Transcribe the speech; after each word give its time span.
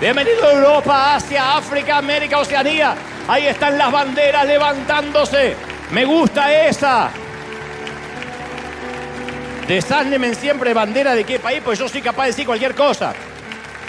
Bienvenido 0.00 0.46
a 0.46 0.52
Europa, 0.52 1.16
Asia, 1.16 1.56
África, 1.56 1.96
América, 1.96 2.38
Oceanía. 2.38 2.94
Ahí 3.26 3.46
están 3.46 3.76
las 3.76 3.90
banderas 3.90 4.46
levantándose. 4.46 5.56
Me 5.90 6.04
gusta 6.04 6.66
esa. 6.66 7.10
Desándenme 9.66 10.36
siempre 10.36 10.72
bandera 10.72 11.16
de 11.16 11.24
qué 11.24 11.40
país, 11.40 11.60
pues 11.64 11.80
yo 11.80 11.88
soy 11.88 12.00
capaz 12.00 12.24
de 12.24 12.28
decir 12.28 12.46
cualquier 12.46 12.76
cosa. 12.76 13.12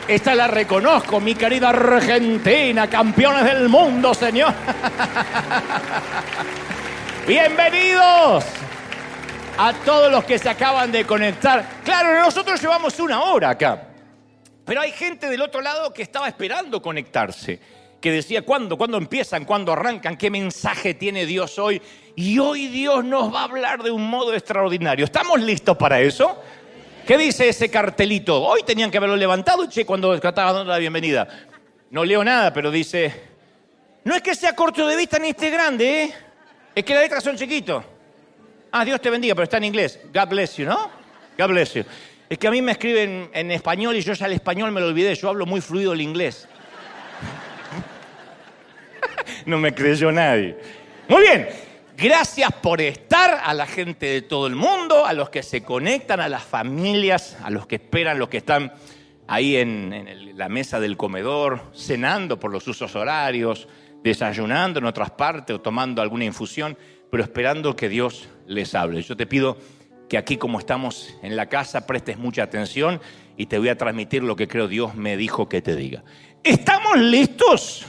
Esta 0.07 0.33
la 0.33 0.47
reconozco, 0.47 1.19
mi 1.19 1.35
querida 1.35 1.69
Argentina, 1.69 2.89
campeones 2.89 3.45
del 3.45 3.69
mundo, 3.69 4.15
señor. 4.15 4.51
Bienvenidos 7.27 8.45
a 9.59 9.73
todos 9.85 10.11
los 10.11 10.23
que 10.23 10.39
se 10.39 10.49
acaban 10.49 10.91
de 10.91 11.05
conectar. 11.05 11.63
Claro, 11.85 12.19
nosotros 12.19 12.59
llevamos 12.59 12.99
una 12.99 13.21
hora 13.21 13.51
acá, 13.51 13.88
pero 14.69 14.81
hay 14.81 14.91
gente 14.91 15.31
del 15.31 15.41
otro 15.41 15.61
lado 15.61 15.91
que 15.91 16.03
estaba 16.03 16.27
esperando 16.27 16.79
conectarse, 16.79 17.59
que 17.99 18.11
decía, 18.11 18.43
¿cuándo? 18.43 18.77
¿Cuándo 18.77 18.99
empiezan? 18.99 19.43
¿Cuándo 19.43 19.73
arrancan? 19.73 20.15
¿Qué 20.15 20.29
mensaje 20.29 20.93
tiene 20.93 21.25
Dios 21.25 21.57
hoy? 21.57 21.81
Y 22.15 22.37
hoy 22.37 22.67
Dios 22.67 23.03
nos 23.03 23.33
va 23.33 23.39
a 23.39 23.43
hablar 23.45 23.81
de 23.81 23.89
un 23.89 24.07
modo 24.07 24.31
extraordinario. 24.31 25.05
¿Estamos 25.05 25.41
listos 25.41 25.75
para 25.75 25.99
eso? 25.99 26.39
¿Qué 27.03 27.17
dice 27.17 27.49
ese 27.49 27.71
cartelito? 27.71 28.43
Hoy 28.43 28.61
tenían 28.61 28.91
que 28.91 28.97
haberlo 28.97 29.15
levantado, 29.15 29.65
che, 29.67 29.87
cuando 29.87 30.13
estaba 30.13 30.53
dando 30.53 30.71
la 30.71 30.77
bienvenida. 30.77 31.27
No 31.89 32.05
leo 32.05 32.23
nada, 32.23 32.53
pero 32.53 32.69
dice, 32.69 33.23
no 34.03 34.13
es 34.13 34.21
que 34.21 34.35
sea 34.35 34.53
corto 34.53 34.85
de 34.85 34.95
vista 34.95 35.17
ni 35.17 35.29
esté 35.29 35.49
grande, 35.49 36.03
¿eh? 36.03 36.13
Es 36.75 36.85
que 36.85 36.93
las 36.93 37.01
letras 37.01 37.23
son 37.23 37.35
chiquitos. 37.35 37.83
Ah, 38.71 38.85
Dios 38.85 39.01
te 39.01 39.09
bendiga, 39.09 39.33
pero 39.33 39.45
está 39.45 39.57
en 39.57 39.63
inglés. 39.63 39.99
God 40.13 40.27
bless 40.27 40.57
you, 40.57 40.65
¿no? 40.67 40.91
God 41.39 41.47
bless 41.47 41.73
you. 41.73 41.83
Es 42.29 42.37
que 42.37 42.47
a 42.47 42.51
mí 42.51 42.61
me 42.61 42.73
escriben 42.73 43.31
en 43.33 43.49
español 43.49 43.95
y 43.95 44.01
yo 44.01 44.13
ya 44.13 44.27
el 44.27 44.33
español 44.33 44.71
me 44.71 44.79
lo 44.79 44.87
olvidé. 44.87 45.15
Yo 45.15 45.29
hablo 45.29 45.47
muy 45.47 45.61
fluido 45.61 45.93
el 45.93 46.01
inglés. 46.01 46.47
no 49.47 49.57
me 49.57 49.73
creyó 49.73 50.11
nadie. 50.11 50.55
Muy 51.07 51.21
bien. 51.23 51.49
Gracias 51.97 52.53
por 52.61 52.79
estar 52.81 53.41
a 53.43 53.53
la 53.53 53.65
gente 53.65 54.05
de 54.05 54.21
todo 54.21 54.47
el 54.47 54.55
mundo, 54.55 55.05
a 55.05 55.11
los 55.11 55.29
que 55.31 55.43
se 55.43 55.63
conectan, 55.63 56.21
a 56.21 56.29
las 56.29 56.43
familias, 56.43 57.35
a 57.43 57.49
los 57.49 57.65
que 57.65 57.75
esperan, 57.75 58.19
los 58.19 58.29
que 58.29 58.37
están 58.37 58.71
ahí 59.27 59.57
en, 59.57 60.37
la 60.37 60.47
mesa 60.49 60.79
del 60.79 60.95
comedor, 60.95 61.61
cenando 61.75 62.39
por 62.39 62.51
los 62.51 62.65
usos 62.67 62.95
horarios, 62.95 63.67
desayunando 64.01 64.79
en 64.79 64.85
otras 64.85 65.11
partes 65.11 65.55
o 65.55 65.61
tomando 65.61 66.01
alguna 66.01 66.25
infusión, 66.25 66.77
pero 67.11 67.23
esperando 67.23 67.75
que 67.75 67.89
Dios 67.89 68.29
les 68.47 68.73
hable. 68.75 69.01
Yo 69.01 69.17
te 69.17 69.25
pido 69.25 69.57
que 70.09 70.17
aquí 70.17 70.37
como 70.37 70.59
estamos 70.59 71.15
en 71.21 71.35
la 71.35 71.47
casa 71.47 71.85
prestes 71.85 72.17
mucha 72.17 72.43
atención 72.43 72.99
y 73.37 73.45
te 73.45 73.59
voy 73.59 73.69
a 73.69 73.77
transmitir 73.77 74.23
lo 74.23 74.35
que 74.35 74.47
creo 74.47 74.67
Dios 74.67 74.95
me 74.95 75.15
dijo 75.15 75.47
que 75.47 75.61
te 75.61 75.75
diga. 75.75 76.03
¿Estamos 76.43 76.97
listos? 76.97 77.85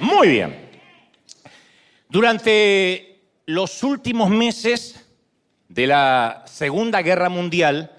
Muy 0.00 0.28
bien. 0.28 0.70
Durante 2.08 3.20
los 3.44 3.82
últimos 3.82 4.30
meses 4.30 5.04
de 5.68 5.88
la 5.88 6.44
Segunda 6.46 7.02
Guerra 7.02 7.28
Mundial, 7.28 7.92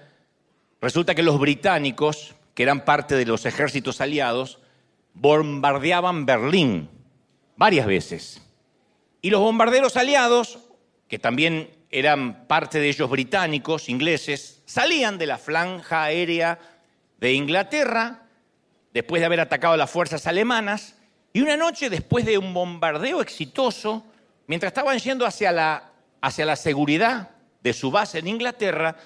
resulta 0.80 1.14
que 1.14 1.22
los 1.22 1.38
británicos, 1.38 2.34
que 2.54 2.62
eran 2.62 2.84
parte 2.84 3.14
de 3.14 3.26
los 3.26 3.44
ejércitos 3.44 4.00
aliados, 4.00 4.58
bombardeaban 5.12 6.24
Berlín 6.24 6.88
varias 7.56 7.86
veces. 7.86 8.42
Y 9.22 9.30
los 9.30 9.40
bombarderos 9.40 9.96
aliados, 9.96 10.58
que 11.08 11.18
también 11.18 11.68
eran 11.90 12.46
parte 12.46 12.78
de 12.78 12.88
ellos 12.88 13.10
británicos, 13.10 13.88
ingleses, 13.88 14.62
salían 14.64 15.18
de 15.18 15.26
la 15.26 15.38
franja 15.38 16.04
aérea 16.04 16.58
de 17.18 17.32
Inglaterra 17.32 18.22
después 18.92 19.20
de 19.20 19.26
haber 19.26 19.40
atacado 19.40 19.74
a 19.74 19.76
las 19.76 19.90
fuerzas 19.90 20.26
alemanas, 20.26 20.96
y 21.32 21.40
una 21.40 21.56
noche 21.56 21.90
después 21.90 22.24
de 22.24 22.38
un 22.38 22.52
bombardeo 22.52 23.20
exitoso, 23.20 24.04
mientras 24.46 24.70
estaban 24.70 24.98
yendo 24.98 25.24
hacia 25.26 25.52
la, 25.52 25.92
hacia 26.20 26.44
la 26.44 26.56
seguridad 26.56 27.30
de 27.62 27.72
su 27.72 27.90
base 27.90 28.18
en 28.18 28.28
Inglaterra, 28.28 28.96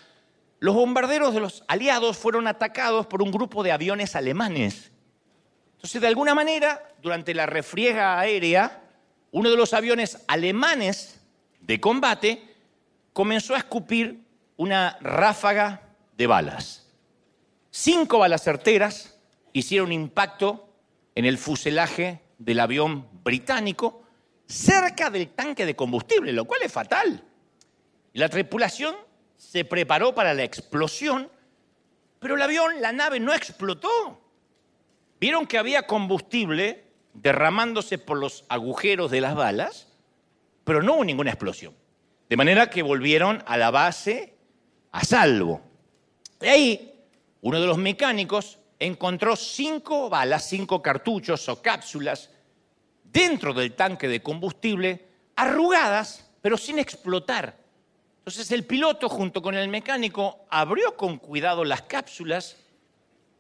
los 0.60 0.74
bombarderos 0.74 1.34
de 1.34 1.40
los 1.40 1.64
aliados 1.68 2.16
fueron 2.16 2.46
atacados 2.46 3.06
por 3.06 3.20
un 3.20 3.30
grupo 3.30 3.62
de 3.62 3.72
aviones 3.72 4.16
alemanes. 4.16 4.90
Entonces, 5.74 6.00
de 6.00 6.08
alguna 6.08 6.34
manera, 6.34 6.82
durante 7.02 7.34
la 7.34 7.44
refriega 7.44 8.18
aérea, 8.18 8.82
uno 9.32 9.50
de 9.50 9.56
los 9.56 9.74
aviones 9.74 10.24
alemanes 10.26 11.20
de 11.60 11.80
combate 11.80 12.53
comenzó 13.14 13.54
a 13.54 13.58
escupir 13.58 14.20
una 14.56 14.98
ráfaga 15.00 15.80
de 16.18 16.26
balas. 16.26 16.86
Cinco 17.70 18.18
balas 18.18 18.42
certeras 18.42 19.18
hicieron 19.54 19.92
impacto 19.92 20.68
en 21.14 21.24
el 21.24 21.38
fuselaje 21.38 22.20
del 22.38 22.60
avión 22.60 23.08
británico 23.22 24.02
cerca 24.46 25.10
del 25.10 25.28
tanque 25.28 25.64
de 25.64 25.76
combustible, 25.76 26.32
lo 26.32 26.44
cual 26.44 26.62
es 26.62 26.72
fatal. 26.72 27.24
La 28.12 28.28
tripulación 28.28 28.94
se 29.36 29.64
preparó 29.64 30.14
para 30.14 30.34
la 30.34 30.42
explosión, 30.42 31.30
pero 32.18 32.34
el 32.34 32.42
avión, 32.42 32.80
la 32.80 32.92
nave 32.92 33.20
no 33.20 33.32
explotó. 33.32 34.20
Vieron 35.20 35.46
que 35.46 35.58
había 35.58 35.86
combustible 35.86 36.84
derramándose 37.12 37.96
por 37.96 38.18
los 38.18 38.44
agujeros 38.48 39.10
de 39.12 39.20
las 39.20 39.36
balas, 39.36 39.86
pero 40.64 40.82
no 40.82 40.94
hubo 40.94 41.04
ninguna 41.04 41.30
explosión. 41.30 41.74
De 42.34 42.36
manera 42.36 42.68
que 42.68 42.82
volvieron 42.82 43.44
a 43.46 43.56
la 43.56 43.70
base 43.70 44.34
a 44.90 45.04
salvo. 45.04 45.60
De 46.40 46.50
ahí, 46.50 47.00
uno 47.42 47.60
de 47.60 47.66
los 47.68 47.78
mecánicos 47.78 48.58
encontró 48.80 49.36
cinco 49.36 50.10
balas, 50.10 50.48
cinco 50.48 50.82
cartuchos 50.82 51.48
o 51.48 51.62
cápsulas 51.62 52.30
dentro 53.04 53.54
del 53.54 53.74
tanque 53.76 54.08
de 54.08 54.20
combustible, 54.20 55.06
arrugadas, 55.36 56.28
pero 56.42 56.58
sin 56.58 56.80
explotar. 56.80 57.56
Entonces 58.18 58.50
el 58.50 58.64
piloto 58.64 59.08
junto 59.08 59.40
con 59.40 59.54
el 59.54 59.68
mecánico 59.68 60.44
abrió 60.50 60.96
con 60.96 61.18
cuidado 61.18 61.64
las 61.64 61.82
cápsulas 61.82 62.56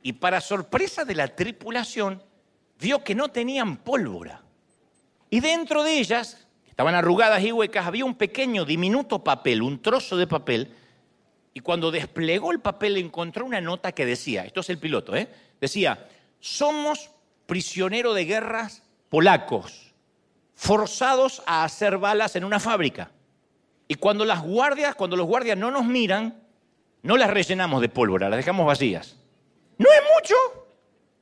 y 0.02 0.12
para 0.12 0.40
sorpresa 0.40 1.04
de 1.04 1.16
la 1.16 1.34
tripulación 1.34 2.22
vio 2.78 3.02
que 3.02 3.16
no 3.16 3.26
tenían 3.26 3.78
pólvora. 3.78 4.44
Y 5.30 5.40
dentro 5.40 5.82
de 5.82 5.98
ellas, 5.98 6.43
estaban 6.74 6.96
arrugadas 6.96 7.40
y 7.44 7.52
huecas, 7.52 7.86
había 7.86 8.04
un 8.04 8.16
pequeño, 8.16 8.64
diminuto 8.64 9.22
papel, 9.22 9.62
un 9.62 9.80
trozo 9.80 10.16
de 10.16 10.26
papel. 10.26 10.74
Y 11.52 11.60
cuando 11.60 11.92
desplegó 11.92 12.50
el 12.50 12.58
papel 12.58 12.96
encontró 12.96 13.46
una 13.46 13.60
nota 13.60 13.92
que 13.92 14.04
decía, 14.04 14.44
esto 14.44 14.58
es 14.58 14.70
el 14.70 14.78
piloto, 14.78 15.14
¿eh? 15.14 15.28
decía, 15.60 16.08
somos 16.40 17.12
prisioneros 17.46 18.16
de 18.16 18.24
guerras 18.24 18.82
polacos, 19.08 19.94
forzados 20.56 21.44
a 21.46 21.62
hacer 21.62 21.96
balas 21.96 22.34
en 22.34 22.42
una 22.42 22.58
fábrica. 22.58 23.12
Y 23.86 23.94
cuando 23.94 24.24
las 24.24 24.42
guardias, 24.42 24.96
cuando 24.96 25.14
los 25.14 25.28
guardias 25.28 25.56
no 25.56 25.70
nos 25.70 25.84
miran, 25.84 26.42
no 27.02 27.16
las 27.16 27.30
rellenamos 27.30 27.82
de 27.82 27.88
pólvora, 27.88 28.28
las 28.28 28.38
dejamos 28.38 28.66
vacías. 28.66 29.16
No 29.78 29.86
es 29.92 30.00
mucho, 30.12 30.34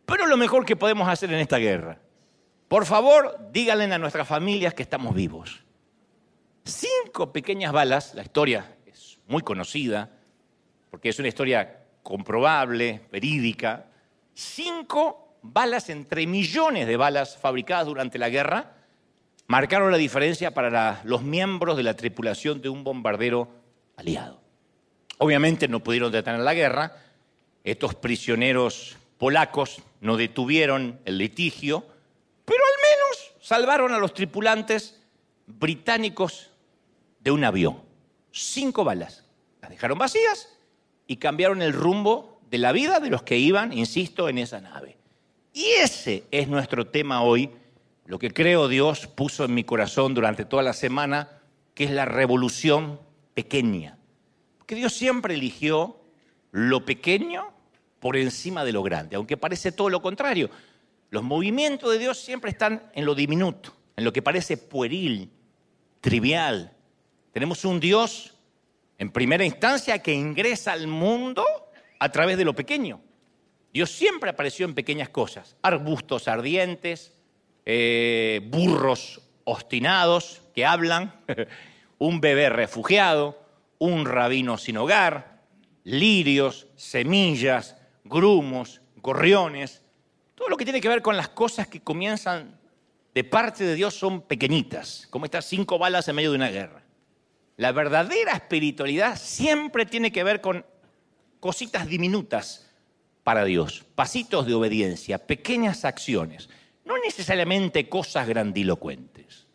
pero 0.07 0.25
es 0.25 0.31
lo 0.31 0.39
mejor 0.39 0.65
que 0.65 0.77
podemos 0.77 1.07
hacer 1.07 1.31
en 1.31 1.41
esta 1.41 1.59
guerra. 1.59 1.99
Por 2.73 2.87
favor, 2.87 3.51
díganle 3.53 3.85
a 3.93 3.99
nuestras 3.99 4.27
familias 4.27 4.73
que 4.73 4.83
estamos 4.83 5.15
vivos. 5.15 5.63
Cinco 6.65 7.31
pequeñas 7.31 7.71
balas, 7.71 8.15
la 8.15 8.23
historia 8.23 8.77
es 8.87 9.19
muy 9.27 9.43
conocida, 9.43 10.09
porque 10.91 11.11
es 11.11 11.19
una 11.19 11.29
historia 11.29 11.85
comprobable, 12.03 13.03
verídica. 13.13 13.91
Cinco 14.33 15.37
balas 15.43 15.91
entre 15.91 16.27
millones 16.27 16.87
de 16.87 16.97
balas 16.97 17.37
fabricadas 17.37 17.85
durante 17.85 18.19
la 18.19 18.31
guerra 18.31 18.73
marcaron 19.49 19.93
la 19.93 19.99
diferencia 19.99 20.55
para 20.55 21.03
los 21.05 21.21
miembros 21.21 21.77
de 21.77 21.83
la 21.83 21.95
tripulación 21.95 22.63
de 22.63 22.71
un 22.71 22.85
bombardero 22.85 23.51
aliado. 23.99 24.41
Obviamente 25.19 25.69
no 25.69 25.81
pudieron 25.81 26.11
detener 26.11 26.41
la 26.41 26.55
guerra, 26.55 26.97
estos 27.65 27.95
prisioneros 27.95 28.97
polacos 29.19 29.83
no 30.01 30.17
detuvieron 30.17 31.01
el 31.05 31.19
litigio, 31.19 31.92
salvaron 33.43 33.93
a 33.93 33.99
los 33.99 34.15
tripulantes 34.15 34.99
británicos 35.47 36.51
de 37.21 37.33
un 37.33 37.45
avión. 37.45 37.83
Cinco 38.31 38.85
balas. 38.85 39.25
Las 39.61 39.71
dejaron 39.71 39.99
vacías 39.99 40.49
y 41.07 41.17
cambiaron 41.17 41.61
el 41.61 41.73
rumbo 41.73 42.41
de 42.51 42.59
la 42.59 42.73
vida 42.73 43.01
de 43.01 43.11
los 43.11 43.23
que 43.25 43.37
iban, 43.37 43.73
insisto, 43.73 44.29
en 44.29 44.39
esa 44.39 44.61
nave. 44.61 44.97
Y 45.53 45.65
ese 45.83 46.25
es 46.31 46.49
nuestro 46.49 46.87
tema 46.87 47.23
hoy, 47.23 47.51
lo 48.07 48.19
que 48.19 48.33
creo 48.33 48.69
Dios 48.69 49.07
puso 49.07 49.45
en 49.45 49.55
mi 49.55 49.65
corazón 49.65 50.15
durante 50.15 50.45
toda 50.45 50.63
la 50.63 50.73
semana, 50.73 51.29
que 51.75 51.85
es 51.85 51.91
la 51.91 52.05
revolución 52.05 53.01
pequeña. 53.35 53.99
Porque 54.59 54.77
Dios 54.77 54.93
siempre 54.93 55.35
eligió 55.35 55.97
lo 56.53 56.85
pequeño 56.85 57.53
por 57.99 58.17
encima 58.17 58.65
de 58.65 58.73
lo 58.73 58.83
grande, 58.83 59.17
aunque 59.17 59.37
parece 59.37 59.73
todo 59.73 59.91
lo 59.91 60.01
contrario. 60.01 60.49
Los 61.13 61.23
movimientos 61.23 61.93
de 61.93 61.99
Dios 61.99 62.19
siempre 62.19 62.51
están 62.51 62.91
en 62.95 63.05
lo 63.05 63.15
diminuto, 63.15 63.77
en 63.97 64.05
lo 64.05 64.15
que 64.15 64.23
parece 64.23 64.57
pueril, 64.57 65.31
trivial. 66.01 66.73
Tenemos 67.35 67.67
un 67.67 67.81
Dios, 67.81 68.35
en 68.97 69.13
primera 69.13 69.45
instancia, 69.45 69.99
que 69.99 70.15
ingresa 70.15 70.73
al 70.73 70.87
mundo 70.87 71.45
a 71.99 72.11
través 72.11 72.39
de 72.39 72.47
lo 72.47 72.55
pequeño. 72.55 72.99
Dios 73.75 73.91
siempre 73.91 74.31
apareció 74.31 74.65
en 74.65 74.75
pequeñas 74.75 75.11
cosas, 75.11 75.55
arbustos 75.61 76.29
ardientes, 76.29 77.13
eh, 77.67 78.41
burros 78.51 79.21
obstinados 79.45 80.41
que 80.55 80.65
hablan, 80.65 81.15
un 81.99 82.23
bebé 82.23 82.49
refugiado, 82.49 83.39
un 83.79 84.07
rabino 84.07 84.57
sin 84.57 84.79
hogar, 84.79 85.43
lirios, 85.85 86.69
semillas, 86.77 87.77
grumos, 88.03 88.81
gorriones, 88.97 89.83
todo 90.43 90.51
lo 90.51 90.57
que 90.57 90.65
tiene 90.65 90.81
que 90.81 90.89
ver 90.89 91.03
con 91.03 91.17
las 91.17 91.29
cosas 91.29 91.69
que 91.69 91.83
comienzan 91.83 92.59
de 93.15 93.23
parte 93.23 93.63
de 93.63 93.77
Dios 93.77 93.95
son 93.95 94.23
pequeñitas, 94.23 95.07
como 95.09 95.25
estas 95.25 95.45
cinco 95.45 95.79
balas 95.79 96.09
en 96.09 96.17
medio 96.17 96.31
de 96.31 96.37
una 96.37 96.51
guerra. 96.51 96.83
La 97.59 97.71
verdadera 97.71 98.33
espiritualidad 98.33 99.17
siempre 99.17 99.87
tiene 99.87 100.11
que 100.11 100.25
ver 100.25 100.41
con 100.41 100.67
cositas 101.39 101.87
diminutas 101.87 102.69
para 103.23 103.45
Dios, 103.45 103.85
pasitos 103.95 104.45
de 104.45 104.55
obediencia, 104.55 105.25
pequeñas 105.25 105.85
acciones, 105.85 106.49
no 106.85 106.99
necesariamente 106.99 107.89
cosas 107.89 108.27
grandilocuentes. 108.27 109.47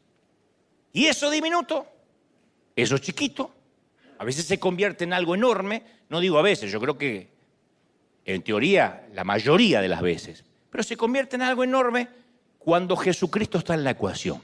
Y 0.94 1.08
eso 1.08 1.30
diminuto, 1.30 1.86
eso 2.78 2.98
chiquito, 2.98 3.54
a 4.20 4.24
veces 4.24 4.46
se 4.46 4.58
convierte 4.58 5.04
en 5.04 5.12
algo 5.12 5.36
enorme, 5.36 5.84
no 6.08 6.22
digo 6.22 6.40
a 6.40 6.44
veces, 6.44 6.72
yo 6.72 6.80
creo 6.80 6.98
que 6.98 7.30
en 8.24 8.42
teoría 8.42 9.10
la 9.14 9.26
mayoría 9.26 9.82
de 9.82 9.90
las 9.90 10.02
veces, 10.02 10.46
pero 10.78 10.86
se 10.86 10.96
convierte 10.96 11.36
en 11.36 11.42
algo 11.42 11.64
enorme 11.64 12.08
cuando 12.60 12.96
Jesucristo 12.96 13.58
está 13.58 13.74
en 13.74 13.84
la 13.84 13.90
ecuación. 13.90 14.40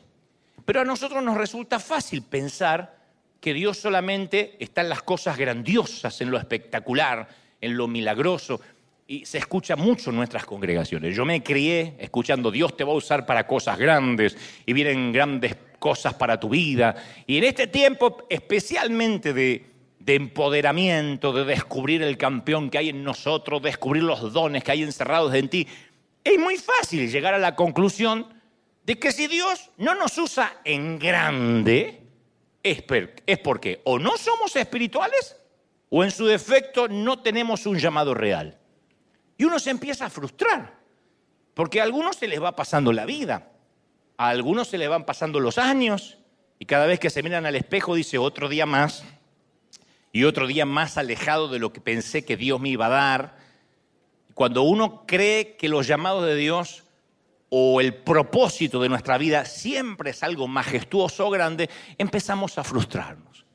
Pero 0.65 0.81
a 0.81 0.83
nosotros 0.83 1.23
nos 1.23 1.37
resulta 1.37 1.79
fácil 1.79 2.23
pensar 2.23 2.97
que 3.39 3.53
Dios 3.53 3.77
solamente 3.77 4.57
está 4.59 4.81
en 4.81 4.89
las 4.89 5.03
cosas 5.03 5.37
grandiosas, 5.37 6.19
en 6.21 6.31
lo 6.31 6.39
espectacular, 6.39 7.27
en 7.61 7.77
lo 7.77 7.87
milagroso, 7.87 8.59
y 9.05 9.27
se 9.27 9.37
escucha 9.37 9.75
mucho 9.75 10.09
en 10.09 10.15
nuestras 10.15 10.43
congregaciones. 10.43 11.15
Yo 11.15 11.23
me 11.23 11.43
crié 11.43 11.97
escuchando 11.99 12.49
Dios 12.49 12.75
te 12.75 12.83
va 12.83 12.93
a 12.93 12.95
usar 12.95 13.27
para 13.27 13.45
cosas 13.45 13.77
grandes 13.77 14.35
y 14.65 14.73
vienen 14.73 15.13
grandes 15.13 15.55
cosas 15.77 16.15
para 16.15 16.39
tu 16.39 16.49
vida. 16.49 16.95
Y 17.27 17.37
en 17.37 17.43
este 17.43 17.67
tiempo 17.67 18.25
especialmente 18.27 19.33
de, 19.35 19.67
de 19.99 20.15
empoderamiento, 20.15 21.31
de 21.31 21.45
descubrir 21.45 22.01
el 22.01 22.17
campeón 22.17 22.71
que 22.71 22.79
hay 22.79 22.89
en 22.89 23.03
nosotros, 23.03 23.61
descubrir 23.61 24.01
los 24.01 24.33
dones 24.33 24.63
que 24.63 24.71
hay 24.71 24.81
encerrados 24.81 25.31
en 25.35 25.47
ti, 25.47 25.67
es 26.23 26.39
muy 26.39 26.57
fácil 26.57 27.09
llegar 27.09 27.33
a 27.33 27.39
la 27.39 27.55
conclusión 27.55 28.33
de 28.85 28.99
que 28.99 29.11
si 29.11 29.27
Dios 29.27 29.69
no 29.77 29.95
nos 29.95 30.17
usa 30.17 30.61
en 30.63 30.99
grande, 30.99 32.01
es, 32.61 32.83
porque 33.43 33.81
o 33.85 33.99
no 33.99 34.17
somos 34.17 34.55
espirituales 34.55 35.37
o 35.89 36.03
en 36.03 36.11
su 36.11 36.25
defecto 36.25 36.87
no 36.87 37.19
tenemos 37.19 37.65
un 37.65 37.77
llamado 37.77 38.13
real. 38.13 38.57
Y 39.37 39.45
uno 39.45 39.59
se 39.59 39.69
empieza 39.69 40.05
a 40.05 40.09
frustrar, 40.09 40.73
porque 41.53 41.79
a 41.79 41.83
algunos 41.83 42.15
se 42.15 42.27
les 42.27 42.41
va 42.41 42.55
pasando 42.55 42.93
la 42.93 43.05
vida, 43.05 43.51
a 44.17 44.29
algunos 44.29 44.67
se 44.67 44.77
les 44.77 44.89
van 44.89 45.05
pasando 45.05 45.39
los 45.39 45.57
años, 45.57 46.17
y 46.59 46.65
cada 46.65 46.85
vez 46.85 46.99
que 46.99 47.09
se 47.09 47.23
miran 47.23 47.45
al 47.45 47.55
espejo 47.55 47.95
dice 47.95 48.17
otro 48.17 48.47
día 48.47 48.65
más, 48.65 49.03
y 50.13 50.23
otro 50.25 50.47
día 50.47 50.65
más 50.65 50.97
alejado 50.97 51.47
de 51.47 51.59
lo 51.59 51.73
que 51.73 51.81
pensé 51.81 52.23
que 52.23 52.37
Dios 52.37 52.61
me 52.61 52.69
iba 52.69 52.85
a 52.85 52.89
dar. 52.89 53.42
Cuando 54.33 54.63
uno 54.63 55.05
cree 55.05 55.55
que 55.55 55.69
los 55.69 55.87
llamados 55.87 56.25
de 56.25 56.35
Dios 56.35 56.83
o 57.49 57.81
el 57.81 57.93
propósito 57.93 58.81
de 58.81 58.89
nuestra 58.89 59.17
vida 59.17 59.45
siempre 59.45 60.09
es 60.11 60.23
algo 60.23 60.47
majestuoso 60.47 61.27
o 61.27 61.29
grande, 61.29 61.69
empezamos 61.97 62.57
a 62.57 62.63
frustrarnos. 62.63 63.45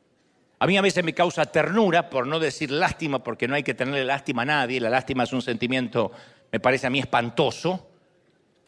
A 0.60 0.66
mí 0.66 0.76
a 0.76 0.82
veces 0.82 1.04
me 1.04 1.14
causa 1.14 1.46
ternura, 1.46 2.10
por 2.10 2.26
no 2.26 2.38
decir 2.38 2.70
lástima, 2.70 3.22
porque 3.22 3.48
no 3.48 3.54
hay 3.54 3.62
que 3.62 3.74
tenerle 3.74 4.04
lástima 4.04 4.42
a 4.42 4.46
nadie, 4.46 4.80
la 4.80 4.90
lástima 4.90 5.24
es 5.24 5.32
un 5.32 5.42
sentimiento, 5.42 6.10
me 6.50 6.60
parece 6.60 6.86
a 6.86 6.90
mí 6.90 6.98
espantoso, 6.98 7.88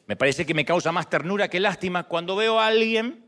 me 0.07 0.17
parece 0.17 0.47
que 0.47 0.55
me 0.55 0.65
causa 0.65 0.93
más 0.93 1.09
ternura 1.09 1.49
que 1.49 1.61
lástima 1.61 2.05
cuando 2.05 2.35
veo 2.37 2.59
a 2.59 2.67
alguien 2.67 3.25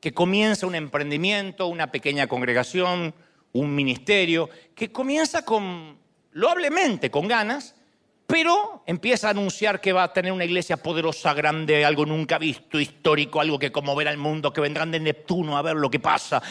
que 0.00 0.12
comienza 0.12 0.66
un 0.66 0.74
emprendimiento, 0.74 1.66
una 1.66 1.90
pequeña 1.90 2.26
congregación, 2.26 3.14
un 3.52 3.74
ministerio, 3.74 4.50
que 4.74 4.92
comienza 4.92 5.44
con, 5.44 5.96
loablemente, 6.32 7.10
con 7.10 7.26
ganas, 7.26 7.76
pero 8.26 8.82
empieza 8.86 9.28
a 9.28 9.30
anunciar 9.30 9.80
que 9.80 9.92
va 9.92 10.04
a 10.04 10.12
tener 10.12 10.32
una 10.32 10.44
iglesia 10.44 10.76
poderosa, 10.76 11.34
grande, 11.34 11.84
algo 11.84 12.06
nunca 12.06 12.38
visto, 12.38 12.80
histórico, 12.80 13.40
algo 13.40 13.58
que 13.58 13.70
conmoverá 13.70 14.10
al 14.10 14.16
mundo, 14.16 14.52
que 14.52 14.60
vendrán 14.60 14.90
de 14.90 15.00
Neptuno 15.00 15.58
a 15.58 15.62
ver 15.62 15.76
lo 15.76 15.90
que 15.90 16.00
pasa. 16.00 16.42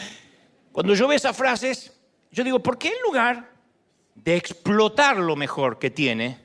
Cuando 0.70 0.94
yo 0.94 1.08
veo 1.08 1.16
esas 1.16 1.36
frases, 1.36 1.92
yo 2.30 2.44
digo, 2.44 2.60
¿por 2.60 2.78
qué 2.78 2.88
en 2.88 3.02
lugar 3.04 3.50
de 4.14 4.36
explotar 4.36 5.16
lo 5.16 5.36
mejor 5.36 5.78
que 5.78 5.90
tiene 5.90 6.38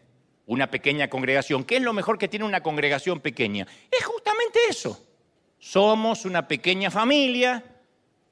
una 0.47 0.71
pequeña 0.71 1.09
congregación, 1.09 1.63
qué 1.63 1.77
es 1.77 1.81
lo 1.83 1.93
mejor 1.93 2.17
que 2.17 2.27
tiene 2.27 2.45
una 2.45 2.61
congregación 2.61 3.19
pequeña? 3.19 3.67
Es 3.91 4.03
justamente 4.03 4.59
eso. 4.67 5.05
Somos 5.59 6.25
una 6.25 6.47
pequeña 6.47 6.89
familia 6.89 7.63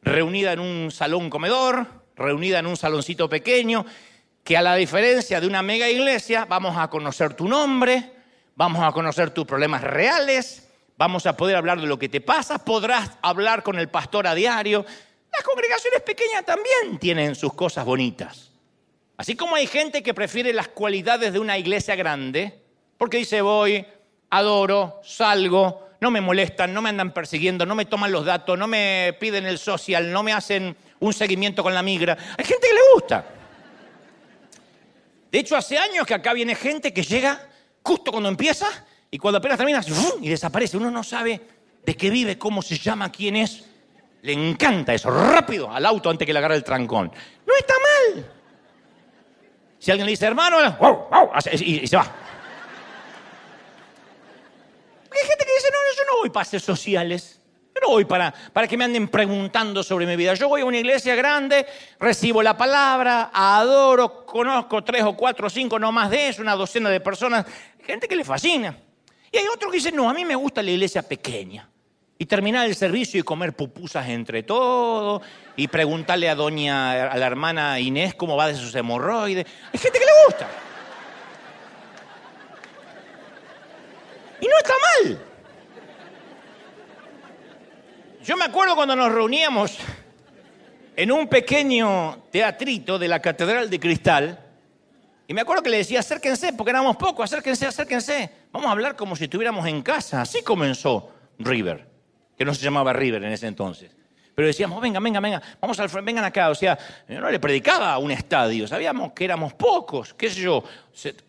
reunida 0.01 0.53
en 0.53 0.59
un 0.59 0.91
salón 0.91 1.29
comedor, 1.29 1.85
reunida 2.15 2.59
en 2.59 2.65
un 2.65 2.77
saloncito 2.77 3.29
pequeño, 3.29 3.85
que 4.47 4.55
a 4.55 4.61
la 4.61 4.75
diferencia 4.75 5.41
de 5.41 5.47
una 5.47 5.61
mega 5.61 5.89
iglesia 5.89 6.45
vamos 6.45 6.77
a 6.77 6.89
conocer 6.89 7.33
tu 7.33 7.49
nombre, 7.49 8.13
vamos 8.55 8.81
a 8.81 8.93
conocer 8.93 9.31
tus 9.31 9.45
problemas 9.45 9.83
reales, 9.83 10.69
vamos 10.97 11.25
a 11.25 11.35
poder 11.35 11.57
hablar 11.57 11.81
de 11.81 11.85
lo 11.85 11.99
que 11.99 12.07
te 12.07 12.21
pasa, 12.21 12.63
podrás 12.63 13.11
hablar 13.21 13.61
con 13.61 13.77
el 13.77 13.89
pastor 13.89 14.25
a 14.25 14.33
diario, 14.33 14.85
las 15.33 15.43
congregaciones 15.43 16.01
pequeñas 16.01 16.45
también 16.45 16.97
tienen 16.97 17.35
sus 17.35 17.55
cosas 17.55 17.83
bonitas. 17.83 18.53
Así 19.17 19.35
como 19.35 19.57
hay 19.57 19.67
gente 19.67 20.01
que 20.01 20.13
prefiere 20.13 20.53
las 20.53 20.69
cualidades 20.69 21.33
de 21.33 21.39
una 21.39 21.57
iglesia 21.57 21.97
grande, 21.97 22.57
porque 22.97 23.17
dice 23.17 23.41
voy, 23.41 23.85
adoro, 24.29 25.01
salgo, 25.03 25.89
no 25.99 26.09
me 26.09 26.21
molestan, 26.21 26.73
no 26.73 26.81
me 26.81 26.87
andan 26.87 27.13
persiguiendo, 27.13 27.65
no 27.65 27.75
me 27.75 27.83
toman 27.83 28.13
los 28.13 28.23
datos, 28.23 28.57
no 28.57 28.65
me 28.67 29.13
piden 29.19 29.45
el 29.45 29.57
social, 29.57 30.09
no 30.09 30.23
me 30.23 30.31
hacen 30.31 30.77
un 31.01 31.11
seguimiento 31.11 31.63
con 31.63 31.73
la 31.73 31.83
migra. 31.83 32.17
Hay 32.37 32.45
gente 32.45 32.65
que 32.65 32.73
le 32.73 32.93
gusta. 32.93 33.33
De 35.31 35.39
hecho, 35.39 35.55
hace 35.55 35.77
años 35.77 36.05
que 36.05 36.13
acá 36.13 36.33
viene 36.33 36.55
gente 36.55 36.93
que 36.93 37.03
llega 37.03 37.49
justo 37.83 38.11
cuando 38.11 38.29
empieza 38.29 38.67
y 39.09 39.17
cuando 39.17 39.37
apenas 39.37 39.57
termina 39.57 39.81
y 40.21 40.29
desaparece. 40.29 40.77
Uno 40.77 40.91
no 40.91 41.03
sabe 41.03 41.41
de 41.85 41.95
qué 41.95 42.09
vive, 42.09 42.37
cómo 42.37 42.61
se 42.61 42.77
llama, 42.77 43.11
quién 43.11 43.35
es. 43.35 43.65
Le 44.21 44.33
encanta 44.33 44.93
eso, 44.93 45.09
rápido 45.09 45.71
al 45.71 45.85
auto 45.85 46.09
antes 46.09 46.25
que 46.25 46.33
le 46.33 46.39
agarre 46.39 46.55
el 46.55 46.63
trancón. 46.63 47.11
No 47.45 47.55
está 47.55 47.73
mal. 47.73 48.31
Si 49.79 49.91
alguien 49.91 50.05
le 50.05 50.11
dice, 50.11 50.25
hermano, 50.25 50.57
y, 51.53 51.87
se 51.87 51.95
va. 51.95 52.03
hay 55.11 55.27
gente 55.27 55.45
que 55.45 55.53
dice, 55.53 55.69
no, 55.71 55.77
yo 55.95 56.05
no 56.11 56.17
voy 56.19 56.29
para 56.29 56.43
sociales. 56.45 57.36
Yo 57.77 57.87
no 57.87 57.93
voy 57.93 58.05
para, 58.05 58.33
para 58.53 58.67
que 58.67 58.75
me 58.75 58.85
anden 58.85 59.07
preguntando 59.07 59.83
sobre 59.83 60.07
mi 60.07 60.15
vida. 60.15 60.33
Yo 60.33 60.49
voy 60.49 60.61
a 60.61 60.65
una 60.65 60.77
iglesia 60.77 61.13
grande, 61.13 61.67
recibo 61.99 62.41
la 62.41 62.57
palabra, 62.57 63.29
adoro, 63.31 64.25
conozco 64.25 64.83
tres 64.83 65.03
o 65.03 65.15
cuatro 65.15 65.45
o 65.45 65.49
cinco, 65.49 65.77
no 65.77 65.91
más 65.91 66.09
de 66.09 66.29
eso, 66.29 66.41
una 66.41 66.55
docena 66.55 66.89
de 66.89 66.99
personas. 66.99 67.45
Gente 67.85 68.07
que 68.07 68.15
le 68.15 68.23
fascina. 68.23 68.75
Y 69.31 69.37
hay 69.37 69.45
otros 69.53 69.71
que 69.71 69.77
dicen, 69.77 69.95
no, 69.95 70.09
a 70.09 70.13
mí 70.13 70.25
me 70.25 70.33
gusta 70.33 70.63
la 70.63 70.71
iglesia 70.71 71.03
pequeña 71.03 71.69
y 72.17 72.25
terminar 72.25 72.65
el 72.65 72.75
servicio 72.75 73.19
y 73.19 73.23
comer 73.23 73.53
pupusas 73.53 74.09
entre 74.09 74.41
todos 74.41 75.21
y 75.55 75.67
preguntarle 75.67 76.29
a 76.29 76.35
doña, 76.35 77.11
a 77.11 77.15
la 77.15 77.27
hermana 77.27 77.79
Inés 77.79 78.15
cómo 78.15 78.35
va 78.35 78.47
de 78.47 78.55
sus 78.55 78.73
hemorroides. 78.73 79.45
Hay 79.71 79.79
gente 79.79 79.99
que 79.99 80.05
le 80.05 80.11
gusta. 80.25 80.47
Y 84.41 84.47
no 84.47 84.57
está 84.57 84.73
mal. 85.03 85.26
Yo 88.27 88.35
me 88.35 88.43
acuerdo 88.43 88.75
cuando 88.75 88.93
nos 88.93 89.09
reuníamos 89.09 89.77
en 90.97 91.13
un 91.13 91.29
pequeño 91.29 92.23
teatrito 92.29 92.99
de 92.99 93.07
la 93.07 93.21
Catedral 93.21 93.69
de 93.69 93.79
Cristal, 93.79 94.37
y 95.25 95.33
me 95.33 95.39
acuerdo 95.39 95.63
que 95.63 95.69
le 95.69 95.77
decía, 95.77 96.01
acérquense, 96.01 96.51
porque 96.51 96.71
éramos 96.71 96.97
pocos, 96.97 97.23
acérquense, 97.23 97.65
acérquense, 97.65 98.29
vamos 98.51 98.67
a 98.67 98.71
hablar 98.71 98.97
como 98.97 99.15
si 99.15 99.23
estuviéramos 99.23 99.65
en 99.65 99.81
casa. 99.81 100.21
Así 100.21 100.41
comenzó 100.41 101.09
River 101.39 101.87
que 102.37 102.43
no 102.43 102.53
se 102.53 102.61
llamaba 102.61 102.91
River 102.91 103.23
en 103.23 103.31
ese 103.31 103.47
entonces. 103.47 103.95
Pero 104.37 104.49
decíamos, 104.49 104.79
venga, 104.79 104.99
venga, 104.99 105.19
venga, 105.19 105.41
vamos 105.59 105.79
al 105.79 105.89
vengan 106.03 106.23
acá. 106.23 106.51
O 106.51 106.53
sea, 106.53 106.77
yo 107.09 107.19
no 107.19 107.31
le 107.31 107.39
predicaba 107.39 107.91
a 107.93 107.97
un 107.97 108.11
estadio, 108.11 108.67
sabíamos 108.67 109.13
que 109.13 109.25
éramos 109.25 109.55
pocos, 109.55 110.13
qué 110.13 110.29
sé 110.29 110.41
yo, 110.41 110.63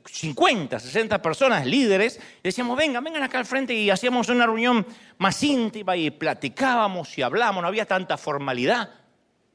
50, 0.05 0.79
60 0.79 1.23
personas, 1.23 1.65
líderes. 1.65 2.21
decíamos, 2.43 2.77
venga, 2.77 3.01
vengan 3.01 3.23
acá 3.23 3.39
al 3.39 3.47
frente 3.47 3.73
y 3.73 3.89
hacíamos 3.89 4.29
una 4.29 4.45
reunión 4.45 4.87
más 5.17 5.43
íntima 5.43 5.97
y 5.97 6.11
platicábamos 6.11 7.17
y 7.17 7.23
hablábamos, 7.23 7.63
no 7.63 7.69
había 7.69 7.87
tanta 7.87 8.19
formalidad. 8.19 8.91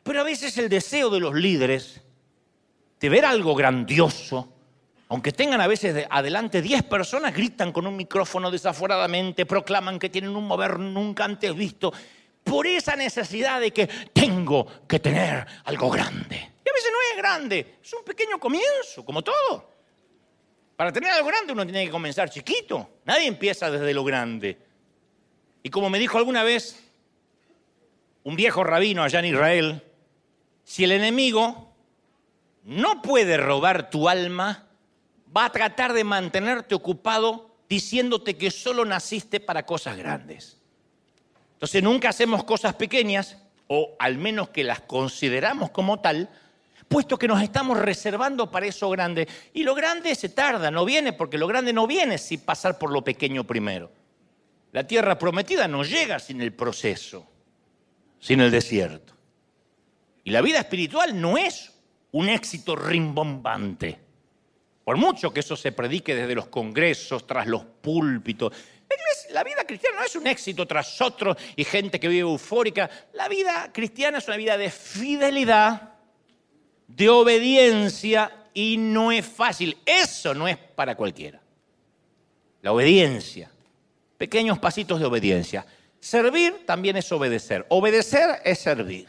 Pero 0.02 0.22
a 0.22 0.24
veces 0.24 0.58
el 0.58 0.68
deseo 0.68 1.12
de 1.12 1.20
los 1.20 1.36
líderes 1.36 2.02
de 3.00 3.08
ver 3.08 3.24
algo 3.24 3.54
grandioso, 3.54 4.52
aunque 5.10 5.32
tengan 5.32 5.62
a 5.62 5.68
veces 5.68 6.08
adelante 6.10 6.60
10 6.60 6.86
personas, 6.86 7.32
gritan 7.32 7.72
con 7.72 7.86
un 7.86 7.98
micrófono 7.98 8.50
desaforadamente, 8.50 9.46
proclaman 9.46 10.00
que 10.00 10.10
tienen 10.10 10.36
un 10.36 10.48
mover 10.48 10.80
nunca 10.80 11.26
antes 11.26 11.56
visto, 11.56 11.94
por 12.44 12.68
esa 12.68 12.96
necesidad 12.96 13.60
de 13.62 13.72
que 13.72 13.88
tengo 14.14 14.68
que 14.88 15.00
tener 15.00 15.46
algo 15.66 15.90
grande. 15.90 16.36
Y 16.66 16.70
a 16.70 16.74
veces 16.74 16.92
no 16.92 16.98
es 17.12 17.18
grande, 17.18 17.78
es 17.82 17.94
un 17.94 18.04
pequeño 18.04 18.40
comienzo, 18.40 19.04
como 19.06 19.22
todo. 19.22 19.72
Para 20.76 20.92
tener 20.92 21.12
algo 21.12 21.28
grande 21.28 21.54
uno 21.54 21.64
tiene 21.64 21.86
que 21.86 21.92
comenzar 21.92 22.30
chiquito. 22.30 23.00
Nadie 23.06 23.28
empieza 23.28 23.70
desde 23.70 23.94
lo 23.94 24.04
grande. 24.04 24.58
Y 25.62 25.70
como 25.70 25.90
me 25.90 26.00
dijo 26.00 26.18
alguna 26.18 26.44
vez 26.44 26.84
un 28.24 28.36
viejo 28.36 28.64
rabino 28.64 29.04
allá 29.04 29.20
en 29.20 29.26
Israel, 29.26 29.84
si 30.64 30.84
el 30.84 30.92
enemigo 30.92 31.74
no 32.64 33.02
puede 33.02 33.38
robar 33.38 33.90
tu 33.90 34.10
alma, 34.10 34.68
va 35.36 35.46
a 35.46 35.52
tratar 35.52 35.94
de 35.94 36.04
mantenerte 36.04 36.76
ocupado 36.76 37.58
diciéndote 37.68 38.38
que 38.38 38.52
solo 38.52 38.86
naciste 38.86 39.40
para 39.40 39.66
cosas 39.66 39.98
grandes. 39.98 40.63
Entonces 41.64 41.82
nunca 41.82 42.10
hacemos 42.10 42.44
cosas 42.44 42.74
pequeñas, 42.74 43.38
o 43.68 43.96
al 43.98 44.18
menos 44.18 44.50
que 44.50 44.66
las 44.66 44.82
consideramos 44.82 45.70
como 45.70 46.02
tal, 46.02 46.30
puesto 46.90 47.18
que 47.18 47.26
nos 47.26 47.42
estamos 47.42 47.80
reservando 47.80 48.52
para 48.52 48.66
eso 48.66 48.90
grande. 48.90 49.30
Y 49.54 49.64
lo 49.64 49.74
grande 49.74 50.14
se 50.14 50.28
tarda, 50.28 50.72
no 50.72 50.84
viene, 50.84 51.14
porque 51.14 51.38
lo 51.38 51.48
grande 51.48 51.72
no 51.72 51.88
viene 51.88 52.18
sin 52.18 52.42
pasar 52.42 52.78
por 52.78 52.92
lo 52.92 53.02
pequeño 53.02 53.46
primero. 53.46 53.90
La 54.74 54.86
tierra 54.86 55.18
prometida 55.18 55.70
no 55.70 55.86
llega 55.86 56.20
sin 56.20 56.42
el 56.42 56.52
proceso, 56.52 57.26
sin 58.20 58.42
el 58.42 58.52
desierto. 58.52 59.14
Y 60.26 60.32
la 60.32 60.42
vida 60.42 60.60
espiritual 60.60 61.22
no 61.22 61.38
es 61.38 61.72
un 62.12 62.28
éxito 62.28 62.76
rimbombante. 62.76 64.04
Por 64.84 64.98
mucho 64.98 65.34
que 65.34 65.40
eso 65.40 65.56
se 65.56 65.72
predique 65.72 66.14
desde 66.14 66.36
los 66.36 66.48
congresos, 66.48 67.26
tras 67.26 67.48
los 67.48 67.64
púlpitos. 67.64 68.52
La 69.32 69.44
vida 69.44 69.64
cristiana 69.66 70.00
no 70.00 70.06
es 70.06 70.16
un 70.16 70.28
éxito 70.28 70.66
tras 70.68 71.02
otro 71.02 71.36
y 71.56 71.64
gente 71.64 72.00
que 72.00 72.08
vive 72.08 72.22
eufórica. 72.22 72.90
La 73.14 73.28
vida 73.28 73.72
cristiana 73.74 74.20
es 74.20 74.28
una 74.28 74.38
vida 74.38 74.58
de 74.58 74.70
fidelidad, 74.70 75.94
de 76.88 77.10
obediencia 77.10 78.32
y 78.54 78.78
no 78.78 79.12
es 79.12 79.26
fácil. 79.26 79.78
Eso 79.86 80.34
no 80.34 80.48
es 80.48 80.58
para 80.58 80.96
cualquiera. 80.96 81.42
La 82.62 82.72
obediencia. 82.72 83.50
Pequeños 84.18 84.60
pasitos 84.60 85.00
de 85.00 85.06
obediencia. 85.06 85.66
Servir 86.00 86.66
también 86.66 86.98
es 86.98 87.12
obedecer. 87.12 87.66
Obedecer 87.70 88.42
es 88.44 88.60
servir. 88.60 89.08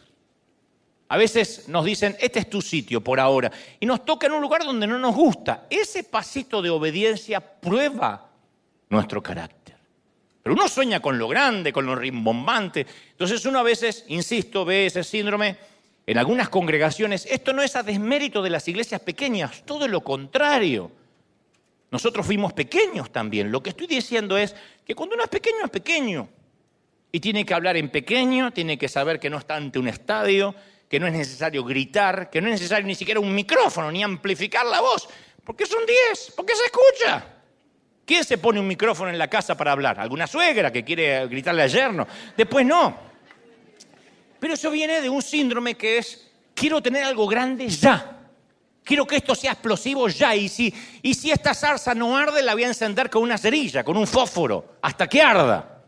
A 1.09 1.17
veces 1.17 1.69
nos 1.69 1.85
dicen, 1.85 2.17
este 2.19 2.41
es 2.41 2.51
tu 2.51 2.63
sitio 2.63 3.01
por 3.01 3.21
ahora, 3.21 3.53
y 3.79 3.87
nos 3.87 4.05
toca 4.05 4.27
en 4.27 4.33
un 4.33 4.41
lugar 4.41 4.65
donde 4.65 4.87
no 4.87 4.99
nos 4.99 5.15
gusta. 5.15 5.67
Ese 5.69 6.03
pasito 6.03 6.63
de 6.63 6.71
obediencia 6.71 7.41
prueba 7.41 8.31
nuestro 8.89 9.23
carácter. 9.23 9.64
Pero 10.45 10.57
uno 10.57 10.69
sueña 10.69 11.01
con 11.01 11.19
lo 11.19 11.27
grande, 11.27 11.73
con 11.73 11.87
lo 11.87 11.95
rimbombante. 11.95 12.87
Entonces 13.13 13.47
uno 13.47 13.61
a 13.61 13.63
veces, 13.63 14.05
insisto, 14.09 14.67
ve 14.67 14.85
ese 14.85 15.03
síndrome 15.03 15.57
en 16.07 16.19
algunas 16.19 16.51
congregaciones. 16.51 17.25
Esto 17.25 17.55
no 17.55 17.63
es 17.63 17.75
a 17.77 17.83
desmérito 17.83 18.43
de 18.43 18.51
las 18.51 18.69
iglesias 18.69 19.01
pequeñas, 19.01 19.63
todo 19.65 19.89
lo 19.89 20.03
contrario. 20.03 20.93
Nosotros 21.91 22.27
fuimos 22.27 22.53
pequeños 22.53 23.11
también. 23.11 23.51
Lo 23.51 23.63
que 23.63 23.71
estoy 23.71 23.87
diciendo 23.87 24.37
es 24.37 24.55
que 24.85 24.95
cuando 24.95 25.15
uno 25.15 25.25
es 25.25 25.31
pequeño 25.31 25.65
es 25.65 25.71
pequeño. 25.71 26.29
Y 27.11 27.21
tiene 27.21 27.47
que 27.47 27.55
hablar 27.55 27.79
en 27.79 27.89
pequeño, 27.89 28.53
tiene 28.53 28.77
que 28.77 28.89
saber 28.89 29.19
que 29.19 29.31
no 29.31 29.39
está 29.39 29.57
ante 29.57 29.79
un 29.79 29.89
estadio, 29.89 30.55
que 30.91 31.01
no 31.01 31.07
es 31.07 31.15
necesario 31.15 31.65
gritar, 31.65 32.29
que 32.29 32.43
no 32.43 32.49
es 32.49 32.53
necesario 32.61 32.87
ni 32.87 32.95
siquiera 32.95 33.19
un 33.19 33.35
micrófono, 33.35 33.91
ni 33.91 34.03
amplificar 34.03 34.67
la 34.67 34.83
voz, 34.83 35.09
porque 35.43 35.65
son 35.65 35.87
10, 35.87 36.35
porque 36.37 36.55
se 36.55 36.65
escucha. 36.65 37.34
¿Quién 38.05 38.25
se 38.25 38.39
pone 38.39 38.61
un 38.61 38.67
micrófono 38.67 39.11
en 39.11 39.19
la 39.19 39.29
casa 39.29 39.57
para 39.57 39.73
hablar? 39.73 39.99
¿Alguna 39.99 40.27
suegra 40.27 40.71
que 40.71 40.85
quiere 40.85 41.27
gritarle 41.27 41.63
al 41.63 41.71
yerno? 41.71 42.07
Después 42.37 42.67
no. 42.67 42.97
Pero 44.39 44.55
eso 44.55 44.71
viene 44.71 45.01
de 45.01 45.09
un 45.09 45.23
síndrome 45.23 45.75
que 45.75 45.99
es, 45.99 46.31
quiero 46.55 46.83
tener 46.83 47.05
algo 47.05 47.27
grande 47.27 47.67
ya. 47.69 48.19
Quiero 48.83 49.07
que 49.07 49.17
esto 49.17 49.35
sea 49.35 49.53
explosivo 49.53 50.07
ya. 50.09 50.37
Y 50.37 50.51
si, 50.51 50.75
y 51.01 51.15
si 51.15 51.31
esta 51.31 51.55
zarza 51.55 51.95
no 51.95 52.15
arde, 52.17 52.43
la 52.43 52.53
voy 52.53 52.65
a 52.65 52.69
encender 52.69 53.09
con 53.09 53.23
una 53.23 53.39
cerilla, 53.39 53.83
con 53.83 53.97
un 53.97 54.07
fósforo, 54.07 54.77
hasta 54.83 55.07
que 55.09 55.23
arda. 55.23 55.83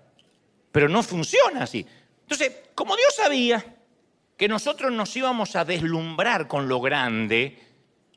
Pero 0.73 0.88
no 0.88 1.02
funciona 1.02 1.64
así. 1.64 1.87
Entonces, 2.23 2.52
como 2.75 2.96
Dios 2.96 3.14
sabía 3.14 3.62
que 4.38 4.49
nosotros 4.49 4.90
nos 4.90 5.14
íbamos 5.14 5.54
a 5.54 5.66
deslumbrar 5.66 6.49
con 6.49 6.66
lo 6.66 6.80
grande, 6.80 7.58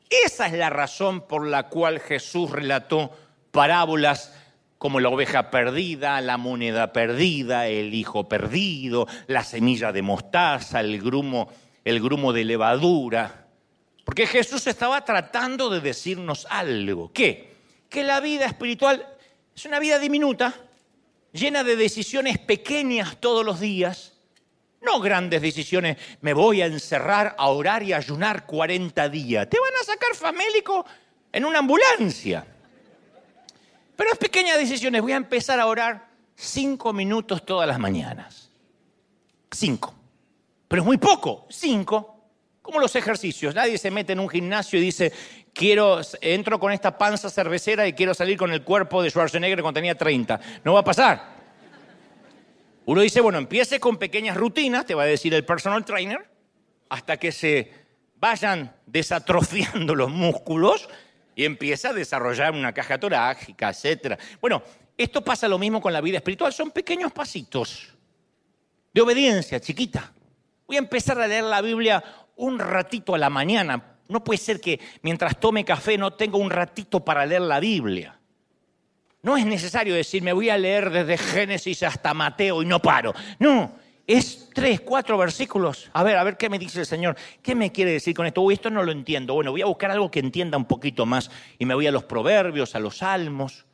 esa 0.08 0.46
es 0.46 0.54
la 0.54 0.70
razón 0.70 1.26
por 1.28 1.46
la 1.46 1.68
cual 1.68 2.00
Jesús 2.00 2.50
relató 2.50 3.14
parábolas 3.50 4.34
como 4.78 4.98
la 4.98 5.10
oveja 5.10 5.50
perdida, 5.50 6.20
la 6.22 6.38
moneda 6.38 6.92
perdida, 6.92 7.66
el 7.66 7.92
hijo 7.92 8.28
perdido, 8.28 9.06
la 9.26 9.44
semilla 9.44 9.92
de 9.92 10.00
mostaza, 10.00 10.80
el 10.80 11.02
grumo, 11.02 11.50
el 11.84 12.00
grumo 12.00 12.32
de 12.32 12.44
levadura. 12.44 13.46
Porque 14.06 14.26
Jesús 14.26 14.66
estaba 14.66 15.04
tratando 15.04 15.68
de 15.68 15.80
decirnos 15.80 16.46
algo. 16.48 17.12
¿Qué? 17.12 17.56
Que 17.90 18.04
la 18.04 18.20
vida 18.20 18.46
espiritual 18.46 19.06
es 19.54 19.66
una 19.66 19.78
vida 19.78 19.98
diminuta, 19.98 20.54
llena 21.32 21.62
de 21.62 21.76
decisiones 21.76 22.38
pequeñas 22.38 23.18
todos 23.18 23.44
los 23.44 23.60
días, 23.60 24.14
no 24.80 25.00
grandes 25.00 25.42
decisiones, 25.42 25.98
me 26.22 26.32
voy 26.32 26.62
a 26.62 26.66
encerrar 26.66 27.34
a 27.36 27.48
orar 27.48 27.82
y 27.82 27.92
ayunar 27.92 28.46
40 28.46 29.10
días. 29.10 29.48
Te 29.50 29.60
van 29.60 29.74
a 29.78 29.84
sacar 29.84 30.14
famélico 30.14 30.86
en 31.30 31.44
una 31.44 31.58
ambulancia. 31.58 32.46
Pero 34.00 34.12
es 34.12 34.18
pequeñas 34.18 34.56
decisiones, 34.56 35.02
voy 35.02 35.12
a 35.12 35.16
empezar 35.16 35.60
a 35.60 35.66
orar 35.66 36.08
cinco 36.34 36.90
minutos 36.94 37.44
todas 37.44 37.68
las 37.68 37.78
mañanas. 37.78 38.50
Cinco. 39.50 39.94
Pero 40.66 40.80
es 40.80 40.86
muy 40.86 40.96
poco, 40.96 41.46
cinco. 41.50 42.18
Como 42.62 42.80
los 42.80 42.96
ejercicios. 42.96 43.54
Nadie 43.54 43.76
se 43.76 43.90
mete 43.90 44.14
en 44.14 44.20
un 44.20 44.28
gimnasio 44.30 44.78
y 44.78 44.82
dice, 44.82 45.12
quiero, 45.52 46.00
entro 46.22 46.58
con 46.58 46.72
esta 46.72 46.96
panza 46.96 47.28
cervecera 47.28 47.86
y 47.86 47.92
quiero 47.92 48.14
salir 48.14 48.38
con 48.38 48.50
el 48.52 48.64
cuerpo 48.64 49.02
de 49.02 49.10
Schwarzenegger 49.10 49.60
cuando 49.60 49.76
tenía 49.76 49.94
30. 49.94 50.40
No 50.64 50.72
va 50.72 50.80
a 50.80 50.84
pasar. 50.84 51.36
Uno 52.86 53.02
dice, 53.02 53.20
bueno, 53.20 53.36
empiece 53.36 53.80
con 53.80 53.98
pequeñas 53.98 54.34
rutinas, 54.34 54.86
te 54.86 54.94
va 54.94 55.02
a 55.02 55.06
decir 55.06 55.34
el 55.34 55.44
personal 55.44 55.84
trainer, 55.84 56.26
hasta 56.88 57.18
que 57.18 57.32
se 57.32 57.70
vayan 58.16 58.74
desatrofiando 58.86 59.94
los 59.94 60.08
músculos 60.08 60.88
y 61.40 61.46
empieza 61.46 61.88
a 61.88 61.92
desarrollar 61.94 62.52
una 62.52 62.70
caja 62.74 63.00
torácica, 63.00 63.70
etc. 63.70 64.20
Bueno, 64.42 64.62
esto 64.94 65.24
pasa 65.24 65.48
lo 65.48 65.58
mismo 65.58 65.80
con 65.80 65.90
la 65.90 66.02
vida 66.02 66.18
espiritual, 66.18 66.52
son 66.52 66.70
pequeños 66.70 67.12
pasitos 67.12 67.94
de 68.92 69.00
obediencia 69.00 69.58
chiquita. 69.58 70.12
Voy 70.66 70.76
a 70.76 70.80
empezar 70.80 71.18
a 71.18 71.26
leer 71.26 71.44
la 71.44 71.62
Biblia 71.62 72.04
un 72.36 72.58
ratito 72.58 73.14
a 73.14 73.18
la 73.18 73.30
mañana. 73.30 73.96
No 74.08 74.22
puede 74.22 74.36
ser 74.36 74.60
que 74.60 74.78
mientras 75.00 75.40
tome 75.40 75.64
café 75.64 75.96
no 75.96 76.12
tenga 76.12 76.36
un 76.36 76.50
ratito 76.50 77.02
para 77.02 77.24
leer 77.24 77.40
la 77.40 77.58
Biblia. 77.58 78.20
No 79.22 79.38
es 79.38 79.46
necesario 79.46 79.94
decir, 79.94 80.22
me 80.22 80.34
voy 80.34 80.50
a 80.50 80.58
leer 80.58 80.90
desde 80.90 81.16
Génesis 81.16 81.82
hasta 81.84 82.12
Mateo 82.12 82.60
y 82.62 82.66
no 82.66 82.82
paro. 82.82 83.14
No, 83.38 83.78
es 84.16 84.50
tres, 84.52 84.80
cuatro 84.80 85.16
versículos. 85.16 85.88
A 85.92 86.02
ver, 86.02 86.16
a 86.16 86.24
ver 86.24 86.36
qué 86.36 86.48
me 86.48 86.58
dice 86.58 86.80
el 86.80 86.86
Señor. 86.86 87.16
¿Qué 87.42 87.54
me 87.54 87.70
quiere 87.70 87.92
decir 87.92 88.14
con 88.14 88.26
esto? 88.26 88.42
Uy, 88.42 88.54
esto 88.54 88.68
no 88.68 88.82
lo 88.82 88.90
entiendo. 88.90 89.34
Bueno, 89.34 89.52
voy 89.52 89.62
a 89.62 89.66
buscar 89.66 89.90
algo 89.90 90.10
que 90.10 90.18
entienda 90.18 90.58
un 90.58 90.64
poquito 90.64 91.06
más. 91.06 91.30
Y 91.58 91.66
me 91.66 91.74
voy 91.74 91.86
a 91.86 91.92
los 91.92 92.04
proverbios, 92.04 92.74
a 92.74 92.80
los 92.80 92.98
salmos, 92.98 93.66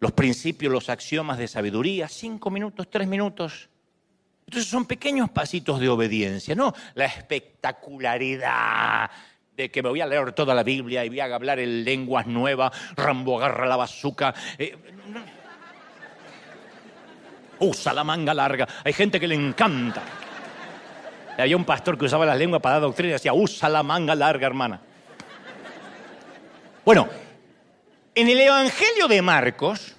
los 0.00 0.12
principios, 0.12 0.72
los 0.72 0.88
axiomas 0.88 1.36
de 1.36 1.46
sabiduría. 1.46 2.08
Cinco 2.08 2.50
minutos, 2.50 2.88
tres 2.90 3.06
minutos. 3.06 3.68
Entonces 4.46 4.70
son 4.70 4.86
pequeños 4.86 5.28
pasitos 5.30 5.78
de 5.78 5.88
obediencia, 5.88 6.54
¿no? 6.54 6.72
La 6.94 7.04
espectacularidad 7.04 9.10
de 9.56 9.70
que 9.70 9.82
me 9.82 9.88
voy 9.88 10.00
a 10.00 10.06
leer 10.06 10.32
toda 10.32 10.54
la 10.54 10.62
Biblia 10.62 11.04
y 11.04 11.08
voy 11.08 11.20
a 11.20 11.34
hablar 11.34 11.58
en 11.58 11.84
lenguas 11.84 12.26
nuevas, 12.26 12.72
Rambo 12.94 13.38
agarra 13.38 13.66
la 13.66 13.76
bazuca. 13.76 14.34
Eh, 14.58 14.76
usa 17.60 17.92
la 17.92 18.04
manga 18.04 18.34
larga. 18.34 18.66
Hay 18.84 18.92
gente 18.92 19.18
que 19.20 19.28
le 19.28 19.34
encanta. 19.34 20.02
había 21.38 21.56
un 21.56 21.64
pastor 21.64 21.98
que 21.98 22.06
usaba 22.06 22.26
la 22.26 22.34
lengua 22.34 22.60
para 22.60 22.74
dar 22.74 22.82
doctrina 22.82 23.10
y 23.10 23.12
decía, 23.14 23.32
usa 23.32 23.68
la 23.68 23.82
manga 23.82 24.14
larga, 24.14 24.46
hermana. 24.46 24.80
Bueno, 26.84 27.08
en 28.14 28.28
el 28.28 28.40
Evangelio 28.40 29.08
de 29.08 29.20
Marcos 29.22 29.94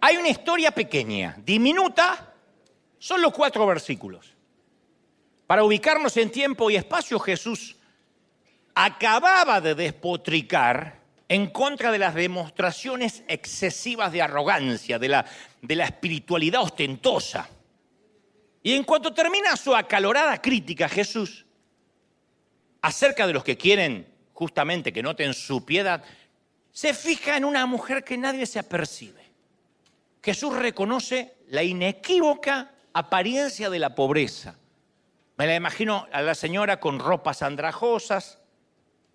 hay 0.00 0.16
una 0.16 0.28
historia 0.28 0.70
pequeña, 0.72 1.36
diminuta, 1.44 2.34
son 2.98 3.22
los 3.22 3.32
cuatro 3.32 3.66
versículos. 3.66 4.34
Para 5.46 5.64
ubicarnos 5.64 6.16
en 6.16 6.30
tiempo 6.30 6.70
y 6.70 6.76
espacio, 6.76 7.18
Jesús 7.18 7.76
acababa 8.74 9.60
de 9.60 9.74
despotricar 9.74 11.00
en 11.28 11.48
contra 11.48 11.90
de 11.90 11.98
las 11.98 12.14
demostraciones 12.14 13.22
excesivas 13.26 14.12
de 14.12 14.22
arrogancia, 14.22 14.98
de 14.98 15.08
la, 15.08 15.24
de 15.62 15.76
la 15.76 15.84
espiritualidad 15.84 16.62
ostentosa. 16.62 17.48
Y 18.62 18.74
en 18.74 18.84
cuanto 18.84 19.14
termina 19.14 19.56
su 19.56 19.74
acalorada 19.74 20.42
crítica, 20.42 20.88
Jesús, 20.88 21.46
acerca 22.82 23.26
de 23.26 23.32
los 23.32 23.44
que 23.44 23.56
quieren 23.56 24.06
justamente 24.32 24.92
que 24.92 25.02
noten 25.02 25.32
su 25.34 25.64
piedad, 25.64 26.04
se 26.72 26.94
fija 26.94 27.36
en 27.36 27.44
una 27.44 27.64
mujer 27.66 28.02
que 28.02 28.18
nadie 28.18 28.44
se 28.44 28.58
apercibe. 28.58 29.22
Jesús 30.22 30.54
reconoce 30.54 31.34
la 31.48 31.62
inequívoca 31.62 32.72
apariencia 32.92 33.70
de 33.70 33.78
la 33.78 33.94
pobreza. 33.94 34.56
Me 35.36 35.46
la 35.46 35.54
imagino 35.54 36.06
a 36.12 36.22
la 36.22 36.34
señora 36.34 36.80
con 36.80 36.98
ropas 36.98 37.42
andrajosas, 37.42 38.38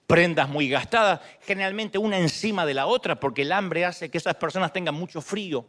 prendas 0.08 0.50
muy 0.50 0.70
gastadas, 0.70 1.22
generalmente 1.42 1.98
una 1.98 2.18
encima 2.18 2.66
de 2.66 2.74
la 2.74 2.88
otra, 2.88 3.20
porque 3.20 3.44
el 3.44 3.52
hambre 3.52 3.86
hace 3.86 4.10
que 4.10 4.18
esas 4.18 4.36
personas 4.36 4.74
tengan 4.74 4.96
mucho 4.96 5.22
frío, 5.22 5.66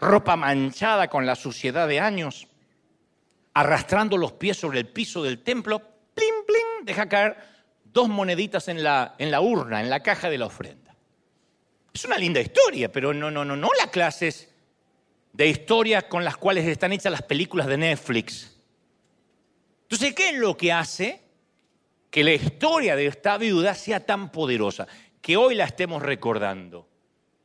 ropa 0.00 0.36
manchada 0.36 1.08
con 1.08 1.26
la 1.26 1.36
suciedad 1.36 1.86
de 1.86 2.00
años, 2.00 2.48
arrastrando 3.54 4.16
los 4.16 4.32
pies 4.32 4.56
sobre 4.56 4.80
el 4.80 4.88
piso 4.88 5.22
del 5.22 5.42
templo, 5.42 5.80
plin, 6.14 6.34
plin, 6.46 6.84
deja 6.84 7.08
caer 7.08 7.36
dos 7.84 8.08
moneditas 8.08 8.68
en 8.68 8.82
la, 8.82 9.14
en 9.18 9.30
la 9.30 9.40
urna, 9.40 9.80
en 9.80 9.90
la 9.90 10.02
caja 10.02 10.30
de 10.30 10.38
la 10.38 10.46
ofrenda. 10.46 10.94
Es 11.92 12.04
una 12.04 12.16
linda 12.16 12.40
historia, 12.40 12.90
pero 12.90 13.12
no, 13.12 13.30
no, 13.30 13.44
no, 13.44 13.56
no 13.56 13.68
las 13.76 13.88
clases 13.88 14.48
de 15.32 15.46
historias 15.46 16.04
con 16.04 16.24
las 16.24 16.36
cuales 16.36 16.66
están 16.66 16.92
hechas 16.92 17.12
las 17.12 17.22
películas 17.22 17.66
de 17.66 17.76
Netflix. 17.76 18.56
Entonces, 19.82 20.14
¿qué 20.14 20.30
es 20.30 20.38
lo 20.38 20.56
que 20.56 20.72
hace 20.72 21.20
que 22.10 22.24
la 22.24 22.32
historia 22.32 22.96
de 22.96 23.06
esta 23.06 23.38
viuda 23.38 23.74
sea 23.74 24.06
tan 24.06 24.30
poderosa? 24.30 24.86
Que 25.20 25.36
hoy 25.36 25.54
la 25.54 25.64
estemos 25.64 26.02
recordando. 26.02 26.89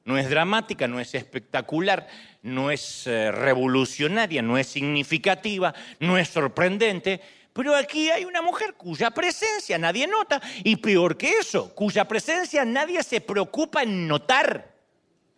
No 0.06 0.18
es 0.18 0.30
dramática, 0.30 0.88
no 0.88 1.00
es 1.00 1.14
espectacular, 1.16 2.08
no 2.44 2.72
es 2.72 3.08
eh, 3.08 3.32
revolucionaria, 3.32 4.42
no 4.42 4.58
es 4.58 4.68
significativa, 4.68 5.74
no 6.00 6.18
es 6.18 6.30
sorprendente, 6.30 7.22
pero 7.56 7.74
aquí 7.74 8.10
hay 8.10 8.26
una 8.26 8.42
mujer 8.42 8.76
cuya 8.76 9.12
presencia 9.12 9.78
nadie 9.78 10.08
nota 10.08 10.42
y 10.64 10.76
peor 10.76 11.18
que 11.18 11.30
eso, 11.40 11.74
cuya 11.74 12.06
presencia 12.06 12.66
nadie 12.66 13.02
se 13.02 13.22
preocupa 13.22 13.82
en 13.82 14.08
notar. 14.08 14.76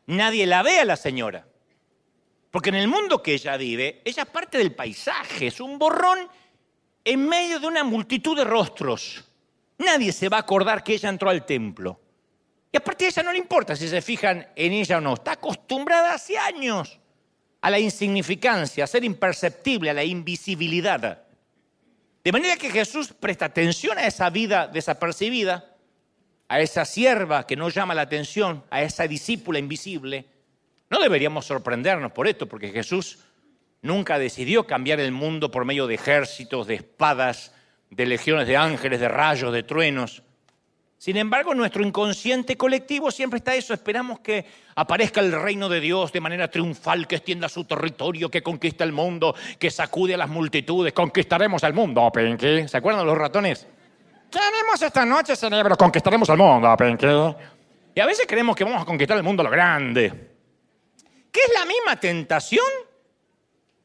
Nadie 0.07 0.47
la 0.47 0.63
ve 0.63 0.79
a 0.79 0.86
la 0.86 0.95
señora. 0.95 1.47
Porque 2.50 2.69
en 2.69 2.75
el 2.75 2.88
mundo 2.88 3.21
que 3.21 3.36
ella 3.36 3.55
vive, 3.55 4.01
ella 4.03 4.24
es 4.24 4.29
parte 4.29 4.57
del 4.57 4.74
paisaje, 4.74 5.47
es 5.47 5.59
un 5.59 5.77
borrón 5.77 6.27
en 7.05 7.29
medio 7.29 7.59
de 7.59 7.67
una 7.67 7.83
multitud 7.83 8.36
de 8.36 8.43
rostros. 8.43 9.24
Nadie 9.77 10.12
se 10.12 10.27
va 10.27 10.38
a 10.38 10.41
acordar 10.41 10.83
que 10.83 10.95
ella 10.95 11.09
entró 11.09 11.29
al 11.29 11.45
templo. 11.45 12.00
Y 12.77 12.79
aparte 12.79 13.05
a 13.05 13.07
ella 13.07 13.24
no 13.24 13.31
le 13.31 13.39
importa 13.39 13.75
si 13.75 13.88
se 13.88 14.01
fijan 14.01 14.48
en 14.55 14.74
ella 14.74 14.98
o 14.98 15.01
no. 15.01 15.15
Está 15.15 15.34
acostumbrada 15.34 16.13
hace 16.13 16.38
años 16.38 17.00
a 17.62 17.69
la 17.69 17.79
insignificancia, 17.79 18.84
a 18.84 18.88
ser 18.88 19.03
imperceptible, 19.03 19.89
a 19.89 19.93
la 19.93 20.03
invisibilidad. 20.03 21.24
De 22.24 22.31
manera 22.31 22.55
que 22.55 22.69
Jesús 22.69 23.13
presta 23.19 23.46
atención 23.46 23.98
a 23.98 24.05
esa 24.05 24.29
vida 24.29 24.67
desapercibida, 24.67 25.74
a 26.50 26.60
esa 26.60 26.86
sierva 26.86 27.48
que 27.48 27.55
no 27.55 27.69
llama 27.69 27.96
la 27.96 28.03
atención, 28.03 28.63
a 28.69 28.81
esa 28.81 29.07
discípula 29.07 29.60
invisible 29.60 30.25
no 30.89 31.00
deberíamos 31.00 31.46
sorprendernos 31.46 32.12
por 32.12 32.27
esto, 32.27 32.48
porque 32.48 32.69
Jesús 32.69 33.19
nunca 33.81 34.19
decidió 34.19 34.65
cambiar 34.65 35.00
el 35.00 35.12
mundo 35.12 35.51
por 35.51 35.65
medio 35.65 35.88
de 35.88 35.96
ejércitos, 35.96 36.67
de 36.67 36.75
espadas, 36.75 37.53
de 37.89 38.05
legiones 38.05 38.48
de 38.48 38.57
ángeles, 38.57 39.00
de 39.00 39.10
rayos, 39.10 39.53
de 39.53 39.63
truenos. 39.63 40.24
Sin 40.98 41.16
embargo, 41.18 41.54
nuestro 41.54 41.86
inconsciente 41.86 42.58
colectivo 42.58 43.12
siempre 43.12 43.38
está 43.38 43.54
eso. 43.56 43.74
Esperamos 43.74 44.20
que 44.20 44.46
aparezca 44.75 45.22
el 45.22 45.32
reino 45.32 45.70
de 45.70 45.80
Dios 45.80 46.12
de 46.12 46.20
manera 46.20 46.50
triunfal, 46.50 47.08
que 47.08 47.18
extienda 47.18 47.48
su 47.48 47.66
territorio, 47.66 48.30
que 48.30 48.42
conquista 48.42 48.84
el 48.84 48.92
mundo, 48.92 49.36
que 49.60 49.70
sacude 49.70 50.16
a 50.16 50.18
las 50.18 50.30
multitudes. 50.30 50.94
Conquistaremos 50.94 51.63
al 51.63 51.74
mundo, 51.74 52.12
Pinky. 52.12 52.68
¿Se 52.68 52.77
acuerdan 52.77 53.05
los 53.05 53.18
ratones? 53.18 53.68
Tenemos 54.29 54.81
esta 54.81 55.05
noche, 55.05 55.36
cerebro, 55.36 55.77
conquistaremos 55.77 56.29
al 56.29 56.38
mundo, 56.38 56.75
Pinky. 56.75 57.07
Y 57.94 58.00
a 58.00 58.05
veces 58.05 58.25
creemos 58.27 58.55
que 58.55 58.64
vamos 58.64 58.81
a 58.81 58.86
conquistar 58.86 59.18
el 59.18 59.24
mundo 59.24 59.42
a 59.42 59.46
lo 59.46 59.51
grande 59.51 60.38
que 61.38 61.44
es 61.44 61.53
la 61.53 61.66
misma 61.66 62.00
tentación 62.00 62.66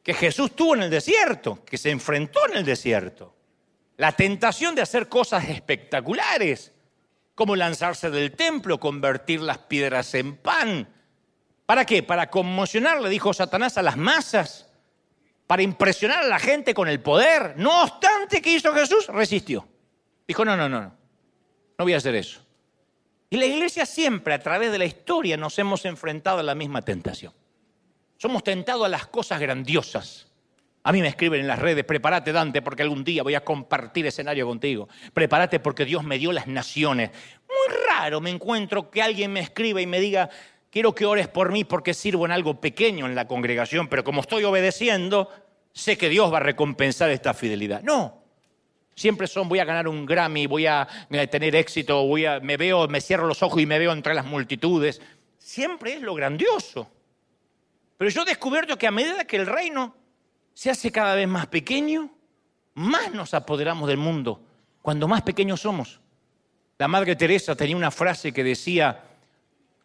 que 0.03 0.14
Jesús 0.14 0.57
tuvo 0.57 0.75
en 0.75 0.85
el 0.85 0.90
desierto, 0.90 1.62
que 1.66 1.77
se 1.77 1.90
enfrentó 1.90 2.48
en 2.48 2.57
el 2.57 2.64
desierto. 2.64 3.37
La 3.98 4.12
tentación 4.12 4.75
de 4.75 4.81
hacer 4.81 5.07
cosas 5.07 5.46
espectaculares, 5.51 6.71
como 7.35 7.57
lanzarse 7.57 8.11
del 8.11 8.33
templo, 8.33 8.79
convertir 8.79 9.40
las 9.40 9.59
piedras 9.59 10.14
en 10.14 10.37
pan. 10.37 10.88
¿Para 11.66 11.85
qué? 11.85 12.03
Para 12.03 12.31
conmocionar, 12.31 13.01
le 13.01 13.09
dijo 13.09 13.33
Satanás, 13.33 13.79
a 13.79 13.83
las 13.83 13.97
masas, 13.97 14.68
para 15.47 15.62
impresionar 15.62 16.25
a 16.25 16.29
la 16.29 16.38
gente 16.38 16.75
con 16.75 16.88
el 16.88 17.01
poder. 17.01 17.55
No 17.57 17.83
obstante, 17.83 18.42
¿qué 18.42 18.55
hizo 18.55 18.73
Jesús? 18.75 19.07
Resistió. 19.09 19.66
Dijo, 20.27 20.45
no, 20.45 20.57
no, 20.57 20.68
no, 20.68 20.81
no, 20.81 20.97
no 21.79 21.85
voy 21.85 21.95
a 21.95 21.99
hacer 21.99 22.14
eso. 22.14 22.40
Y 23.31 23.37
la 23.38 23.47
iglesia 23.47 23.87
siempre, 23.87 24.35
a 24.35 24.38
través 24.38 24.71
de 24.71 24.79
la 24.79 24.85
historia, 24.85 25.38
nos 25.38 25.59
hemos 25.59 25.87
enfrentado 25.87 26.40
a 26.40 26.42
la 26.42 26.55
misma 26.55 26.83
tentación. 26.83 27.33
Somos 28.18 28.45
tentados 28.45 28.85
a 28.85 28.88
las 28.90 29.07
cosas 29.07 29.40
grandiosas. 29.40 30.32
A 30.85 30.90
mí 30.90 31.01
me 31.01 31.09
escriben 31.09 31.40
en 31.40 31.47
las 31.47 31.61
redes, 31.61 31.85
prepárate 31.85 32.33
Dante 32.33 32.61
porque 32.61 32.83
algún 32.83 33.05
día 33.05 33.23
voy 33.23 33.37
a 33.37 33.45
compartir 33.45 34.05
escenario 34.07 34.47
contigo. 34.47 34.88
Prepárate 35.14 35.61
porque 35.61 35.85
Dios 35.85 36.03
me 36.03 36.18
dio 36.18 36.33
las 36.33 36.49
naciones. 36.49 37.11
Muy 37.49 37.77
raro 37.87 38.21
me 38.21 38.31
encuentro 38.31 38.90
que 38.90 39.01
alguien 39.01 39.33
me 39.33 39.40
escriba 39.40 39.81
y 39.81 39.87
me 39.87 40.01
diga, 40.01 40.29
quiero 40.71 40.92
que 40.92 41.07
ores 41.07 41.29
por 41.29 41.53
mí 41.53 41.62
porque 41.62 41.95
sirvo 41.95 42.27
en 42.27 42.33
algo 42.33 42.61
pequeño 42.61 43.07
en 43.07 43.14
la 43.14 43.29
congregación, 43.29 43.87
pero 43.87 44.03
como 44.03 44.23
estoy 44.23 44.42
obedeciendo, 44.42 45.29
sé 45.73 45.97
que 45.97 46.09
Dios 46.09 46.33
va 46.33 46.38
a 46.38 46.40
recompensar 46.40 47.11
esta 47.11 47.33
fidelidad. 47.33 47.83
No. 47.83 48.21
Siempre 48.97 49.29
son, 49.29 49.49
voy 49.49 49.61
a 49.61 49.64
ganar 49.64 49.87
un 49.87 50.05
Grammy, 50.05 50.47
voy 50.47 50.66
a 50.66 50.87
tener 51.31 51.55
éxito, 51.55 52.05
voy 52.07 52.27
a, 52.27 52.40
me 52.40 52.57
veo, 52.57 52.88
me 52.88 53.01
cierro 53.01 53.27
los 53.27 53.42
ojos 53.42 53.62
y 53.62 53.66
me 53.66 53.79
veo 53.79 53.92
entre 53.92 54.14
las 54.14 54.27
multitudes. 54.27 55.01
Siempre 55.38 55.95
es 55.95 56.03
lo 56.03 56.14
grandioso. 56.14 56.90
Pero 57.97 58.11
yo 58.11 58.23
he 58.23 58.27
descubierto 58.27 58.77
que 58.77 58.88
a 58.88 58.90
medida 58.90 59.25
que 59.25 59.37
el 59.37 59.47
reino 59.47 60.01
se 60.54 60.70
hace 60.70 60.90
cada 60.90 61.14
vez 61.14 61.28
más 61.28 61.46
pequeño, 61.46 62.10
más 62.74 63.12
nos 63.12 63.34
apoderamos 63.34 63.88
del 63.88 63.98
mundo, 63.98 64.42
cuando 64.80 65.08
más 65.08 65.22
pequeños 65.22 65.60
somos. 65.60 66.00
La 66.78 66.88
Madre 66.88 67.16
Teresa 67.16 67.54
tenía 67.54 67.76
una 67.76 67.90
frase 67.90 68.32
que 68.32 68.42
decía, 68.42 69.04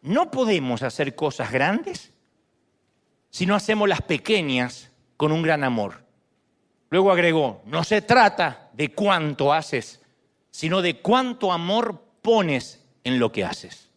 no 0.02 0.30
podemos 0.30 0.82
hacer 0.82 1.14
cosas 1.14 1.52
grandes 1.52 2.12
si 3.30 3.46
no 3.46 3.54
hacemos 3.54 3.88
las 3.88 4.02
pequeñas 4.02 4.90
con 5.16 5.32
un 5.32 5.42
gran 5.42 5.64
amor. 5.64 6.04
Luego 6.90 7.12
agregó, 7.12 7.62
no 7.66 7.84
se 7.84 8.02
trata 8.02 8.70
de 8.72 8.92
cuánto 8.92 9.52
haces, 9.52 10.00
sino 10.50 10.80
de 10.80 11.00
cuánto 11.00 11.52
amor 11.52 12.02
pones 12.22 12.84
en 13.04 13.18
lo 13.18 13.30
que 13.30 13.44
haces. 13.44 13.87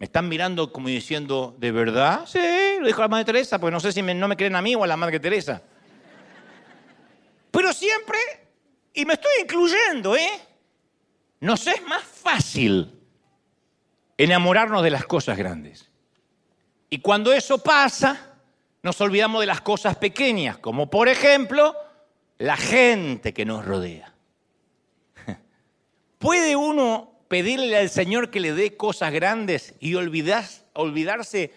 Me 0.00 0.06
están 0.06 0.30
mirando 0.30 0.72
como 0.72 0.88
diciendo, 0.88 1.54
¿de 1.58 1.72
verdad? 1.72 2.24
Sí, 2.26 2.38
lo 2.80 2.86
dijo 2.86 3.02
la 3.02 3.08
Madre 3.08 3.26
Teresa, 3.26 3.58
porque 3.58 3.70
no 3.70 3.80
sé 3.80 3.92
si 3.92 4.00
no 4.00 4.28
me 4.28 4.36
creen 4.36 4.56
a 4.56 4.62
mí 4.62 4.74
o 4.74 4.82
a 4.82 4.86
la 4.86 4.96
Madre 4.96 5.20
Teresa. 5.20 5.62
Pero 7.50 7.70
siempre, 7.74 8.18
y 8.94 9.04
me 9.04 9.12
estoy 9.12 9.30
incluyendo, 9.42 10.16
¿eh? 10.16 10.40
Nos 11.40 11.66
es 11.66 11.86
más 11.86 12.02
fácil 12.02 12.98
enamorarnos 14.16 14.82
de 14.82 14.88
las 14.88 15.04
cosas 15.04 15.36
grandes. 15.36 15.90
Y 16.88 17.00
cuando 17.00 17.30
eso 17.34 17.58
pasa, 17.58 18.36
nos 18.82 18.98
olvidamos 19.02 19.42
de 19.42 19.48
las 19.48 19.60
cosas 19.60 19.96
pequeñas, 19.96 20.56
como 20.56 20.88
por 20.88 21.10
ejemplo 21.10 21.76
la 22.38 22.56
gente 22.56 23.34
que 23.34 23.44
nos 23.44 23.66
rodea. 23.66 24.14
¿Puede 26.18 26.56
uno 26.56 27.09
pedirle 27.30 27.76
al 27.76 27.88
Señor 27.90 28.32
que 28.32 28.40
le 28.40 28.52
dé 28.52 28.76
cosas 28.76 29.12
grandes 29.12 29.74
y 29.78 29.94
olvidarse 29.94 31.54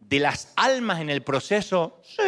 de 0.00 0.18
las 0.18 0.54
almas 0.56 1.02
en 1.02 1.10
el 1.10 1.22
proceso? 1.22 2.00
Sí. 2.02 2.22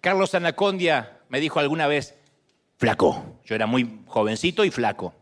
Carlos 0.00 0.34
Anacondia 0.34 1.20
me 1.28 1.40
dijo 1.40 1.60
alguna 1.60 1.86
vez, 1.86 2.14
flaco, 2.78 3.38
yo 3.44 3.54
era 3.54 3.66
muy 3.66 4.00
jovencito 4.06 4.64
y 4.64 4.70
flaco. 4.70 5.14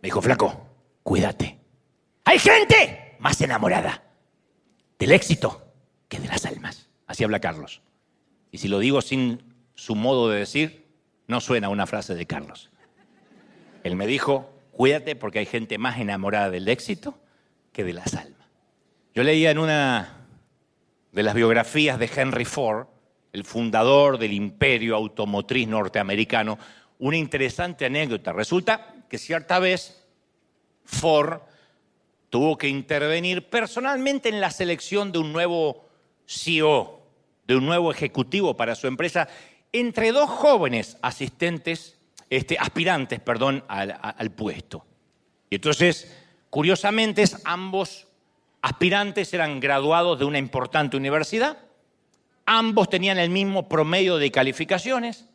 Me 0.00 0.06
dijo, 0.06 0.22
flaco, 0.22 0.66
cuídate. 1.02 1.58
Hay 2.24 2.38
gente 2.38 3.16
más 3.18 3.38
enamorada 3.42 4.02
del 4.98 5.12
éxito 5.12 5.74
que 6.08 6.18
de 6.18 6.28
las 6.28 6.46
almas. 6.46 6.88
Así 7.06 7.22
habla 7.22 7.40
Carlos. 7.40 7.82
Y 8.50 8.56
si 8.58 8.68
lo 8.68 8.78
digo 8.78 9.02
sin 9.02 9.42
su 9.74 9.94
modo 9.94 10.30
de 10.30 10.38
decir, 10.38 10.88
no 11.26 11.42
suena 11.42 11.68
una 11.68 11.86
frase 11.86 12.14
de 12.14 12.26
Carlos. 12.26 12.69
Él 13.84 13.96
me 13.96 14.06
dijo, 14.06 14.52
cuídate 14.72 15.16
porque 15.16 15.40
hay 15.40 15.46
gente 15.46 15.78
más 15.78 15.98
enamorada 15.98 16.50
del 16.50 16.68
éxito 16.68 17.18
que 17.72 17.84
de 17.84 17.92
las 17.92 18.14
almas. 18.14 18.48
Yo 19.14 19.22
leía 19.22 19.50
en 19.50 19.58
una 19.58 20.26
de 21.12 21.22
las 21.22 21.34
biografías 21.34 21.98
de 21.98 22.10
Henry 22.14 22.44
Ford, 22.44 22.86
el 23.32 23.44
fundador 23.44 24.18
del 24.18 24.32
imperio 24.32 24.96
automotriz 24.96 25.68
norteamericano, 25.68 26.58
una 26.98 27.16
interesante 27.16 27.86
anécdota. 27.86 28.32
Resulta 28.32 28.94
que 29.08 29.18
cierta 29.18 29.58
vez 29.58 30.06
Ford 30.84 31.40
tuvo 32.28 32.56
que 32.56 32.68
intervenir 32.68 33.48
personalmente 33.48 34.28
en 34.28 34.40
la 34.40 34.50
selección 34.50 35.12
de 35.12 35.18
un 35.18 35.32
nuevo 35.32 35.88
CEO, 36.26 37.02
de 37.46 37.56
un 37.56 37.66
nuevo 37.66 37.90
ejecutivo 37.90 38.56
para 38.56 38.76
su 38.76 38.86
empresa, 38.86 39.28
entre 39.72 40.12
dos 40.12 40.30
jóvenes 40.30 40.96
asistentes 41.02 41.99
este, 42.30 42.56
aspirantes 42.58 43.18
perdón, 43.20 43.64
al, 43.66 44.30
puesto. 44.30 44.86
Y 45.50 45.56
entonces, 45.56 46.16
curiosamente, 46.48 47.24
ambos 47.44 48.06
aspirantes 48.62 49.34
eran 49.34 49.58
graduados 49.58 50.18
de 50.18 50.24
una 50.24 50.38
importante 50.38 50.96
universidad, 50.96 51.58
ambos 52.46 52.88
tenían 52.88 53.18
el 53.18 53.30
mismo 53.30 53.68
promedio 53.68 54.16
de 54.16 54.30
calificaciones, 54.30 55.26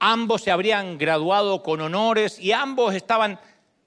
ambos 0.00 0.42
se 0.42 0.50
habrían 0.50 0.96
graduado 0.96 1.62
con 1.62 1.82
honores 1.82 2.38
y 2.38 2.52
ambos 2.52 2.94
estaban 2.94 3.38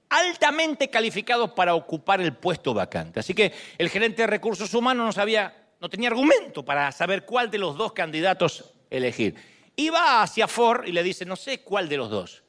altamente 0.09 0.89
calificados 0.89 1.51
para 1.51 1.73
ocupar 1.73 2.21
el 2.21 2.33
puesto 2.33 2.73
vacante. 2.73 3.21
Así 3.21 3.33
que 3.33 3.53
el 3.77 3.89
gerente 3.89 4.23
de 4.23 4.27
recursos 4.27 4.73
humanos 4.73 5.05
no 5.05 5.11
sabía, 5.13 5.69
no 5.79 5.89
tenía 5.89 6.09
argumento 6.09 6.63
para 6.63 6.91
saber 6.91 7.25
cuál 7.25 7.49
de 7.49 7.57
los 7.57 7.77
dos 7.77 7.93
candidatos 7.93 8.65
elegir. 8.89 9.35
Iba 9.77 10.21
hacia 10.21 10.47
Ford 10.47 10.85
y 10.85 10.91
le 10.91 11.01
dice, 11.01 11.25
no 11.25 11.35
sé 11.35 11.61
cuál 11.61 11.87
de 11.89 11.97
los 11.97 12.09
dos. 12.09 12.43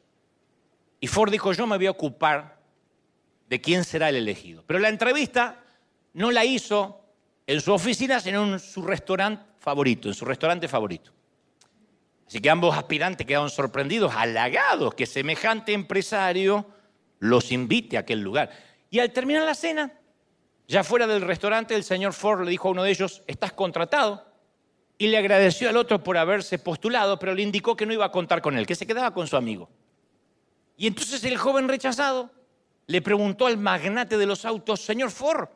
Y 1.03 1.09
Ford 1.09 1.33
dijo, 1.33 1.53
yo 1.53 1.67
me 1.67 1.77
voy 1.77 1.87
a 1.87 1.91
ocupar 1.91 2.59
de 3.49 3.61
quién 3.61 3.83
será 3.83 4.09
el 4.09 4.15
elegido. 4.15 4.63
Pero 4.65 4.79
la 4.79 4.89
entrevista 4.89 5.65
no 6.13 6.31
la 6.31 6.45
hizo 6.45 7.01
en 7.45 7.61
su 7.61 7.73
oficina, 7.73 8.21
sino 8.21 8.45
en 8.45 8.61
su 8.61 8.83
restaurante 8.83 9.43
favorito, 9.59 10.07
en 10.07 10.15
su 10.15 10.25
restaurante 10.25 10.69
favorito. 10.69 11.11
Así 12.25 12.41
que 12.41 12.49
ambos 12.49 12.79
aspirantes 12.79 13.27
quedaron 13.27 13.51
sorprendidos, 13.51 14.15
halagados 14.15 14.95
que 14.95 15.07
semejante 15.07 15.73
empresario 15.73 16.67
los 17.19 17.51
invite 17.51 17.97
a 17.97 18.01
aquel 18.01 18.21
lugar. 18.21 18.51
Y 18.89 19.01
al 19.01 19.13
terminar 19.13 19.43
la 19.43 19.57
cena, 19.57 19.93
ya 20.69 20.85
fuera 20.85 21.09
del 21.09 21.23
restaurante, 21.23 21.75
el 21.75 21.83
señor 21.83 22.13
Ford 22.13 22.45
le 22.45 22.51
dijo 22.53 22.69
a 22.69 22.71
uno 22.71 22.85
de 22.85 22.93
ellos, 22.93 23.25
estás 23.27 23.53
contratado. 23.53 24.25
Y 24.99 25.09
le 25.09 25.19
agradeció 25.19 25.69
al 25.69 25.77
otro 25.79 26.01
por 26.01 26.17
haberse 26.17 26.61
postulado, 26.61 27.19
pero 27.19 27.35
le 27.35 27.43
indicó 27.43 27.75
que 27.75 27.87
no 27.87 27.93
iba 27.93 28.05
a 28.05 28.13
contar 28.13 28.41
con 28.41 28.57
él, 28.57 28.69
que 28.69 28.77
se 28.77 28.87
quedaba 28.87 29.13
con 29.13 29.27
su 29.27 29.37
amigo. 29.37 29.69
Y 30.83 30.89
entonces 30.89 31.23
el 31.23 31.37
joven 31.37 31.69
rechazado 31.69 32.33
le 32.89 33.01
preguntó 33.03 33.47
al 33.47 33.57
magnate 33.57 34.19
de 34.19 34.27
los 34.27 34.45
autos, 34.45 34.81
señor 34.81 35.13
Ford, 35.13 35.49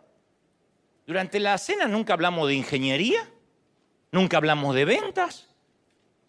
durante 1.05 1.41
la 1.41 1.59
cena 1.59 1.89
nunca 1.89 2.13
hablamos 2.13 2.47
de 2.47 2.55
ingeniería, 2.55 3.29
nunca 4.13 4.37
hablamos 4.37 4.73
de 4.77 4.85
ventas, 4.85 5.49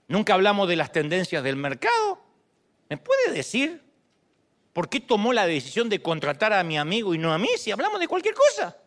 nunca 0.08 0.34
hablamos 0.34 0.68
de 0.68 0.78
las 0.78 0.92
tendencias 0.92 1.44
del 1.44 1.58
mercado. 1.58 2.24
¿Me 2.90 2.98
puede 2.98 3.34
decir 3.34 3.84
¿por 4.74 4.90
qué 4.90 5.00
tomó 5.00 5.32
la 5.32 5.46
decisión 5.46 5.90
de 5.90 6.02
contratar 6.02 6.52
a 6.52 6.64
mi 6.64 6.80
amigo 6.80 7.14
y 7.14 7.20
no 7.20 7.32
a 7.32 7.38
mí 7.38 7.50
si 7.56 7.70
hablamos 7.70 8.00
de 8.00 8.08
cualquier 8.08 8.34
cosa? 8.34 8.78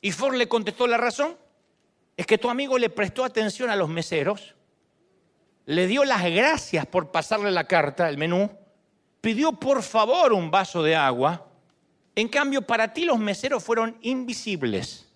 Y 0.00 0.10
Ford 0.10 0.34
le 0.34 0.48
contestó 0.48 0.88
la 0.88 0.96
razón. 0.96 1.38
Es 2.16 2.26
que 2.26 2.36
tu 2.36 2.50
amigo 2.50 2.78
le 2.78 2.90
prestó 2.90 3.24
atención 3.24 3.70
a 3.70 3.76
los 3.76 3.88
meseros, 3.88 4.56
le 5.66 5.86
dio 5.86 6.04
las 6.04 6.24
gracias 6.24 6.84
por 6.84 7.12
pasarle 7.12 7.52
la 7.52 7.68
carta, 7.68 8.08
el 8.08 8.18
menú, 8.18 8.58
pidió 9.20 9.52
por 9.52 9.82
favor 9.82 10.32
un 10.32 10.50
vaso 10.50 10.82
de 10.82 10.96
agua. 10.96 11.46
En 12.14 12.28
cambio, 12.28 12.62
para 12.62 12.92
ti 12.92 13.04
los 13.04 13.18
meseros 13.18 13.62
fueron 13.62 13.96
invisibles. 14.02 15.08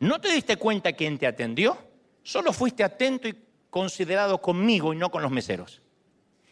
¿No 0.00 0.20
te 0.20 0.32
diste 0.32 0.56
cuenta 0.56 0.92
quién 0.92 1.18
te 1.18 1.26
atendió? 1.26 1.78
Solo 2.22 2.52
fuiste 2.52 2.82
atento 2.82 3.28
y 3.28 3.36
considerado 3.70 4.40
conmigo 4.40 4.92
y 4.92 4.96
no 4.96 5.10
con 5.10 5.22
los 5.22 5.30
meseros. 5.30 5.80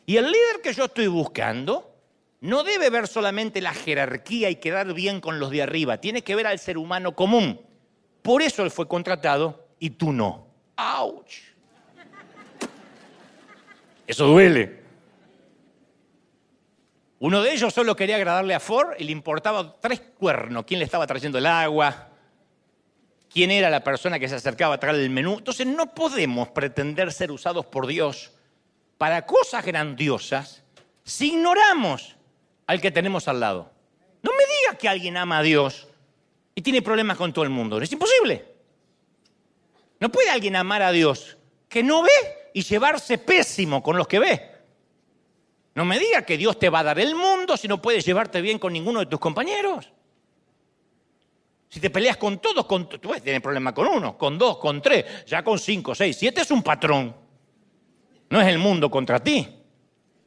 Y 0.07 0.17
el 0.17 0.27
líder 0.27 0.61
que 0.63 0.73
yo 0.73 0.85
estoy 0.85 1.07
buscando 1.07 1.95
no 2.41 2.63
debe 2.63 2.91
ver 2.91 3.07
solamente 3.07 3.61
la 3.61 3.75
jerarquía 3.75 4.51
y 4.51 4.57
quedar 4.57 4.93
bien 4.95 5.21
con 5.21 5.39
los 5.39 5.51
de 5.51 5.63
arriba, 5.63 5.99
tiene 5.99 6.23
que 6.23 6.35
ver 6.35 6.47
al 6.47 6.59
ser 6.59 6.79
humano 6.79 7.15
común. 7.15 7.61
Por 8.23 8.43
eso 8.43 8.63
él 8.63 8.71
fue 8.71 8.89
contratado 8.89 9.69
y 9.79 9.91
tú 9.91 10.13
no. 10.13 10.47
¡Auch! 10.77 11.27
Eso 14.07 14.27
duele. 14.27 14.80
Uno 17.21 17.43
de 17.43 17.53
ellos 17.53 17.75
solo 17.75 17.95
quería 17.95 18.17
agradarle 18.17 18.55
a 18.55 18.61
Ford 18.61 18.95
y 18.99 19.05
le 19.05 19.13
importaba 19.13 19.79
tres 19.79 20.01
cuernos. 20.19 20.65
¿Quién 20.65 20.79
le 20.79 20.87
estaba 20.87 21.07
trayendo 21.07 21.37
el 21.37 21.45
agua? 21.45 22.09
¿Quién 23.31 23.51
era 23.51 23.69
la 23.69 23.85
persona 23.85 24.19
que 24.19 24.27
se 24.27 24.37
acercaba 24.37 24.77
a 24.77 24.81
traer 24.81 24.97
el 24.97 25.11
menú? 25.11 25.35
Entonces 25.37 25.67
no 25.67 25.95
podemos 25.95 26.49
pretender 26.49 27.13
ser 27.13 27.31
usados 27.31 27.67
por 27.67 27.87
Dios 27.87 28.33
para 28.97 29.27
cosas 29.27 29.65
grandiosas 29.67 30.65
si 31.05 31.29
ignoramos 31.29 32.17
al 32.67 32.81
que 32.81 32.91
tenemos 32.91 33.29
al 33.29 33.39
lado. 33.39 33.71
No 34.23 34.31
me 34.33 34.45
digas 34.61 34.79
que 34.79 34.89
alguien 34.89 35.19
ama 35.19 35.39
a 35.39 35.43
Dios 35.43 35.89
y 36.55 36.63
tiene 36.63 36.81
problemas 36.81 37.19
con 37.19 37.35
todo 37.35 37.45
el 37.45 37.51
mundo. 37.51 37.79
Es 37.83 37.93
imposible. 37.93 38.47
No 39.99 40.11
puede 40.11 40.31
alguien 40.31 40.57
amar 40.57 40.81
a 40.81 40.91
Dios 40.91 41.37
que 41.69 41.83
no 41.83 42.03
ve 42.03 42.11
y 42.55 42.63
llevarse 42.63 43.19
pésimo 43.19 43.83
con 43.83 43.99
los 43.99 44.09
que 44.09 44.19
ve. 44.19 44.50
No 45.81 45.87
me 45.87 45.99
digas 45.99 46.27
que 46.27 46.37
Dios 46.37 46.59
te 46.59 46.69
va 46.69 46.81
a 46.81 46.83
dar 46.83 46.99
el 46.99 47.15
mundo 47.15 47.57
si 47.57 47.67
no 47.67 47.81
puedes 47.81 48.05
llevarte 48.05 48.43
bien 48.43 48.59
con 48.59 48.71
ninguno 48.71 49.01
de 49.01 49.07
tus 49.07 49.19
compañeros. 49.19 49.91
Si 51.71 51.81
te 51.81 51.89
peleas 51.89 52.19
con 52.19 52.39
todos, 52.39 52.69
tú 52.69 53.01
puedes 53.01 53.23
tener 53.23 53.41
problemas 53.41 53.73
con 53.73 53.87
uno, 53.87 54.19
con 54.19 54.37
dos, 54.37 54.59
con 54.59 54.83
tres, 54.83 55.25
ya 55.25 55.43
con 55.43 55.59
cinco, 55.59 55.95
seis, 55.95 56.19
siete 56.19 56.43
es 56.43 56.51
un 56.51 56.63
patrón. 56.63 57.17
No 58.29 58.43
es 58.43 58.49
el 58.49 58.59
mundo 58.59 58.91
contra 58.91 59.21
ti. 59.21 59.49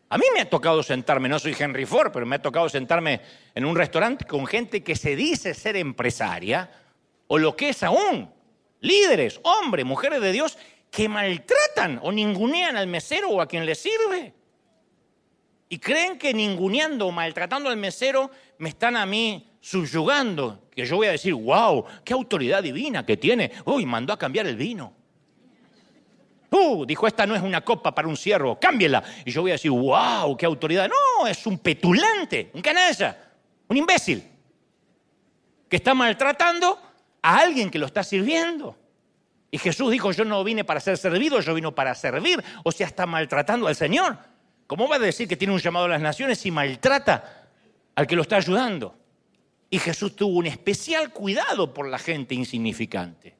A 0.10 0.18
mí 0.18 0.26
me 0.34 0.42
ha 0.42 0.50
tocado 0.50 0.82
sentarme, 0.82 1.30
no 1.30 1.38
soy 1.38 1.56
Henry 1.56 1.86
Ford, 1.86 2.10
pero 2.12 2.26
me 2.26 2.38
ha 2.38 2.42
tocado 2.42 2.68
sentarme 2.68 3.22
en 3.54 3.64
un 3.64 3.76
restaurante 3.76 4.26
con 4.26 4.48
gente 4.48 4.84
que 4.84 4.96
se 4.96 5.16
dice 5.16 5.54
ser 5.54 5.78
empresaria, 5.78 6.68
o 7.28 7.38
lo 7.38 7.56
que 7.56 7.70
es 7.70 7.84
aún, 7.84 8.28
líderes, 8.80 9.40
hombres, 9.44 9.86
mujeres 9.86 10.20
de 10.20 10.32
Dios, 10.32 10.58
que 10.90 11.08
maltratan 11.08 12.00
o 12.02 12.12
ningunean 12.12 12.76
al 12.76 12.88
mesero 12.88 13.30
o 13.30 13.40
a 13.40 13.48
quien 13.48 13.68
le 13.68 13.76
sirve. 13.76 14.34
Y 15.74 15.80
creen 15.80 16.20
que 16.20 16.36
ninguneando 16.36 17.08
o 17.08 17.12
maltratando 17.12 17.68
al 17.68 17.78
mesero 17.78 18.30
me 18.60 18.70
están 18.70 18.96
a 18.96 19.08
mí 19.08 19.58
subyugando, 19.60 20.68
que 20.70 20.86
yo 20.86 20.98
voy 20.98 21.08
a 21.08 21.14
decir, 21.14 21.34
wow, 21.34 21.84
qué 22.06 22.14
autoridad 22.14 22.62
divina 22.62 23.04
que 23.04 23.18
tiene. 23.18 23.52
Uy, 23.66 23.84
mandó 23.84 24.14
a 24.14 24.20
cambiar 24.20 24.46
el 24.46 24.56
vino. 24.56 24.94
Uh, 26.52 26.86
dijo, 26.86 27.08
esta 27.08 27.26
no 27.26 27.36
es 27.36 27.42
una 27.42 27.62
copa 27.62 27.96
para 27.96 28.08
un 28.08 28.16
ciervo, 28.16 28.60
cámbiela. 28.60 29.04
Y 29.26 29.32
yo 29.32 29.42
voy 29.42 29.50
a 29.50 29.56
decir, 29.56 29.72
wow, 29.72 30.38
qué 30.38 30.46
autoridad. 30.46 30.88
No, 30.88 31.26
es 31.26 31.44
un 31.48 31.58
petulante, 31.58 32.52
un 32.54 32.62
canalla, 32.62 33.32
un 33.68 33.76
imbécil, 33.76 34.24
que 35.68 35.78
está 35.78 35.96
maltratando 35.96 36.80
a 37.20 37.40
alguien 37.40 37.72
que 37.72 37.80
lo 37.80 37.88
está 37.88 38.04
sirviendo. 38.04 38.78
Y 39.50 39.58
Jesús 39.58 39.90
dijo, 39.90 40.12
yo 40.12 40.24
no 40.24 40.44
vine 40.44 40.64
para 40.64 40.80
ser 40.80 41.00
servido, 41.00 41.40
yo 41.40 41.56
vino 41.56 41.74
para 41.74 41.96
servir. 41.96 42.44
O 42.64 42.72
sea, 42.72 42.86
está 42.86 43.08
maltratando 43.08 43.66
al 43.66 43.76
Señor. 43.76 44.33
¿Cómo 44.74 44.88
va 44.88 44.96
a 44.96 45.00
decir 45.00 45.28
que 45.28 45.38
tiene 45.38 45.54
un 45.54 45.60
llamado 45.60 45.86
a 45.86 45.90
las 45.90 46.02
naciones 46.02 46.40
si 46.40 46.50
maltrata 46.50 47.46
al 47.94 48.08
que 48.08 48.16
lo 48.16 48.24
está 48.24 48.38
ayudando? 48.38 48.98
Y 49.70 49.78
Jesús 49.78 50.16
tuvo 50.16 50.40
un 50.40 50.48
especial 50.48 51.14
cuidado 51.14 51.72
por 51.72 51.88
la 51.88 52.00
gente 52.00 52.34
insignificante. 52.34 53.38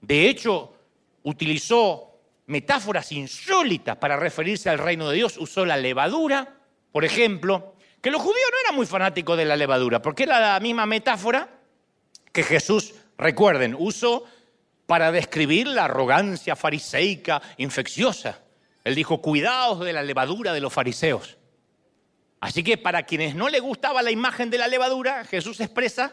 De 0.00 0.28
hecho, 0.28 0.74
utilizó 1.22 2.18
metáforas 2.46 3.12
insólitas 3.12 3.96
para 3.98 4.16
referirse 4.16 4.68
al 4.68 4.78
reino 4.78 5.08
de 5.08 5.14
Dios. 5.14 5.38
Usó 5.38 5.64
la 5.64 5.76
levadura, 5.76 6.56
por 6.90 7.04
ejemplo, 7.04 7.76
que 8.00 8.10
los 8.10 8.20
judíos 8.20 8.48
no 8.50 8.58
eran 8.64 8.74
muy 8.74 8.86
fanáticos 8.86 9.38
de 9.38 9.44
la 9.44 9.54
levadura, 9.54 10.02
porque 10.02 10.24
era 10.24 10.40
la 10.40 10.58
misma 10.58 10.86
metáfora 10.86 11.50
que 12.32 12.42
Jesús, 12.42 12.94
recuerden, 13.16 13.76
usó 13.78 14.24
para 14.86 15.12
describir 15.12 15.68
la 15.68 15.84
arrogancia 15.84 16.56
fariseica 16.56 17.40
infecciosa. 17.58 18.40
Él 18.84 18.94
dijo, 18.94 19.22
cuidaos 19.22 19.80
de 19.80 19.92
la 19.92 20.02
levadura 20.02 20.52
de 20.52 20.60
los 20.60 20.72
fariseos. 20.72 21.38
Así 22.40 22.64
que 22.64 22.76
para 22.76 23.04
quienes 23.04 23.34
no 23.34 23.48
le 23.48 23.60
gustaba 23.60 24.02
la 24.02 24.10
imagen 24.10 24.50
de 24.50 24.58
la 24.58 24.66
levadura, 24.66 25.24
Jesús 25.24 25.60
expresa, 25.60 26.12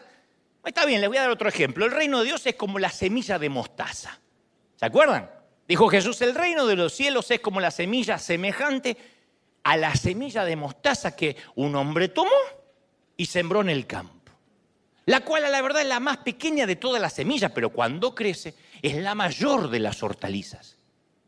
está 0.64 0.86
bien, 0.86 1.00
les 1.00 1.08
voy 1.08 1.18
a 1.18 1.22
dar 1.22 1.30
otro 1.30 1.48
ejemplo, 1.48 1.84
el 1.84 1.90
reino 1.90 2.20
de 2.20 2.26
Dios 2.26 2.46
es 2.46 2.54
como 2.54 2.78
la 2.78 2.90
semilla 2.90 3.38
de 3.38 3.48
mostaza. 3.48 4.20
¿Se 4.76 4.86
acuerdan? 4.86 5.28
Dijo 5.66 5.88
Jesús, 5.88 6.20
el 6.22 6.34
reino 6.34 6.66
de 6.66 6.76
los 6.76 6.92
cielos 6.92 7.30
es 7.30 7.40
como 7.40 7.60
la 7.60 7.70
semilla 7.70 8.18
semejante 8.18 8.96
a 9.64 9.76
la 9.76 9.94
semilla 9.94 10.44
de 10.44 10.56
mostaza 10.56 11.16
que 11.16 11.36
un 11.56 11.74
hombre 11.74 12.08
tomó 12.08 12.30
y 13.16 13.26
sembró 13.26 13.60
en 13.60 13.68
el 13.68 13.86
campo. 13.86 14.32
La 15.06 15.20
cual 15.20 15.44
a 15.44 15.48
la 15.48 15.62
verdad 15.62 15.82
es 15.82 15.88
la 15.88 16.00
más 16.00 16.18
pequeña 16.18 16.66
de 16.66 16.76
todas 16.76 17.02
las 17.02 17.14
semillas, 17.14 17.50
pero 17.52 17.70
cuando 17.70 18.14
crece 18.14 18.54
es 18.80 18.94
la 18.96 19.14
mayor 19.14 19.68
de 19.68 19.80
las 19.80 20.02
hortalizas. 20.02 20.78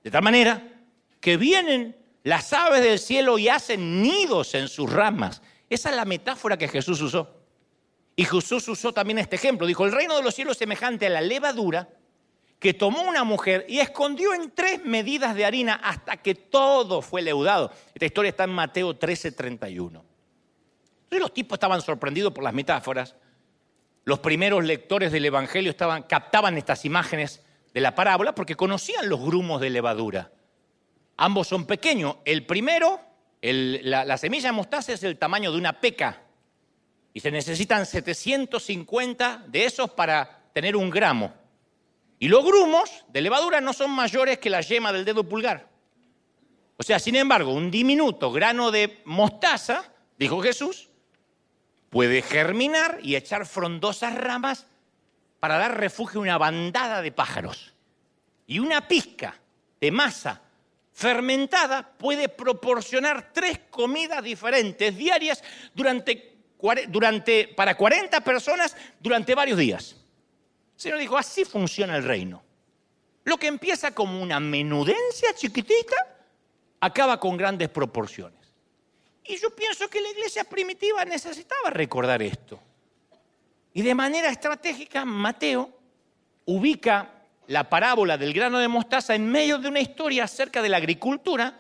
De 0.05 0.11
tal 0.11 0.23
manera 0.23 0.72
que 1.23 1.37
vienen 1.37 1.97
las 2.25 2.53
aves 2.53 2.83
del 2.83 2.99
cielo 2.99 3.39
y 3.39 3.49
hacen 3.49 4.03
nidos 4.03 4.55
en 4.55 4.69
sus 4.69 4.93
ramas. 4.93 5.41
Esa 5.71 5.91
es 5.91 5.97
la 5.97 6.05
metáfora 6.05 6.59
que 6.59 6.69
Jesús 6.69 7.01
usó. 7.01 7.43
Y 8.17 8.25
Jesús 8.25 8.69
usó 8.69 8.93
también 8.93 9.21
este 9.21 9.37
ejemplo. 9.37 9.67
Dijo, 9.67 9.87
el 9.87 9.93
reino 9.93 10.17
de 10.17 10.23
los 10.25 10.35
cielos 10.35 10.53
es 10.53 10.59
semejante 10.59 11.07
a 11.07 11.11
la 11.11 11.21
levadura 11.21 11.89
que 12.59 12.75
tomó 12.75 13.03
una 13.03 13.23
mujer 13.23 13.65
y 13.69 13.79
escondió 13.79 14.35
en 14.35 14.51
tres 14.51 14.85
medidas 14.85 15.37
de 15.37 15.45
harina 15.45 15.75
hasta 15.75 16.17
que 16.17 16.35
todo 16.35 17.01
fue 17.03 17.23
leudado. 17.23 17.71
Esta 17.95 18.07
historia 18.07 18.31
está 18.31 18.45
en 18.45 18.51
Mateo 18.51 18.99
13:31. 18.99 20.03
Entonces 21.05 21.21
los 21.21 21.33
tipos 21.33 21.55
estaban 21.57 21.81
sorprendidos 21.83 22.33
por 22.33 22.43
las 22.43 22.53
metáforas. 22.53 23.15
Los 24.05 24.19
primeros 24.19 24.65
lectores 24.65 25.13
del 25.13 25.25
Evangelio 25.25 25.73
captaban 26.09 26.59
estas 26.59 26.85
imágenes 26.85 27.45
de 27.73 27.81
la 27.81 27.95
parábola 27.95 28.35
porque 28.35 28.57
conocían 28.57 29.09
los 29.09 29.21
grumos 29.21 29.61
de 29.61 29.71
levadura. 29.71 30.33
Ambos 31.17 31.49
son 31.49 31.67
pequeños. 31.67 32.17
El 32.25 32.47
primero, 32.47 33.01
la, 33.41 34.05
la 34.05 34.19
semilla 34.19 34.49
de 34.49 34.53
mostaza 34.53 34.93
es 34.93 35.03
el 35.03 35.19
tamaño 35.19 35.53
de 35.53 35.59
una 35.59 35.81
peca 35.81 36.23
y 37.15 37.21
se 37.21 37.31
necesitan 37.31 37.87
750 37.87 39.45
de 39.49 39.65
esos 39.65 39.91
para 39.91 40.43
tener 40.53 40.77
un 40.77 40.91
gramo. 40.91 41.33
Y 42.19 42.29
los 42.29 42.45
grumos 42.45 43.05
de 43.09 43.21
levadura 43.21 43.61
no 43.61 43.73
son 43.73 43.91
mayores 43.91 44.39
que 44.39 44.49
la 44.49 44.61
yema 44.61 44.93
del 44.93 45.05
dedo 45.05 45.29
pulgar. 45.29 45.69
O 46.77 46.83
O 46.83 46.83
sea, 46.85 46.99
sin 46.99 47.17
embargo, 47.17 47.53
un 47.53 47.71
diminuto 47.71 48.33
grano 48.33 48.71
de 48.71 49.03
mostaza, 49.05 49.93
dijo 50.19 50.41
Jesús, 50.41 50.89
puede 51.91 52.23
germinar 52.23 52.99
y 53.03 53.17
echar 53.17 53.47
frondosas 53.47 54.15
ramas 54.15 54.67
para 55.41 55.59
dar 55.59 55.79
refugio 55.79 56.21
a 56.21 56.23
una 56.23 56.39
bandada 56.39 57.03
de 57.03 57.13
pájaros. 57.13 57.75
Y 58.47 58.61
una 58.61 58.89
pizca 58.89 59.35
de 59.81 59.91
masa 59.91 60.43
fermentada 60.93 61.97
puede 61.97 62.29
proporcionar 62.29 63.33
tres 63.33 63.61
comidas 63.71 64.23
diferentes 64.23 64.97
diarias 64.97 65.43
durante, 65.75 66.37
para 67.57 67.77
40 67.77 68.21
personas 68.21 68.77
durante 69.01 69.35
varios 69.35 69.59
días. 69.59 69.97
El 70.75 70.81
Señor 70.81 70.99
dijo, 70.99 71.17
así 71.17 71.45
funciona 71.45 71.97
el 71.97 72.05
reino. 72.05 72.43
Lo 73.25 73.37
que 73.37 73.47
empieza 73.47 73.95
como 73.95 74.21
una 74.21 74.41
menudencia 74.41 75.35
chiquitita, 75.35 75.97
acaba 76.81 77.19
con 77.21 77.37
grandes 77.37 77.69
proporciones. 77.69 78.39
Y 79.25 79.37
yo 79.37 79.55
pienso 79.55 79.89
que 79.89 80.01
la 80.01 80.11
iglesia 80.11 80.45
primitiva 80.45 81.05
necesitaba 81.05 81.71
recordar 81.71 82.21
esto. 82.23 82.61
Y 83.73 83.83
de 83.83 83.95
manera 83.95 84.29
estratégica, 84.29 85.05
Mateo 85.05 85.71
ubica 86.45 87.22
la 87.47 87.69
parábola 87.69 88.17
del 88.17 88.33
grano 88.33 88.59
de 88.59 88.69
mostaza 88.69 89.15
en 89.15 89.31
medio 89.31 89.59
de 89.59 89.69
una 89.69 89.81
historia 89.81 90.25
acerca 90.25 90.63
de 90.63 90.69
la 90.69 90.77
agricultura, 90.79 91.59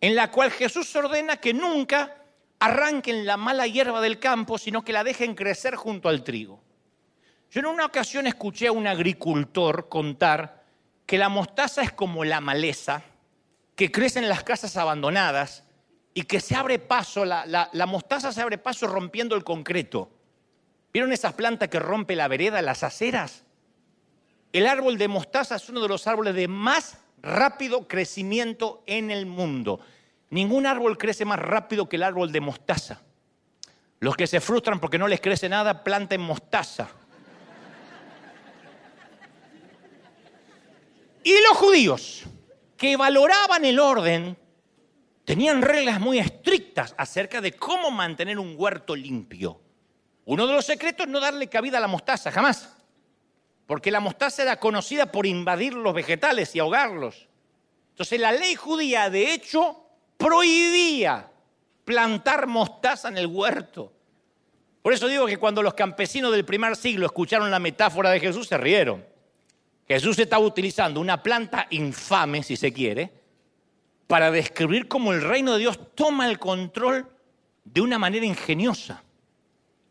en 0.00 0.14
la 0.14 0.30
cual 0.30 0.50
Jesús 0.50 0.94
ordena 0.96 1.36
que 1.36 1.54
nunca 1.54 2.16
arranquen 2.58 3.26
la 3.26 3.36
mala 3.36 3.66
hierba 3.66 4.00
del 4.00 4.18
campo, 4.18 4.58
sino 4.58 4.82
que 4.84 4.92
la 4.92 5.04
dejen 5.04 5.34
crecer 5.34 5.74
junto 5.74 6.08
al 6.08 6.22
trigo. 6.22 6.60
Yo 7.50 7.60
en 7.60 7.66
una 7.66 7.86
ocasión 7.86 8.26
escuché 8.26 8.68
a 8.68 8.72
un 8.72 8.86
agricultor 8.86 9.88
contar 9.88 10.62
que 11.06 11.18
la 11.18 11.28
mostaza 11.28 11.82
es 11.82 11.92
como 11.92 12.24
la 12.24 12.40
maleza 12.40 13.02
que 13.74 13.90
crece 13.90 14.18
en 14.20 14.28
las 14.28 14.44
casas 14.44 14.76
abandonadas 14.76 15.64
y 16.14 16.22
que 16.22 16.38
se 16.38 16.54
abre 16.54 16.78
paso, 16.78 17.24
la, 17.24 17.86
mostaza 17.88 18.30
se 18.32 18.42
abre 18.42 18.58
paso 18.58 18.86
rompiendo 18.86 19.34
el 19.34 19.42
concreto. 19.42 20.10
¿Vieron 20.92 21.12
esas 21.12 21.32
plantas 21.32 21.68
que 21.68 21.78
rompe 21.78 22.14
la 22.14 22.28
vereda, 22.28 22.62
las 22.62 22.82
aceras? 22.82 23.44
El 24.52 24.66
árbol 24.66 24.98
de 24.98 25.08
mostaza 25.08 25.56
es 25.56 25.68
uno 25.68 25.80
de 25.80 25.88
los 25.88 26.06
árboles 26.06 26.34
de 26.34 26.48
más 26.48 26.98
rápido 27.22 27.86
crecimiento 27.86 28.82
en 28.86 29.10
el 29.10 29.26
mundo. 29.26 29.80
Ningún 30.30 30.66
árbol 30.66 30.98
crece 30.98 31.24
más 31.24 31.38
rápido 31.38 31.88
que 31.88 31.96
el 31.96 32.02
árbol 32.02 32.32
de 32.32 32.40
mostaza. 32.40 33.00
Los 34.00 34.16
que 34.16 34.26
se 34.26 34.40
frustran 34.40 34.80
porque 34.80 34.98
no 34.98 35.06
les 35.06 35.20
crece 35.20 35.48
nada, 35.48 35.84
planten 35.84 36.20
mostaza. 36.20 36.88
Y 41.22 41.34
los 41.48 41.58
judíos, 41.58 42.24
que 42.76 42.96
valoraban 42.96 43.64
el 43.64 43.78
orden, 43.78 44.36
tenían 45.24 45.60
reglas 45.60 46.00
muy 46.00 46.18
estrictas 46.18 46.94
acerca 46.96 47.40
de 47.40 47.52
cómo 47.52 47.90
mantener 47.90 48.38
un 48.38 48.54
huerto 48.56 48.96
limpio. 48.96 49.60
Uno 50.24 50.46
de 50.46 50.54
los 50.54 50.64
secretos 50.64 51.06
es 51.06 51.12
no 51.12 51.20
darle 51.20 51.48
cabida 51.48 51.78
a 51.78 51.80
la 51.80 51.88
mostaza, 51.88 52.32
jamás. 52.32 52.79
Porque 53.70 53.92
la 53.92 54.00
mostaza 54.00 54.42
era 54.42 54.56
conocida 54.56 55.12
por 55.12 55.26
invadir 55.26 55.74
los 55.74 55.94
vegetales 55.94 56.56
y 56.56 56.58
ahogarlos. 56.58 57.28
Entonces 57.90 58.18
la 58.18 58.32
ley 58.32 58.56
judía, 58.56 59.08
de 59.10 59.32
hecho, 59.32 59.86
prohibía 60.16 61.30
plantar 61.84 62.48
mostaza 62.48 63.06
en 63.10 63.18
el 63.18 63.28
huerto. 63.28 63.92
Por 64.82 64.92
eso 64.92 65.06
digo 65.06 65.24
que 65.26 65.36
cuando 65.36 65.62
los 65.62 65.74
campesinos 65.74 66.32
del 66.32 66.44
primer 66.44 66.74
siglo 66.74 67.06
escucharon 67.06 67.48
la 67.48 67.60
metáfora 67.60 68.10
de 68.10 68.18
Jesús, 68.18 68.48
se 68.48 68.58
rieron. 68.58 69.06
Jesús 69.86 70.18
estaba 70.18 70.44
utilizando 70.44 71.00
una 71.00 71.22
planta 71.22 71.68
infame, 71.70 72.42
si 72.42 72.56
se 72.56 72.72
quiere, 72.72 73.12
para 74.08 74.32
describir 74.32 74.88
cómo 74.88 75.12
el 75.12 75.22
reino 75.22 75.52
de 75.52 75.60
Dios 75.60 75.78
toma 75.94 76.28
el 76.28 76.40
control 76.40 77.08
de 77.62 77.80
una 77.82 78.00
manera 78.00 78.26
ingeniosa. 78.26 79.04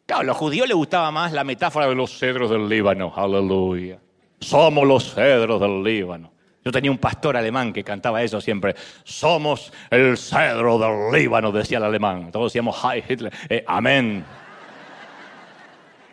Claro, 0.10 0.22
a 0.22 0.24
los 0.24 0.38
judíos 0.38 0.68
les 0.68 0.76
gustaba 0.76 1.12
más 1.12 1.34
la 1.34 1.44
metáfora 1.44 1.88
de 1.88 1.94
los 1.94 2.18
cedros 2.18 2.50
del 2.50 2.68
Líbano. 2.68 3.14
Aleluya. 3.16 4.00
Somos 4.40 4.88
los 4.88 5.14
cedros 5.14 5.62
del 5.62 5.84
Líbano. 5.84 6.34
Yo 6.66 6.72
tenía 6.72 6.90
un 6.90 6.98
pastor 6.98 7.38
alemán 7.38 7.72
que 7.72 7.84
cantaba 7.84 8.24
eso 8.24 8.42
siempre. 8.42 8.74
Somos 9.04 9.72
el 9.92 10.18
cedro 10.18 10.80
del 10.80 11.12
Líbano, 11.12 11.52
decía 11.52 11.78
el 11.78 11.84
alemán. 11.84 12.32
Todos 12.32 12.52
decíamos, 12.52 12.76
Hi 12.84 13.04
Hitler. 13.08 13.32
Eh, 13.48 13.64
amén. 13.68 14.26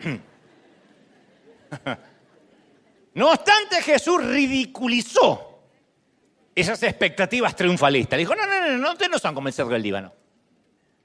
no 3.15 3.31
obstante, 3.31 3.81
Jesús 3.81 4.23
ridiculizó 4.23 5.63
esas 6.55 6.83
expectativas 6.83 7.57
triunfalistas. 7.57 8.19
Dijo, 8.19 8.35
no, 8.35 8.45
no, 8.45 8.61
no, 8.61 8.77
no, 8.77 8.93
ustedes 8.93 9.11
no 9.11 9.19
son 9.19 9.35
como 9.35 9.49
el 9.49 9.55
del 9.55 9.83
Líbano. 9.83 10.13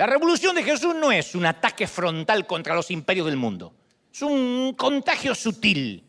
La 0.02 0.08
revolución 0.08 0.56
de 0.56 0.64
Jesús 0.64 0.96
no 0.96 1.12
es 1.12 1.36
un 1.36 1.46
ataque 1.46 1.86
frontal 1.86 2.48
contra 2.48 2.74
los 2.74 2.90
imperios 2.90 3.28
del 3.28 3.38
mundo. 3.38 3.72
Es 4.12 4.24
un 4.24 4.74
contagio 4.76 5.36
sutil. 5.36 6.04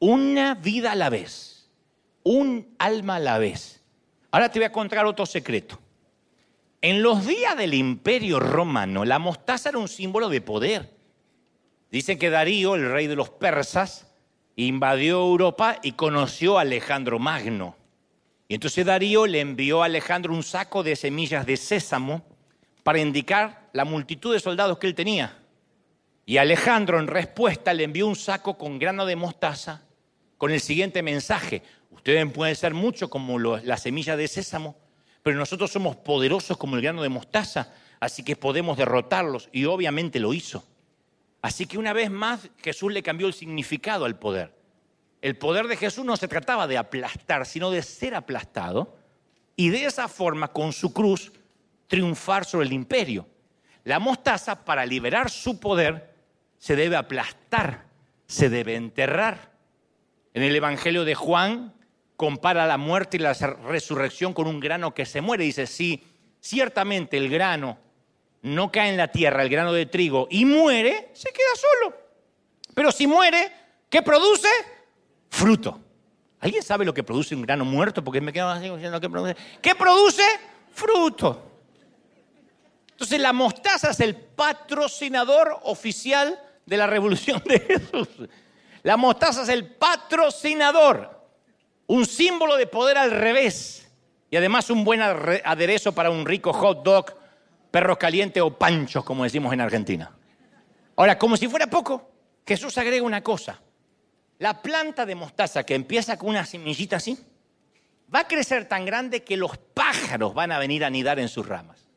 Una 0.00 0.56
vida 0.56 0.90
a 0.90 0.96
la 0.96 1.10
vez. 1.10 1.70
Un 2.24 2.74
alma 2.80 3.14
a 3.14 3.20
la 3.20 3.38
vez. 3.38 3.84
Ahora 4.32 4.50
te 4.50 4.58
voy 4.58 4.66
a 4.66 4.72
contar 4.72 5.06
otro 5.06 5.26
secreto. 5.26 5.78
En 6.80 7.04
los 7.04 7.24
días 7.24 7.56
del 7.56 7.74
imperio 7.74 8.40
romano, 8.40 9.04
la 9.04 9.20
mostaza 9.20 9.68
era 9.68 9.78
un 9.78 9.86
símbolo 9.86 10.28
de 10.28 10.40
poder. 10.40 10.92
Dicen 11.92 12.18
que 12.18 12.30
Darío, 12.30 12.74
el 12.74 12.90
rey 12.90 13.06
de 13.06 13.14
los 13.14 13.30
persas, 13.30 14.12
invadió 14.56 15.20
Europa 15.20 15.78
y 15.84 15.92
conoció 15.92 16.58
a 16.58 16.62
Alejandro 16.62 17.20
Magno. 17.20 17.76
Y 18.48 18.54
entonces 18.54 18.84
Darío 18.84 19.28
le 19.28 19.38
envió 19.38 19.84
a 19.84 19.86
Alejandro 19.86 20.34
un 20.34 20.42
saco 20.42 20.82
de 20.82 20.96
semillas 20.96 21.46
de 21.46 21.56
sésamo 21.56 22.24
para 22.82 23.00
indicar 23.00 23.68
la 23.72 23.84
multitud 23.84 24.32
de 24.32 24.40
soldados 24.40 24.78
que 24.78 24.86
él 24.86 24.94
tenía. 24.94 25.38
Y 26.26 26.38
Alejandro 26.38 26.98
en 26.98 27.06
respuesta 27.06 27.74
le 27.74 27.84
envió 27.84 28.06
un 28.06 28.16
saco 28.16 28.56
con 28.56 28.78
grano 28.78 29.06
de 29.06 29.16
mostaza 29.16 29.82
con 30.38 30.50
el 30.50 30.60
siguiente 30.60 31.02
mensaje. 31.02 31.62
Ustedes 31.90 32.30
pueden 32.32 32.56
ser 32.56 32.72
mucho 32.72 33.10
como 33.10 33.38
la 33.38 33.76
semilla 33.76 34.16
de 34.16 34.28
sésamo, 34.28 34.76
pero 35.22 35.36
nosotros 35.36 35.70
somos 35.70 35.96
poderosos 35.96 36.56
como 36.56 36.76
el 36.76 36.82
grano 36.82 37.02
de 37.02 37.08
mostaza, 37.10 37.74
así 38.00 38.22
que 38.22 38.36
podemos 38.36 38.78
derrotarlos. 38.78 39.48
Y 39.52 39.66
obviamente 39.66 40.18
lo 40.18 40.32
hizo. 40.32 40.64
Así 41.42 41.66
que 41.66 41.78
una 41.78 41.92
vez 41.92 42.10
más 42.10 42.48
Jesús 42.58 42.92
le 42.92 43.02
cambió 43.02 43.26
el 43.26 43.34
significado 43.34 44.04
al 44.04 44.18
poder. 44.18 44.54
El 45.20 45.36
poder 45.36 45.66
de 45.66 45.76
Jesús 45.76 46.04
no 46.04 46.16
se 46.16 46.28
trataba 46.28 46.66
de 46.66 46.78
aplastar, 46.78 47.44
sino 47.44 47.70
de 47.70 47.82
ser 47.82 48.14
aplastado 48.14 48.96
y 49.56 49.68
de 49.68 49.84
esa 49.84 50.08
forma, 50.08 50.48
con 50.48 50.72
su 50.72 50.94
cruz, 50.94 51.32
triunfar 51.90 52.44
sobre 52.44 52.66
el 52.66 52.72
imperio. 52.72 53.26
La 53.82 53.98
mostaza, 53.98 54.64
para 54.64 54.86
liberar 54.86 55.28
su 55.28 55.58
poder, 55.58 56.14
se 56.56 56.76
debe 56.76 56.94
aplastar, 56.94 57.86
se 58.26 58.48
debe 58.48 58.76
enterrar. 58.76 59.50
En 60.32 60.44
el 60.44 60.54
Evangelio 60.54 61.04
de 61.04 61.16
Juan 61.16 61.74
compara 62.16 62.66
la 62.68 62.78
muerte 62.78 63.16
y 63.16 63.20
la 63.20 63.32
resurrección 63.32 64.32
con 64.32 64.46
un 64.46 64.60
grano 64.60 64.94
que 64.94 65.04
se 65.04 65.20
muere. 65.20 65.42
Dice, 65.44 65.66
sí, 65.66 66.04
ciertamente 66.38 67.16
el 67.16 67.28
grano 67.28 67.76
no 68.42 68.70
cae 68.70 68.90
en 68.90 68.96
la 68.96 69.08
tierra, 69.08 69.42
el 69.42 69.48
grano 69.48 69.72
de 69.72 69.86
trigo, 69.86 70.28
y 70.30 70.44
muere, 70.44 71.10
se 71.12 71.30
queda 71.32 71.50
solo. 71.56 71.96
Pero 72.72 72.92
si 72.92 73.08
muere, 73.08 73.50
¿qué 73.88 74.00
produce? 74.00 74.48
fruto. 75.28 75.80
¿Alguien 76.40 76.62
sabe 76.62 76.84
lo 76.84 76.94
que 76.94 77.02
produce 77.02 77.34
un 77.34 77.42
grano 77.42 77.64
muerto? 77.64 78.02
Porque 78.02 78.20
me 78.20 78.32
quedo 78.32 78.48
así 78.48 78.68
diciendo 78.68 79.00
que 79.00 79.10
produce. 79.10 79.36
¿Qué 79.60 79.74
produce? 79.74 80.22
Fruto. 80.72 81.49
Entonces 83.00 83.20
la 83.20 83.32
mostaza 83.32 83.92
es 83.92 84.00
el 84.00 84.14
patrocinador 84.14 85.58
oficial 85.62 86.38
de 86.66 86.76
la 86.76 86.86
revolución 86.86 87.42
de 87.46 87.58
Jesús. 87.58 88.08
La 88.82 88.98
mostaza 88.98 89.42
es 89.42 89.48
el 89.48 89.74
patrocinador, 89.74 91.26
un 91.86 92.04
símbolo 92.04 92.58
de 92.58 92.66
poder 92.66 92.98
al 92.98 93.10
revés 93.10 93.90
y 94.30 94.36
además 94.36 94.68
un 94.68 94.84
buen 94.84 95.00
aderezo 95.00 95.92
para 95.92 96.10
un 96.10 96.26
rico 96.26 96.52
hot 96.52 96.82
dog, 96.82 97.16
perros 97.70 97.96
calientes 97.96 98.42
o 98.42 98.58
panchos, 98.58 99.02
como 99.02 99.24
decimos 99.24 99.54
en 99.54 99.62
Argentina. 99.62 100.14
Ahora, 100.94 101.18
como 101.18 101.38
si 101.38 101.48
fuera 101.48 101.68
poco, 101.68 102.10
Jesús 102.46 102.76
agrega 102.76 103.02
una 103.02 103.22
cosa. 103.22 103.62
La 104.40 104.60
planta 104.60 105.06
de 105.06 105.14
mostaza 105.14 105.64
que 105.64 105.74
empieza 105.74 106.18
con 106.18 106.28
una 106.28 106.44
semillita 106.44 106.96
así, 106.96 107.18
va 108.14 108.20
a 108.20 108.28
crecer 108.28 108.68
tan 108.68 108.84
grande 108.84 109.24
que 109.24 109.38
los 109.38 109.56
pájaros 109.56 110.34
van 110.34 110.52
a 110.52 110.58
venir 110.58 110.84
a 110.84 110.88
anidar 110.88 111.18
en 111.18 111.30
sus 111.30 111.48
ramas. 111.48 111.89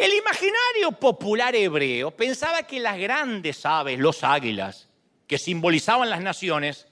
El 0.00 0.14
imaginario 0.14 0.92
popular 0.98 1.54
hebreo 1.54 2.10
pensaba 2.10 2.62
que 2.62 2.80
las 2.80 2.96
grandes 2.96 3.66
aves, 3.66 3.98
los 3.98 4.24
águilas, 4.24 4.88
que 5.26 5.36
simbolizaban 5.36 6.08
las 6.08 6.22
naciones, 6.22 6.88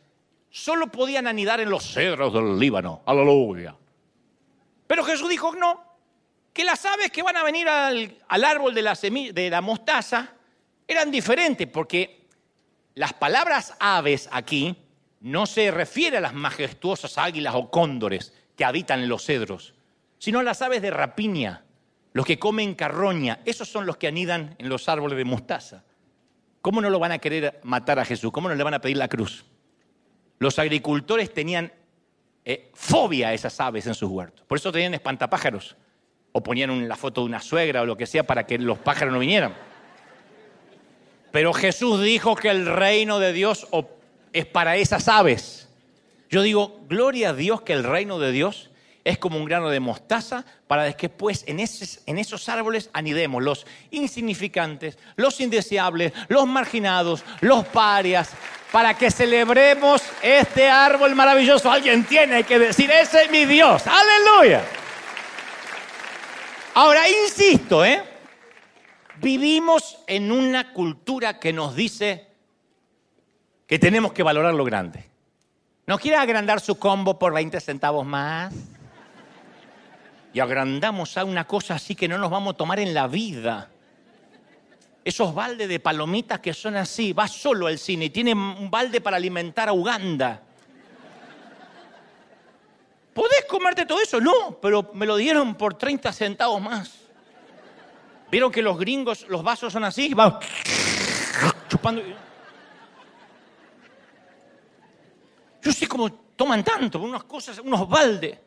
solo 0.51 0.93
podían 0.93 1.27
anidar 1.27 1.59
en 1.59 1.71
los 1.71 1.91
cedros 1.91 2.35
del 2.35 2.59
Líbano. 2.59 3.01
Aleluya. 3.07 3.75
Pero 4.87 5.05
Jesús 5.05 5.31
dijo 5.31 5.55
no, 5.55 5.83
que 6.53 6.65
las 6.65 6.85
aves 6.85 7.11
que 7.11 7.23
van 7.23 7.39
a 7.39 7.45
venir 7.45 7.67
al, 7.67 8.15
árbol 8.29 8.75
de 8.75 8.83
la, 8.83 8.93
de 8.93 9.49
la 9.49 9.63
mostaza 9.63 10.35
eran 10.87 11.11
diferentes, 11.11 11.67
porque 11.67 12.27
las 12.95 13.15
palabras 13.15 13.73
aves 13.81 14.29
aquí 14.33 14.77
no 15.23 15.47
se 15.47 15.71
refiere 15.71 16.19
a 16.19 16.21
las 16.21 16.35
majestuosas 16.35 17.17
águilas 17.17 17.55
o 17.55 17.71
cóndores 17.71 18.35
que 18.55 18.67
habitan 18.67 19.01
en 19.01 19.09
los 19.09 19.25
cedros. 19.25 19.73
sino 20.19 20.41
a 20.41 20.43
las 20.43 20.61
aves 20.61 20.83
de 20.83 20.91
rapiña, 20.91 21.65
los 22.13 22.27
que 22.27 22.39
comen 22.39 22.75
carroña. 22.75 23.41
Esos 23.45 23.69
son 23.69 23.87
los 23.87 23.97
que 23.97 24.09
anidan 24.09 24.55
en 24.59 24.69
los 24.69 24.89
árboles 24.89 25.17
de 25.19 25.25
mostaza. 25.25 25.85
¿Cómo 26.61 26.81
no 26.81 26.91
lo 26.91 26.99
van 26.99 27.13
a 27.13 27.19
querer 27.19 27.61
matar 27.63 27.99
a 27.99 28.05
Jesús? 28.05 28.33
¿Cómo 28.33 28.49
no 28.49 28.55
le 28.55 28.65
van 28.65 28.75
a 28.75 28.81
pedir 28.81 28.97
la 28.97 29.09
cruz? 29.09 29.45
Los 30.39 30.59
agricultores 30.59 31.33
tenían 31.33 31.73
eh, 32.45 32.71
fobia 32.75 33.29
a 33.29 33.35
esas 33.35 33.61
aves 33.61 33.87
en 33.87 33.95
sus 33.95 34.11
huertos. 34.11 34.45
Por 34.47 34.59
eso 34.59 34.73
tenían 34.73 34.95
espantapájaros. 34.95 35.77
O 36.33 36.43
ponían 36.43 36.89
la 36.89 36.97
foto 36.97 37.23
de 37.23 37.27
una 37.27 37.41
suegra 37.41 37.83
o 37.83 37.87
lo 37.87 37.97
que 37.97 38.07
sea 38.07 38.27
para 38.27 38.47
que 38.47 38.59
los 38.59 38.79
pájaros 38.79 39.13
no 39.13 39.21
vinieran. 39.21 39.55
Pero 41.31 41.53
Jesús 41.53 42.03
dijo 42.03 42.37
que 42.37 42.49
el 42.51 42.67
reino 42.67 43.19
de 43.19 43.33
Dios 43.33 43.67
es 44.33 44.47
para 44.47 44.77
esas 44.77 45.09
aves. 45.09 45.69
Yo 46.31 46.43
digo, 46.43 46.81
gloria 46.89 47.31
a 47.31 47.35
Dios 47.35 47.63
que 47.63 47.73
el 47.73 47.85
reino 47.85 48.19
de 48.19 48.33
Dios 48.33 48.71
es 49.09 49.17
como 49.17 49.39
un 49.39 49.47
grano 49.47 49.71
de 49.71 49.81
mostaza 49.81 50.45
para 50.67 50.93
que 50.93 51.09
después 51.09 51.43
en, 51.47 51.61
esos 51.61 52.49
árboles 52.51 52.91
anidemos 52.93 53.43
los 53.43 53.67
insignificantes, 53.91 54.99
los 55.17 55.41
indeseables, 55.41 56.13
los 56.29 56.47
marginados, 56.47 57.25
los 57.41 57.67
parias, 57.69 58.29
para 58.71 58.93
que 58.99 59.11
celebremos 59.11 60.03
este 60.21 60.69
árbol 60.69 61.15
maravilloso. 61.15 61.71
Alguien 61.71 62.05
tiene 62.05 62.45
que 62.45 62.59
decir, 62.59 62.91
ese 62.91 63.23
es 63.23 63.31
mi 63.31 63.47
Dios. 63.47 63.85
Aleluya. 63.87 64.63
Ahora, 66.75 67.09
insisto, 67.09 67.87
¿eh? 67.87 68.03
Vivimos 69.23 70.01
en 70.07 70.31
una 70.31 70.75
cultura 70.75 71.41
que 71.41 71.55
nos 71.55 71.75
dice 71.75 72.29
que 73.67 73.79
tenemos 73.79 74.13
que 74.13 74.23
valorar 74.23 74.53
lo 74.53 74.65
grande. 74.65 75.09
¿No 75.87 75.99
quiere 75.99 76.19
agrandar 76.19 76.61
su 76.61 76.79
combo 76.79 77.19
por 77.19 77.33
20 77.33 77.59
centavos 77.63 78.05
más? 78.05 78.53
Y 80.33 80.41
agrandamos 80.41 81.17
a 81.17 81.25
una 81.25 81.47
cosa 81.47 81.75
así 81.75 81.95
que 81.95 82.09
no 82.09 82.19
nos 82.19 82.31
vamos 82.31 82.55
a 82.55 82.57
tomar 82.57 82.81
en 82.81 82.95
la 82.95 83.09
vida. 83.09 83.71
Esos 85.05 85.35
baldes 85.35 85.69
de 85.69 85.81
palomitas 85.81 86.41
que 86.41 86.53
son 86.53 86.77
así, 86.77 87.13
va 87.13 87.27
solo 87.27 87.67
al 87.67 87.79
cine 87.79 88.07
y 88.07 88.11
tiene 88.11 88.35
un 88.35 88.71
balde 88.71 89.01
para 89.01 89.17
alimentar 89.17 89.69
a 89.69 89.73
Uganda. 89.73 90.43
¿Podés 93.15 93.47
comerte 93.49 93.87
todo 93.87 94.01
eso? 94.01 94.21
No, 94.21 94.59
pero 94.61 94.91
me 94.95 95.07
lo 95.07 95.17
dieron 95.17 95.55
por 95.55 95.75
30 95.75 96.13
centavos 96.13 96.61
más. 96.61 96.93
¿Vieron 98.31 98.53
que 98.53 98.63
los 98.63 98.79
gringos, 98.79 99.27
los 99.29 99.43
vasos 99.43 99.73
son 99.73 99.85
así? 99.85 100.13
Va 100.13 100.39
chupando. 101.69 102.03
Yo 105.63 105.73
sé 105.73 105.87
cómo 105.87 106.11
toman 106.13 106.63
tanto, 106.65 107.01
unas 107.01 107.25
cosas, 107.25 107.59
unos 107.59 107.89
baldes. 107.89 108.39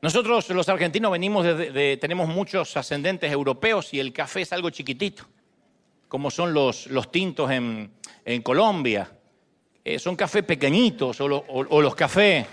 Nosotros 0.00 0.48
los 0.50 0.68
argentinos 0.68 1.10
venimos 1.10 1.44
de, 1.44 1.98
tenemos 2.00 2.28
muchos 2.28 2.76
ascendentes 2.76 3.32
europeos 3.32 3.92
y 3.92 3.98
el 3.98 4.12
café 4.12 4.42
es 4.42 4.52
algo 4.52 4.70
chiquitito, 4.70 5.24
como 6.06 6.30
son 6.30 6.54
los, 6.54 6.86
los 6.86 7.10
tintos 7.10 7.50
en, 7.50 7.90
Colombia. 8.42 9.10
Eh, 9.84 9.98
son 9.98 10.14
cafés 10.14 10.44
pequeñitos 10.44 11.20
o, 11.20 11.82
los 11.82 11.94
cafés. 11.96 12.46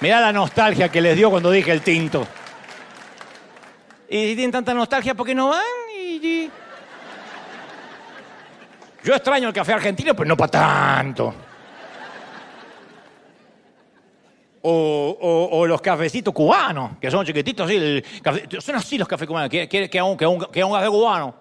Mirá 0.00 0.20
la 0.20 0.32
nostalgia 0.32 0.88
que 0.88 1.00
les 1.00 1.16
dio 1.16 1.30
cuando 1.30 1.50
dije 1.50 1.72
el 1.72 1.82
tinto. 1.82 2.26
Y 4.08 4.34
tienen 4.34 4.52
tanta 4.52 4.72
nostalgia 4.72 5.14
porque 5.14 5.34
no 5.34 5.48
van 5.48 5.62
y... 5.94 6.50
Yo 9.04 9.14
extraño 9.14 9.48
el 9.48 9.54
café 9.54 9.74
argentino, 9.74 10.14
pero 10.14 10.28
no 10.28 10.36
para 10.36 10.50
tanto. 10.50 11.34
O, 14.68 15.64
los 15.68 15.80
cafecitos 15.80 16.34
cubanos, 16.34 16.98
que 17.00 17.08
son 17.08 17.24
chiquititos, 17.24 17.70
así, 17.70 18.02
son 18.58 18.74
así 18.74 18.98
los 18.98 19.06
cafés 19.06 19.28
cubanos, 19.28 19.48
que, 19.48 19.68
que, 19.68 19.88
que, 19.88 20.02
un, 20.02 20.16
que, 20.16 20.26
que 20.52 20.60
café 20.60 20.88
cubano. 20.88 21.34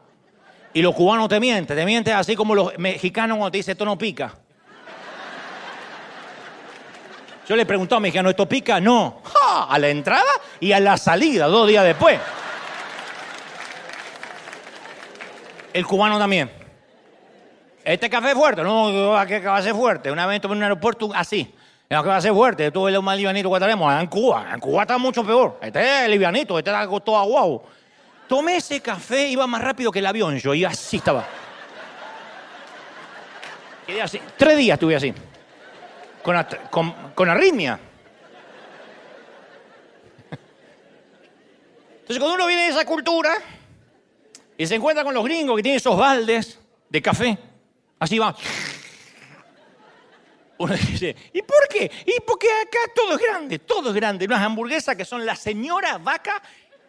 Y 0.74 0.82
los 0.84 0.94
cubanos 0.94 1.28
te 1.28 1.40
mienten, 1.40 1.76
te 1.76 1.86
mienten 1.86 2.16
así 2.16 2.36
como 2.36 2.54
los 2.54 2.78
mexicanos 2.78 3.38
cuando 3.38 3.52
te 3.52 3.58
dicen 3.58 3.72
esto 3.72 3.86
no 3.86 3.98
pica. 3.98 4.36
Yo 7.48 7.56
le 7.56 7.66
pregunté 7.66 7.96
a 7.96 7.98
un 7.98 8.04
mexicano, 8.04 8.30
¿esto 8.30 8.48
pica? 8.48 8.80
No. 8.80 9.22
A 9.70 9.80
la 9.80 9.88
entrada 9.88 10.24
y 10.60 10.72
a 10.72 10.80
la 10.80 10.98
salida, 10.98 11.48
dos 11.48 11.68
días 11.68 11.84
después. 11.84 12.20
El 15.74 15.86
cubano 15.88 16.20
también. 16.20 16.52
Este 17.84 18.08
café 18.08 18.30
es 18.30 18.36
fuerte, 18.36 18.62
no, 18.64 18.92
¿qué 19.28 19.40
va 19.40 19.58
a 19.58 19.62
fuerte? 19.74 20.12
Una 20.12 20.28
vez 20.28 20.44
en 20.44 20.52
un 20.52 20.62
aeropuerto 20.62 21.12
así. 21.16 21.55
Es 21.88 22.02
que 22.02 22.08
va 22.08 22.18
a 22.18 22.22
ser 22.22 22.34
fuerte. 22.34 22.72
Tú 22.72 22.84
ves 22.84 22.98
un 22.98 23.06
más 23.06 23.16
livianito 23.16 23.52
que 23.54 23.60
tenemos 23.60 23.94
en 24.02 24.08
Cuba. 24.08 24.50
En 24.54 24.60
Cuba 24.60 24.82
está 24.82 24.98
mucho 24.98 25.24
peor. 25.24 25.60
Este 25.62 26.04
es 26.04 26.10
livianito, 26.10 26.58
este 26.58 26.72
está 26.72 26.88
todo 27.00 27.18
aguado. 27.18 27.64
Tomé 28.28 28.58
ese 28.58 28.82
café, 28.82 29.28
iba 29.28 29.46
más 29.46 29.62
rápido 29.62 29.92
que 29.92 30.00
el 30.00 30.06
avión. 30.08 30.38
Yo 30.38 30.54
iba 30.56 30.70
así, 30.70 30.98
estaba. 30.98 31.26
Quedé 33.86 34.02
así. 34.02 34.20
Tres 34.36 34.58
días 34.58 34.76
estuve 34.76 34.96
así. 34.96 35.14
Con, 36.24 36.36
con, 36.72 36.96
con 37.14 37.30
arritmia. 37.30 37.80
Entonces, 42.02 42.20
cuando 42.20 42.36
uno 42.36 42.48
viene 42.48 42.64
de 42.64 42.70
esa 42.70 42.86
cultura 42.86 43.34
y 44.58 44.66
se 44.66 44.76
encuentra 44.76 45.04
con 45.04 45.14
los 45.14 45.24
gringos 45.24 45.56
que 45.56 45.64
tienen 45.64 45.78
esos 45.78 45.98
baldes 45.98 46.60
de 46.90 47.02
café, 47.02 47.38
así 48.00 48.18
va. 48.18 48.36
Uno 50.58 50.74
dice, 50.74 51.16
¿y 51.34 51.42
por 51.42 51.68
qué? 51.70 51.92
Y 52.06 52.20
porque 52.22 52.48
acá 52.48 52.80
todo 52.96 53.16
es 53.16 53.22
grande, 53.22 53.60
todo 53.60 53.90
es 53.90 53.96
grande. 53.96 54.26
Unas 54.26 54.42
hamburguesas 54.42 54.96
que 54.96 55.04
son 55.04 55.26
la 55.26 55.36
señora 55.36 55.98
vaca 55.98 56.42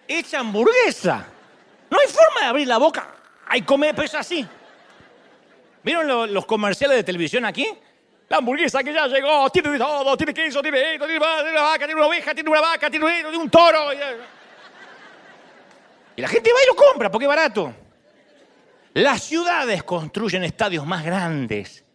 hecha 0.07 0.41
hamburguesa. 0.41 1.27
No 1.91 1.99
hay 1.99 2.07
forma 2.07 2.41
de 2.43 2.47
abrir 2.47 2.69
la 2.69 2.79
boca 2.79 3.15
y 3.55 3.63
comer, 3.63 3.95
pues 3.95 4.15
así. 4.15 4.47
¿Vieron 5.83 6.33
los 6.33 6.47
comerciales 6.47 6.97
de 6.99 7.05
televisión 7.05 7.45
aquí? 7.45 7.67
La 8.29 8.39
hamburguesa 8.39 8.83
que 8.83 8.93
ya 8.93 9.07
llegó, 9.07 9.49
tiene 9.51 9.79
todo, 9.79 10.17
tiene 10.17 10.35
queso, 10.35 10.61
tiene 10.61 10.95
esto, 10.95 11.07
tiene 11.07 11.19
una 11.19 11.63
vaca, 11.63 11.87
tiene 11.87 11.95
una 11.95 12.07
oveja, 12.07 12.35
tiene 12.35 12.51
una 12.51 12.61
vaca, 12.61 12.91
tiene 12.91 13.27
un 13.37 13.51
toro. 13.51 13.93
Y 16.17 16.21
la 16.21 16.29
gente 16.29 16.53
va 16.53 16.59
y 16.63 16.67
lo 16.67 16.75
compra 16.75 17.11
porque 17.11 17.25
es 17.25 17.29
barato. 17.29 17.73
Las 18.95 19.23
ciudades 19.23 19.83
construyen 19.85 20.43
estadios 20.43 20.87
más 20.87 21.05
grandes 21.05 21.86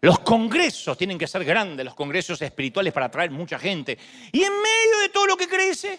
los 0.00 0.18
congresos 0.20 0.96
tienen 0.96 1.18
que 1.18 1.26
ser 1.26 1.44
grandes, 1.44 1.84
los 1.84 1.94
congresos 1.94 2.40
espirituales 2.42 2.92
para 2.92 3.06
atraer 3.06 3.30
mucha 3.30 3.58
gente. 3.58 3.98
Y 4.32 4.42
en 4.42 4.52
medio 4.52 4.98
de 5.02 5.08
todo 5.08 5.26
lo 5.26 5.36
que 5.36 5.48
crece, 5.48 5.98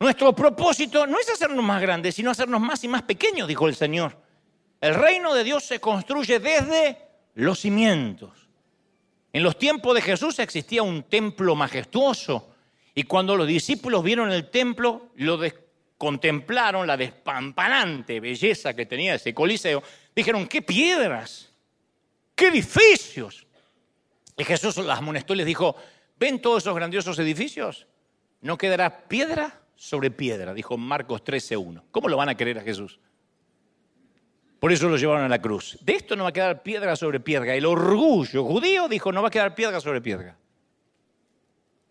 nuestro 0.00 0.34
propósito 0.34 1.06
no 1.06 1.18
es 1.18 1.30
hacernos 1.30 1.64
más 1.64 1.80
grandes, 1.80 2.14
sino 2.14 2.30
hacernos 2.30 2.60
más 2.60 2.82
y 2.82 2.88
más 2.88 3.02
pequeños, 3.02 3.46
dijo 3.46 3.68
el 3.68 3.76
Señor. 3.76 4.16
El 4.80 4.94
reino 4.94 5.32
de 5.32 5.44
Dios 5.44 5.64
se 5.64 5.78
construye 5.78 6.40
desde 6.40 6.98
los 7.34 7.60
cimientos. 7.60 8.48
En 9.32 9.44
los 9.44 9.56
tiempos 9.56 9.94
de 9.94 10.02
Jesús 10.02 10.38
existía 10.40 10.82
un 10.82 11.04
templo 11.04 11.54
majestuoso 11.54 12.52
y 12.94 13.04
cuando 13.04 13.36
los 13.36 13.46
discípulos 13.46 14.02
vieron 14.02 14.30
el 14.30 14.50
templo, 14.50 15.12
lo 15.16 15.40
contemplaron, 15.96 16.86
la 16.86 16.96
despampanante 16.96 18.18
belleza 18.18 18.74
que 18.74 18.86
tenía 18.86 19.14
ese 19.14 19.32
coliseo, 19.32 19.82
dijeron, 20.14 20.48
¿qué 20.48 20.60
piedras? 20.62 21.51
¡Qué 22.34 22.48
edificios! 22.48 23.46
Y 24.36 24.44
Jesús 24.44 24.76
las 24.78 24.98
amonestó 24.98 25.34
y 25.34 25.38
les 25.38 25.46
dijo, 25.46 25.76
¿ven 26.18 26.40
todos 26.40 26.62
esos 26.62 26.74
grandiosos 26.74 27.18
edificios? 27.18 27.86
No 28.40 28.58
quedará 28.58 29.08
piedra 29.08 29.60
sobre 29.76 30.10
piedra, 30.10 30.54
dijo 30.54 30.76
Marcos 30.76 31.24
13.1. 31.24 31.82
¿Cómo 31.90 32.08
lo 32.08 32.16
van 32.16 32.28
a 32.28 32.36
querer 32.36 32.58
a 32.58 32.62
Jesús? 32.62 32.98
Por 34.58 34.72
eso 34.72 34.88
lo 34.88 34.96
llevaron 34.96 35.24
a 35.24 35.28
la 35.28 35.42
cruz. 35.42 35.76
De 35.80 35.94
esto 35.94 36.14
no 36.14 36.22
va 36.22 36.30
a 36.30 36.32
quedar 36.32 36.62
piedra 36.62 36.94
sobre 36.94 37.18
piedra. 37.18 37.54
El 37.54 37.66
orgullo 37.66 38.44
judío 38.44 38.88
dijo, 38.88 39.10
no 39.10 39.20
va 39.20 39.28
a 39.28 39.30
quedar 39.30 39.54
piedra 39.54 39.80
sobre 39.80 40.00
piedra. 40.00 40.38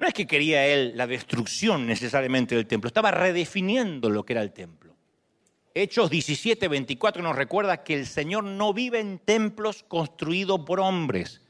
No 0.02 0.08
es 0.08 0.14
que 0.14 0.26
quería 0.26 0.66
él 0.66 0.94
la 0.96 1.06
destrucción 1.06 1.86
necesariamente 1.86 2.56
del 2.56 2.66
templo, 2.66 2.88
estaba 2.88 3.12
redefiniendo 3.12 4.10
lo 4.10 4.26
que 4.26 4.34
era 4.34 4.42
el 4.42 4.52
templo. 4.52 4.91
Hechos 5.74 6.10
17, 6.10 6.68
24 6.68 7.24
nos 7.24 7.36
recuerda 7.36 7.84
que 7.84 7.94
el 7.94 8.06
Señor 8.06 8.44
no 8.44 8.74
vive 8.74 9.00
en 9.00 9.20
templos 9.20 9.84
construidos 9.88 10.62
por 10.66 10.82
hombres. 10.82 11.42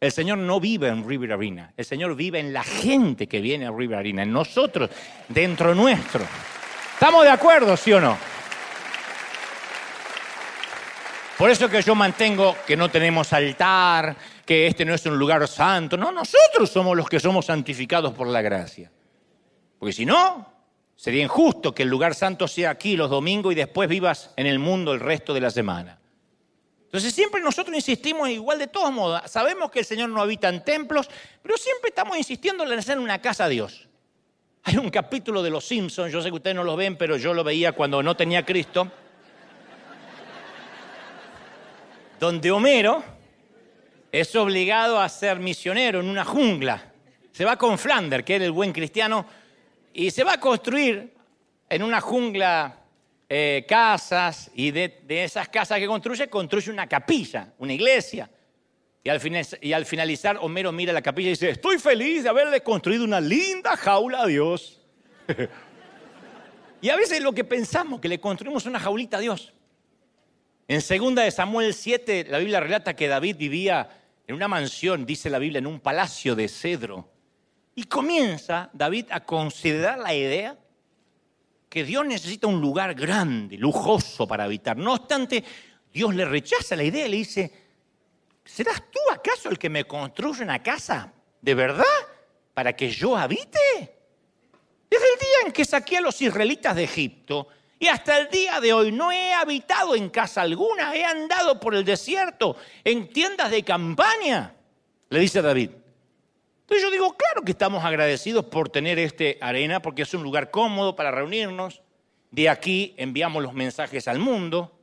El 0.00 0.12
Señor 0.12 0.38
no 0.38 0.60
vive 0.60 0.88
en 0.88 1.06
River 1.06 1.32
Arena. 1.32 1.72
El 1.76 1.84
Señor 1.84 2.14
vive 2.16 2.40
en 2.40 2.54
la 2.54 2.64
gente 2.64 3.26
que 3.26 3.40
viene 3.40 3.66
a 3.66 3.70
River 3.70 3.98
Arena, 3.98 4.22
en 4.22 4.32
nosotros, 4.32 4.88
dentro 5.28 5.74
nuestro. 5.74 6.24
¿Estamos 6.94 7.24
de 7.24 7.30
acuerdo, 7.30 7.76
sí 7.76 7.92
o 7.92 8.00
no? 8.00 8.16
Por 11.36 11.50
eso 11.50 11.68
que 11.68 11.82
yo 11.82 11.94
mantengo 11.94 12.56
que 12.66 12.78
no 12.78 12.90
tenemos 12.90 13.30
altar, 13.34 14.16
que 14.46 14.66
este 14.66 14.86
no 14.86 14.94
es 14.94 15.04
un 15.04 15.18
lugar 15.18 15.46
santo. 15.46 15.98
No, 15.98 16.10
nosotros 16.10 16.70
somos 16.70 16.96
los 16.96 17.10
que 17.10 17.20
somos 17.20 17.44
santificados 17.44 18.14
por 18.14 18.26
la 18.26 18.40
gracia. 18.40 18.90
Porque 19.78 19.92
si 19.92 20.06
no, 20.06 20.55
Sería 20.96 21.22
injusto 21.22 21.74
que 21.74 21.82
el 21.82 21.90
lugar 21.90 22.14
santo 22.14 22.48
sea 22.48 22.70
aquí 22.70 22.96
los 22.96 23.10
domingos 23.10 23.52
y 23.52 23.54
después 23.54 23.88
vivas 23.88 24.32
en 24.36 24.46
el 24.46 24.58
mundo 24.58 24.94
el 24.94 25.00
resto 25.00 25.34
de 25.34 25.40
la 25.40 25.50
semana. 25.50 25.98
Entonces 26.84 27.12
siempre 27.12 27.42
nosotros 27.42 27.76
insistimos 27.76 28.30
igual 28.30 28.58
de 28.58 28.68
todos 28.68 28.90
modos. 28.90 29.20
Sabemos 29.30 29.70
que 29.70 29.80
el 29.80 29.84
Señor 29.84 30.08
no 30.08 30.22
habita 30.22 30.48
en 30.48 30.64
templos, 30.64 31.08
pero 31.42 31.56
siempre 31.58 31.90
estamos 31.90 32.16
insistiendo 32.16 32.64
en 32.64 32.78
hacer 32.78 32.98
una 32.98 33.20
casa 33.20 33.44
a 33.44 33.48
Dios. 33.48 33.86
Hay 34.62 34.78
un 34.78 34.88
capítulo 34.88 35.42
de 35.42 35.50
Los 35.50 35.66
Simpsons, 35.66 36.10
yo 36.10 36.22
sé 36.22 36.30
que 36.30 36.36
ustedes 36.36 36.56
no 36.56 36.64
lo 36.64 36.74
ven, 36.74 36.96
pero 36.96 37.16
yo 37.16 37.34
lo 37.34 37.44
veía 37.44 37.72
cuando 37.72 38.02
no 38.02 38.16
tenía 38.16 38.44
Cristo, 38.44 38.90
donde 42.18 42.50
Homero 42.50 43.04
es 44.10 44.34
obligado 44.34 44.98
a 44.98 45.08
ser 45.08 45.38
misionero 45.38 46.00
en 46.00 46.08
una 46.08 46.24
jungla. 46.24 46.92
Se 47.30 47.44
va 47.44 47.56
con 47.56 47.78
Flander, 47.78 48.24
que 48.24 48.36
era 48.36 48.44
el 48.44 48.52
buen 48.52 48.72
cristiano, 48.72 49.26
y 49.96 50.10
se 50.10 50.24
va 50.24 50.34
a 50.34 50.40
construir 50.40 51.14
en 51.70 51.82
una 51.82 52.02
jungla 52.02 52.80
eh, 53.30 53.64
casas, 53.66 54.50
y 54.54 54.70
de, 54.70 55.02
esas 55.08 55.48
casas 55.48 55.78
que 55.78 55.86
construye, 55.86 56.28
construye 56.28 56.70
una 56.70 56.86
capilla, 56.86 57.54
una 57.58 57.72
iglesia. 57.72 58.30
Y 59.02 59.08
al, 59.72 59.86
finalizar, 59.86 60.36
Homero 60.42 60.70
mira 60.70 60.92
la 60.92 61.00
capilla 61.00 61.28
y 61.28 61.30
dice, 61.30 61.48
estoy 61.48 61.78
feliz 61.78 62.24
de 62.24 62.28
haberle 62.28 62.60
construido 62.60 63.04
una 63.04 63.22
linda 63.22 63.74
jaula 63.74 64.22
a 64.22 64.26
Dios. 64.26 64.82
y 66.82 66.90
a 66.90 66.96
veces 66.96 67.22
lo 67.22 67.32
que 67.32 67.44
pensamos, 67.44 67.98
que 67.98 68.08
le 68.08 68.20
construimos 68.20 68.66
una 68.66 68.78
jaulita 68.78 69.16
a 69.16 69.20
Dios. 69.20 69.54
En 70.68 70.82
segunda 70.82 71.22
de 71.22 71.30
Samuel 71.30 71.72
7, 71.72 72.26
la 72.28 72.38
Biblia 72.38 72.60
relata 72.60 72.94
que 72.94 73.08
David 73.08 73.36
vivía 73.38 73.88
en 74.26 74.34
una 74.34 74.46
mansión, 74.46 75.06
dice 75.06 75.30
la 75.30 75.38
Biblia, 75.38 75.60
en 75.60 75.66
un 75.66 75.80
palacio 75.80 76.34
de 76.34 76.48
cedro. 76.48 77.15
Y 77.78 77.84
comienza 77.84 78.70
David 78.72 79.08
a 79.10 79.20
considerar 79.20 79.98
la 79.98 80.14
idea 80.14 80.58
que 81.68 81.84
Dios 81.84 82.06
necesita 82.06 82.46
un 82.46 82.58
lugar 82.58 82.94
grande, 82.94 83.58
lujoso 83.58 84.26
para 84.26 84.44
habitar. 84.44 84.78
No 84.78 84.94
obstante, 84.94 85.44
Dios 85.92 86.14
le 86.14 86.24
rechaza 86.24 86.74
la 86.74 86.84
idea 86.84 87.06
y 87.06 87.10
le 87.10 87.16
dice, 87.18 87.52
¿serás 88.42 88.82
tú 88.90 88.98
acaso 89.12 89.50
el 89.50 89.58
que 89.58 89.68
me 89.68 89.84
construye 89.84 90.42
una 90.42 90.62
casa? 90.62 91.12
¿De 91.42 91.54
verdad? 91.54 91.84
¿Para 92.54 92.74
que 92.74 92.88
yo 92.88 93.14
habite? 93.14 93.58
Desde 94.88 95.12
el 95.12 95.18
día 95.20 95.46
en 95.46 95.52
que 95.52 95.66
saqué 95.66 95.98
a 95.98 96.00
los 96.00 96.22
israelitas 96.22 96.74
de 96.74 96.84
Egipto 96.84 97.48
y 97.78 97.88
hasta 97.88 98.18
el 98.18 98.30
día 98.30 98.58
de 98.58 98.72
hoy 98.72 98.90
no 98.90 99.12
he 99.12 99.34
habitado 99.34 99.94
en 99.94 100.08
casa 100.08 100.40
alguna, 100.40 100.96
he 100.96 101.04
andado 101.04 101.60
por 101.60 101.74
el 101.74 101.84
desierto, 101.84 102.56
en 102.82 103.10
tiendas 103.10 103.50
de 103.50 103.62
campaña, 103.62 104.54
le 105.10 105.20
dice 105.20 105.42
David. 105.42 105.72
Entonces 106.66 106.82
yo 106.82 106.90
digo, 106.90 107.16
claro 107.16 107.42
que 107.44 107.52
estamos 107.52 107.84
agradecidos 107.84 108.46
por 108.46 108.68
tener 108.68 108.98
este 108.98 109.38
arena 109.40 109.80
porque 109.80 110.02
es 110.02 110.12
un 110.14 110.24
lugar 110.24 110.50
cómodo 110.50 110.96
para 110.96 111.12
reunirnos. 111.12 111.80
De 112.32 112.48
aquí 112.48 112.92
enviamos 112.96 113.40
los 113.40 113.54
mensajes 113.54 114.08
al 114.08 114.18
mundo. 114.18 114.76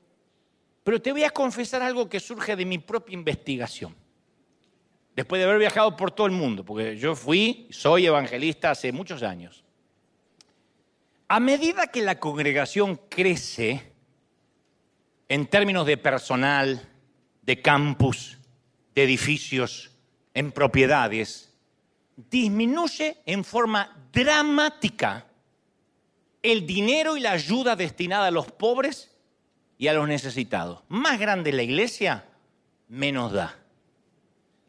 Pero 0.85 1.01
te 1.01 1.11
voy 1.11 1.25
a 1.25 1.29
confesar 1.29 1.81
algo 1.81 2.07
que 2.07 2.21
surge 2.21 2.55
de 2.55 2.65
mi 2.65 2.77
propia 2.77 3.15
investigación. 3.15 3.93
Después 5.13 5.41
de 5.41 5.45
haber 5.45 5.59
viajado 5.59 5.97
por 5.97 6.11
todo 6.11 6.25
el 6.25 6.31
mundo, 6.31 6.63
porque 6.63 6.95
yo 6.95 7.17
fui, 7.17 7.67
soy 7.69 8.05
evangelista 8.05 8.71
hace 8.71 8.93
muchos 8.93 9.21
años. 9.21 9.65
A 11.27 11.41
medida 11.41 11.87
que 11.87 12.01
la 12.01 12.17
congregación 12.17 12.95
crece 13.09 13.91
en 15.27 15.47
términos 15.47 15.85
de 15.85 15.97
personal, 15.97 16.89
de 17.41 17.61
campus, 17.61 18.37
de 18.95 19.03
edificios, 19.03 19.91
en 20.33 20.53
propiedades, 20.53 21.52
disminuye 22.15 23.17
en 23.25 23.43
forma 23.43 23.95
dramática 24.11 25.25
el 26.41 26.67
dinero 26.67 27.17
y 27.17 27.21
la 27.21 27.31
ayuda 27.31 27.75
destinada 27.75 28.27
a 28.27 28.31
los 28.31 28.51
pobres 28.51 29.11
y 29.77 29.87
a 29.87 29.93
los 29.93 30.07
necesitados. 30.07 30.83
Más 30.89 31.19
grande 31.19 31.53
la 31.53 31.63
iglesia, 31.63 32.25
menos 32.89 33.31
da. 33.31 33.57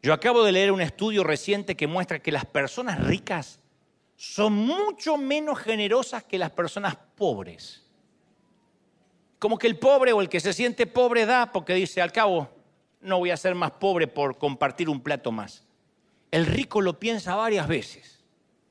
Yo 0.01 0.13
acabo 0.13 0.43
de 0.43 0.51
leer 0.51 0.71
un 0.71 0.81
estudio 0.81 1.23
reciente 1.23 1.75
que 1.75 1.87
muestra 1.87 2.19
que 2.19 2.31
las 2.31 2.45
personas 2.45 3.03
ricas 3.03 3.59
son 4.15 4.53
mucho 4.53 5.17
menos 5.17 5.59
generosas 5.59 6.23
que 6.23 6.37
las 6.37 6.51
personas 6.51 6.95
pobres. 7.15 7.83
Como 9.39 9.57
que 9.57 9.67
el 9.67 9.77
pobre 9.77 10.13
o 10.13 10.21
el 10.21 10.29
que 10.29 10.39
se 10.39 10.53
siente 10.53 10.87
pobre 10.87 11.25
da 11.25 11.51
porque 11.51 11.73
dice, 11.73 12.01
al 12.01 12.11
cabo, 12.11 12.49
no 13.01 13.19
voy 13.19 13.31
a 13.31 13.37
ser 13.37 13.53
más 13.55 13.71
pobre 13.71 14.07
por 14.07 14.37
compartir 14.37 14.89
un 14.89 15.01
plato 15.01 15.31
más. 15.31 15.64
El 16.35 16.47
rico 16.47 16.81
lo 16.81 16.99
piensa 16.99 17.33
varias 17.33 17.65
veces, 17.65 18.21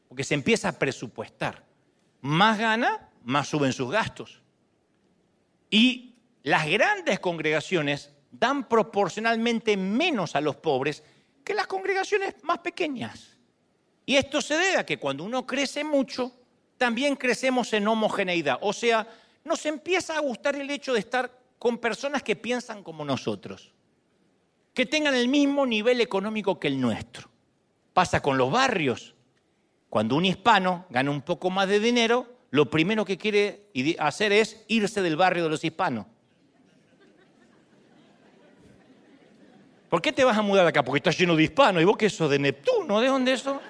porque 0.07 0.23
se 0.23 0.35
empieza 0.35 0.69
a 0.69 0.79
presupuestar. 0.79 1.65
Más 2.21 2.59
gana, 2.59 3.09
más 3.23 3.49
suben 3.49 3.73
sus 3.73 3.91
gastos. 3.91 4.43
Y 5.71 6.15
las 6.43 6.67
grandes 6.67 7.21
congregaciones 7.21 8.13
dan 8.31 8.69
proporcionalmente 8.69 9.79
menos 9.79 10.37
a 10.37 10.43
los 10.43 10.57
pobres 10.57 11.03
que 11.43 11.55
las 11.55 11.67
congregaciones 11.67 12.35
más 12.43 12.59
pequeñas. 12.59 13.39
Y 14.05 14.17
esto 14.17 14.43
se 14.43 14.59
debe 14.59 14.77
a 14.77 14.85
que 14.85 14.99
cuando 14.99 15.25
uno 15.25 15.47
crece 15.47 15.85
mucho, 15.85 16.33
también 16.77 17.17
crecemos 17.17 17.73
en 17.73 17.89
homogeneidad. 17.89 18.59
O 18.61 18.75
sea, 18.75 19.09
nos 19.43 19.65
empieza 19.65 20.19
a 20.19 20.21
gustar 20.21 20.55
el 20.55 20.69
hecho 20.69 20.93
de 20.93 21.01
estar 21.01 21.33
con 21.59 21.79
personas 21.79 22.23
que 22.23 22.37
piensan 22.37 22.83
como 22.83 23.07
nosotros, 23.07 23.73
que 24.75 24.85
tengan 24.85 25.15
el 25.15 25.29
mismo 25.29 25.65
nivel 25.65 26.03
económico 26.03 26.61
que 26.61 26.69
el 26.69 26.79
nuestro. 26.79 27.33
Pasa 27.95 28.21
con 28.21 28.37
los 28.37 28.51
barrios. 28.51 29.15
Cuando 29.89 30.17
un 30.17 30.27
hispano 30.27 30.85
gana 30.91 31.11
un 31.11 31.23
poco 31.23 31.49
más 31.49 31.69
de 31.69 31.81
dinero, 31.81 32.27
lo 32.51 32.69
primero 32.69 33.05
que 33.05 33.17
quiere 33.17 33.71
hacer 33.99 34.33
es 34.33 34.65
irse 34.69 35.01
del 35.01 35.17
barrio 35.17 35.45
de 35.45 35.51
los 35.51 35.65
hispanos. 35.65 36.07
¿Por 39.89 40.03
qué 40.03 40.13
te 40.13 40.25
vas 40.25 40.37
a 40.37 40.43
mudar 40.43 40.67
acá? 40.67 40.83
Porque 40.83 40.99
está 40.99 41.13
lleno 41.13 41.37
de 41.37 41.45
hispanos. 41.45 41.81
¿Y 41.81 41.85
vos 41.85 41.97
qué 41.97 42.11
sos? 42.11 42.29
¿De 42.29 42.39
Neptuno? 42.39 43.01
¿De 43.01 43.07
dónde 43.07 43.33
eso? 43.33 43.61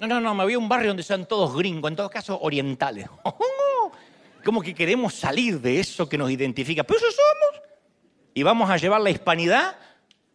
No, 0.00 0.08
no, 0.08 0.20
no, 0.20 0.34
me 0.34 0.42
voy 0.42 0.54
a 0.54 0.58
un 0.58 0.68
barrio 0.68 0.88
donde 0.88 1.04
sean 1.04 1.24
todos 1.24 1.56
gringos, 1.56 1.88
en 1.88 1.96
todo 1.96 2.10
caso 2.10 2.36
orientales. 2.40 3.08
Como 4.44 4.60
que 4.60 4.74
queremos 4.74 5.14
salir 5.14 5.60
de 5.60 5.78
eso 5.78 6.08
que 6.08 6.18
nos 6.18 6.32
identifica. 6.32 6.82
Pero 6.82 6.98
eso 6.98 7.06
somos. 7.10 7.62
Y 8.34 8.42
vamos 8.42 8.68
a 8.68 8.76
llevar 8.76 9.00
la 9.00 9.10
hispanidad 9.10 9.76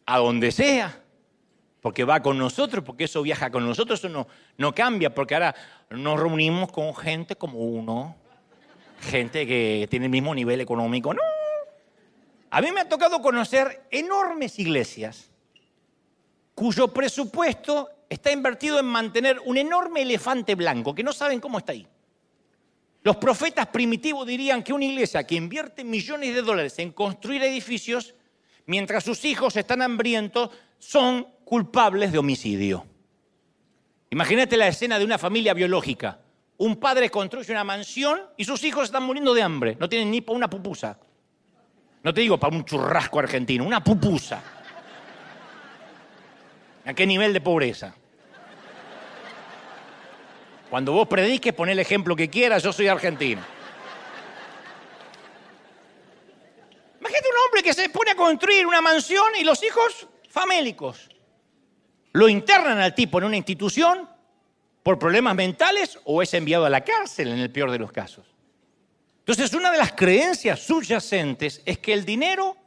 a 0.05 0.17
donde 0.17 0.51
sea. 0.53 1.03
Porque 1.81 2.03
va 2.03 2.21
con 2.21 2.37
nosotros, 2.37 2.83
porque 2.83 3.05
eso 3.05 3.21
viaja 3.21 3.49
con 3.49 3.65
nosotros, 3.65 4.03
eso 4.03 4.27
no, 4.57 4.75
cambia, 4.75 5.13
porque 5.13 5.35
ahora 5.35 5.55
nos 5.89 6.19
reunimos 6.19 6.71
con 6.71 6.93
gente 6.95 7.35
como 7.35 7.59
uno, 7.59 8.15
gente 9.01 9.47
que 9.47 9.87
tiene 9.89 10.07
el 10.07 10.11
mismo 10.11 10.35
nivel 10.35 10.59
económico. 10.59 11.13
No, 11.13 11.21
a 12.49 12.61
mí 12.61 12.71
me 12.71 12.81
ha 12.81 12.89
tocado 12.89 13.21
conocer 13.21 13.83
enormes 13.91 14.59
iglesias 14.59 15.31
cuyo 16.53 16.89
presupuesto 16.89 17.89
está 18.09 18.31
invertido 18.31 18.79
en 18.79 18.85
mantener 18.85 19.39
un 19.45 19.55
enorme 19.55 20.01
elefante 20.01 20.55
blanco 20.55 20.93
que 20.93 21.03
no 21.03 21.13
saben 21.13 21.39
cómo 21.39 21.59
está 21.59 21.71
ahí. 21.71 21.87
Los 23.01 23.15
profetas 23.15 23.67
primitivos 23.67 24.27
dirían 24.27 24.61
que 24.61 24.73
una 24.73 24.83
iglesia 24.83 25.25
que 25.25 25.35
invierte 25.35 25.85
millones 25.85 26.35
de 26.35 26.41
dólares 26.41 26.77
en 26.79 26.91
construir 26.91 27.41
edificios, 27.43 28.13
mientras 28.65 29.05
sus 29.05 29.23
hijos 29.23 29.55
están 29.55 29.81
hambrientos, 29.81 30.49
son 30.79 31.27
culpables 31.49 32.11
de 32.11 32.19
homicidio. 32.19 32.85
Imagínate 34.11 34.55
la 34.55 34.67
escena 34.67 34.99
de 34.99 35.05
una 35.05 35.17
familia 35.17 35.55
biológica. 35.55 36.19
Un 36.57 36.75
padre 36.75 37.09
construye 37.09 37.51
una 37.51 37.63
mansión 37.63 38.21
y 38.37 38.45
sus 38.45 38.63
hijos 38.63 38.83
están 38.83 39.01
muriendo 39.01 39.33
de 39.33 39.41
hambre, 39.41 39.75
no 39.79 39.89
tienen 39.89 40.11
ni 40.11 40.21
para 40.21 40.37
una 40.37 40.47
pupusa. 40.47 40.99
No 42.03 42.13
te 42.13 42.21
digo 42.21 42.39
para 42.39 42.55
un 42.55 42.63
churrasco 42.65 43.17
argentino, 43.17 43.63
una 43.63 43.83
pupusa. 43.83 44.43
¿A 46.85 46.93
qué 46.93 47.07
nivel 47.07 47.33
de 47.33 47.41
pobreza? 47.41 47.95
Cuando 50.69 50.91
vos 50.91 51.07
prediques, 51.07 51.51
pon 51.53 51.69
el 51.69 51.79
ejemplo 51.79 52.15
que 52.15 52.29
quieras, 52.29 52.61
yo 52.61 52.71
soy 52.71 52.87
argentino. 52.87 53.41
Imagínate 56.99 57.27
un 57.27 57.37
hombre 57.47 57.63
que 57.63 57.73
se 57.73 57.89
pone 57.89 58.11
a 58.11 58.15
construir 58.15 58.67
una 58.67 58.81
mansión 58.81 59.35
y 59.39 59.43
los 59.43 59.63
hijos 59.63 60.07
famélicos. 60.29 61.09
Lo 62.11 62.27
internan 62.27 62.79
al 62.79 62.95
tipo 62.95 63.19
en 63.19 63.25
una 63.25 63.37
institución 63.37 64.09
por 64.83 64.97
problemas 64.97 65.35
mentales 65.35 65.99
o 66.05 66.21
es 66.21 66.33
enviado 66.33 66.65
a 66.65 66.69
la 66.69 66.83
cárcel 66.83 67.29
en 67.29 67.39
el 67.39 67.51
peor 67.51 67.71
de 67.71 67.79
los 67.79 67.91
casos. 67.91 68.25
Entonces, 69.19 69.53
una 69.53 69.71
de 69.71 69.77
las 69.77 69.91
creencias 69.91 70.59
subyacentes 70.59 71.61
es 71.65 71.77
que 71.77 71.93
el 71.93 72.03
dinero 72.05 72.57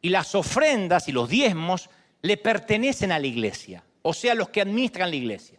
y 0.00 0.08
las 0.08 0.34
ofrendas 0.34 1.08
y 1.08 1.12
los 1.12 1.28
diezmos 1.28 1.90
le 2.22 2.36
pertenecen 2.36 3.12
a 3.12 3.18
la 3.18 3.26
iglesia, 3.26 3.84
o 4.02 4.14
sea, 4.14 4.34
los 4.34 4.48
que 4.48 4.62
administran 4.62 5.10
la 5.10 5.16
iglesia. 5.16 5.58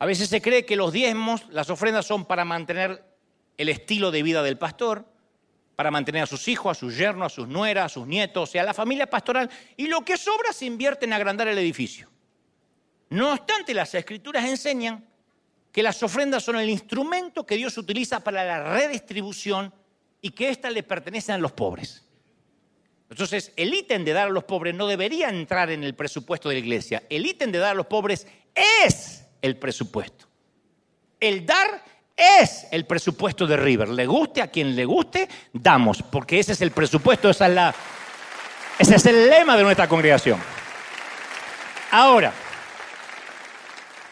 A 0.00 0.06
veces 0.06 0.28
se 0.28 0.42
cree 0.42 0.66
que 0.66 0.76
los 0.76 0.92
diezmos, 0.92 1.46
las 1.50 1.70
ofrendas 1.70 2.06
son 2.06 2.24
para 2.24 2.44
mantener 2.44 3.04
el 3.56 3.68
estilo 3.68 4.10
de 4.10 4.22
vida 4.22 4.42
del 4.42 4.58
pastor, 4.58 5.06
para 5.76 5.90
mantener 5.90 6.22
a 6.22 6.26
sus 6.26 6.46
hijos, 6.48 6.76
a 6.76 6.80
sus 6.80 6.96
yernos, 6.96 7.32
a 7.32 7.34
sus 7.34 7.48
nueras, 7.48 7.86
a 7.86 7.88
sus 7.88 8.06
nietos, 8.06 8.50
sea, 8.50 8.62
a 8.62 8.66
la 8.66 8.74
familia 8.74 9.08
pastoral, 9.08 9.50
y 9.76 9.86
lo 9.86 10.04
que 10.04 10.16
sobra 10.16 10.52
se 10.52 10.66
invierte 10.66 11.04
en 11.04 11.12
agrandar 11.12 11.48
el 11.48 11.58
edificio. 11.58 12.08
No 13.10 13.32
obstante, 13.32 13.74
las 13.74 13.94
escrituras 13.94 14.44
enseñan 14.44 15.04
que 15.72 15.82
las 15.82 16.02
ofrendas 16.02 16.44
son 16.44 16.56
el 16.56 16.70
instrumento 16.70 17.44
que 17.44 17.56
Dios 17.56 17.76
utiliza 17.76 18.20
para 18.20 18.44
la 18.44 18.74
redistribución 18.74 19.74
y 20.20 20.30
que 20.30 20.48
éstas 20.48 20.72
le 20.72 20.82
pertenecen 20.82 21.34
a 21.34 21.38
los 21.38 21.52
pobres. 21.52 22.04
Entonces, 23.10 23.52
el 23.56 23.74
ítem 23.74 24.04
de 24.04 24.12
dar 24.12 24.28
a 24.28 24.30
los 24.30 24.44
pobres 24.44 24.74
no 24.74 24.86
debería 24.86 25.28
entrar 25.28 25.70
en 25.70 25.84
el 25.84 25.94
presupuesto 25.94 26.48
de 26.48 26.56
la 26.56 26.60
iglesia. 26.60 27.02
El 27.10 27.26
ítem 27.26 27.52
de 27.52 27.58
dar 27.58 27.72
a 27.72 27.74
los 27.74 27.86
pobres 27.86 28.26
es 28.54 29.24
el 29.42 29.56
presupuesto. 29.56 30.26
El 31.20 31.44
dar 31.44 31.84
es 32.16 32.66
el 32.70 32.86
presupuesto 32.86 33.46
de 33.46 33.56
River. 33.56 33.88
Le 33.88 34.06
guste 34.06 34.42
a 34.42 34.48
quien 34.48 34.74
le 34.74 34.84
guste, 34.84 35.28
damos, 35.52 36.02
porque 36.02 36.38
ese 36.38 36.52
es 36.52 36.60
el 36.60 36.70
presupuesto, 36.70 37.30
esa 37.30 37.48
es 37.48 37.74
ese 38.78 38.96
es 38.96 39.06
el 39.06 39.30
lema 39.30 39.56
de 39.56 39.62
nuestra 39.62 39.88
congregación. 39.88 40.40
Ahora, 41.92 42.32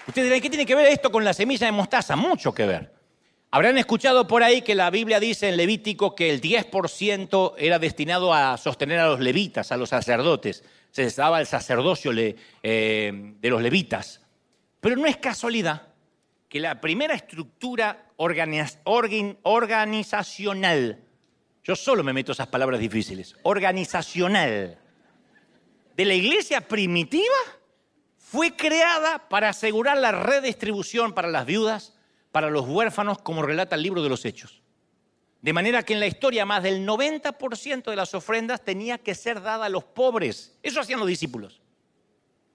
ustedes 0.07 0.29
dirán, 0.29 0.41
¿qué 0.41 0.49
tiene 0.49 0.67
que 0.67 0.77
ver 0.77 0.87
esto 0.87 1.11
con 1.11 1.25
la 1.25 1.35
semilla 1.35 1.67
de 1.67 1.73
mostaza? 1.73 2.15
Mucho 2.15 2.55
que 2.55 2.67
ver. 2.67 2.93
Habrán 3.51 3.77
escuchado 3.77 4.27
por 4.27 4.43
ahí 4.43 4.63
que 4.63 4.75
la 4.75 4.89
Biblia 4.89 5.21
dice 5.21 5.49
en 5.49 5.57
Levítico 5.57 6.15
que 6.15 6.31
el 6.31 6.41
10% 6.41 7.55
era 7.59 7.79
destinado 7.79 8.33
a 8.33 8.57
sostener 8.57 8.99
a 9.01 9.09
los 9.09 9.21
levitas, 9.21 9.73
a 9.73 9.77
los 9.77 9.91
sacerdotes. 9.91 10.65
Se 10.91 11.11
daba 11.11 11.41
el 11.41 11.47
sacerdocio 11.47 12.13
eh, 12.15 12.33
de 12.63 13.51
los 13.51 13.61
levitas. 13.61 14.21
Pero 14.81 14.97
no 14.97 15.07
es 15.07 15.17
casualidad 15.19 15.92
que 16.53 16.61
la 16.61 16.81
primera 16.83 17.15
estructura 17.15 18.11
organizacional, 18.17 21.03
yo 21.65 21.75
solo 21.75 22.05
me 22.05 22.13
meto 22.13 22.33
esas 22.33 22.49
palabras 22.49 22.79
difíciles, 22.79 23.35
organizacional 23.43 24.79
de 25.97 26.05
la 26.05 26.13
iglesia 26.13 26.61
primitiva 26.61 27.25
fue 28.19 28.55
creada 28.55 29.31
para 29.31 29.49
asegurar 29.49 29.97
la 29.97 30.13
redistribución 30.13 31.15
para 31.15 31.29
las 31.29 31.47
viudas, 31.47 31.95
para 32.33 32.51
los 32.51 32.69
huérfanos, 32.69 33.17
como 33.17 33.41
relata 33.41 33.77
el 33.77 33.83
libro 33.83 34.03
de 34.03 34.11
los 34.11 34.27
Hechos. 34.27 34.61
De 35.41 35.55
manera 35.55 35.85
que 35.85 35.95
en 35.95 36.01
la 36.01 36.07
historia 36.07 36.45
más 36.45 36.63
del 36.63 36.87
90% 36.87 37.85
de 37.85 37.97
las 37.97 38.13
ofrendas 38.13 38.63
tenía 38.63 38.99
que 38.99 39.15
ser 39.15 39.41
dada 39.41 39.65
a 39.65 39.71
los 39.71 39.85
pobres. 39.85 40.59
Eso 40.63 40.83
hacían 40.83 41.01
los 41.01 41.09
discípulos. 41.09 41.63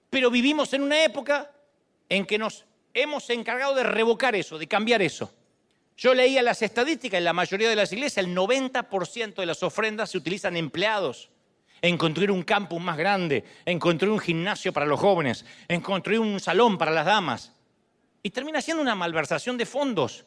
Pero 0.08 0.30
vivimos 0.30 0.72
en 0.72 0.82
una 0.82 1.04
época 1.04 1.50
en 2.08 2.26
que 2.26 2.38
nos 2.38 2.64
hemos 3.02 3.28
encargado 3.30 3.74
de 3.74 3.82
revocar 3.82 4.34
eso, 4.34 4.58
de 4.58 4.66
cambiar 4.66 5.02
eso. 5.02 5.32
Yo 5.96 6.14
leía 6.14 6.42
las 6.42 6.62
estadísticas, 6.62 7.18
en 7.18 7.24
la 7.24 7.32
mayoría 7.32 7.68
de 7.68 7.76
las 7.76 7.92
iglesias 7.92 8.24
el 8.24 8.34
90% 8.34 9.34
de 9.34 9.46
las 9.46 9.62
ofrendas 9.62 10.10
se 10.10 10.18
utilizan 10.18 10.56
empleados 10.56 11.30
en 11.80 11.96
construir 11.96 12.30
un 12.30 12.42
campus 12.42 12.80
más 12.80 12.96
grande, 12.96 13.44
en 13.64 13.78
construir 13.78 14.12
un 14.12 14.18
gimnasio 14.18 14.72
para 14.72 14.86
los 14.86 14.98
jóvenes, 14.98 15.44
en 15.68 15.80
construir 15.80 16.20
un 16.20 16.40
salón 16.40 16.78
para 16.78 16.90
las 16.90 17.06
damas. 17.06 17.52
Y 18.22 18.30
termina 18.30 18.60
siendo 18.60 18.82
una 18.82 18.94
malversación 18.94 19.56
de 19.56 19.66
fondos. 19.66 20.24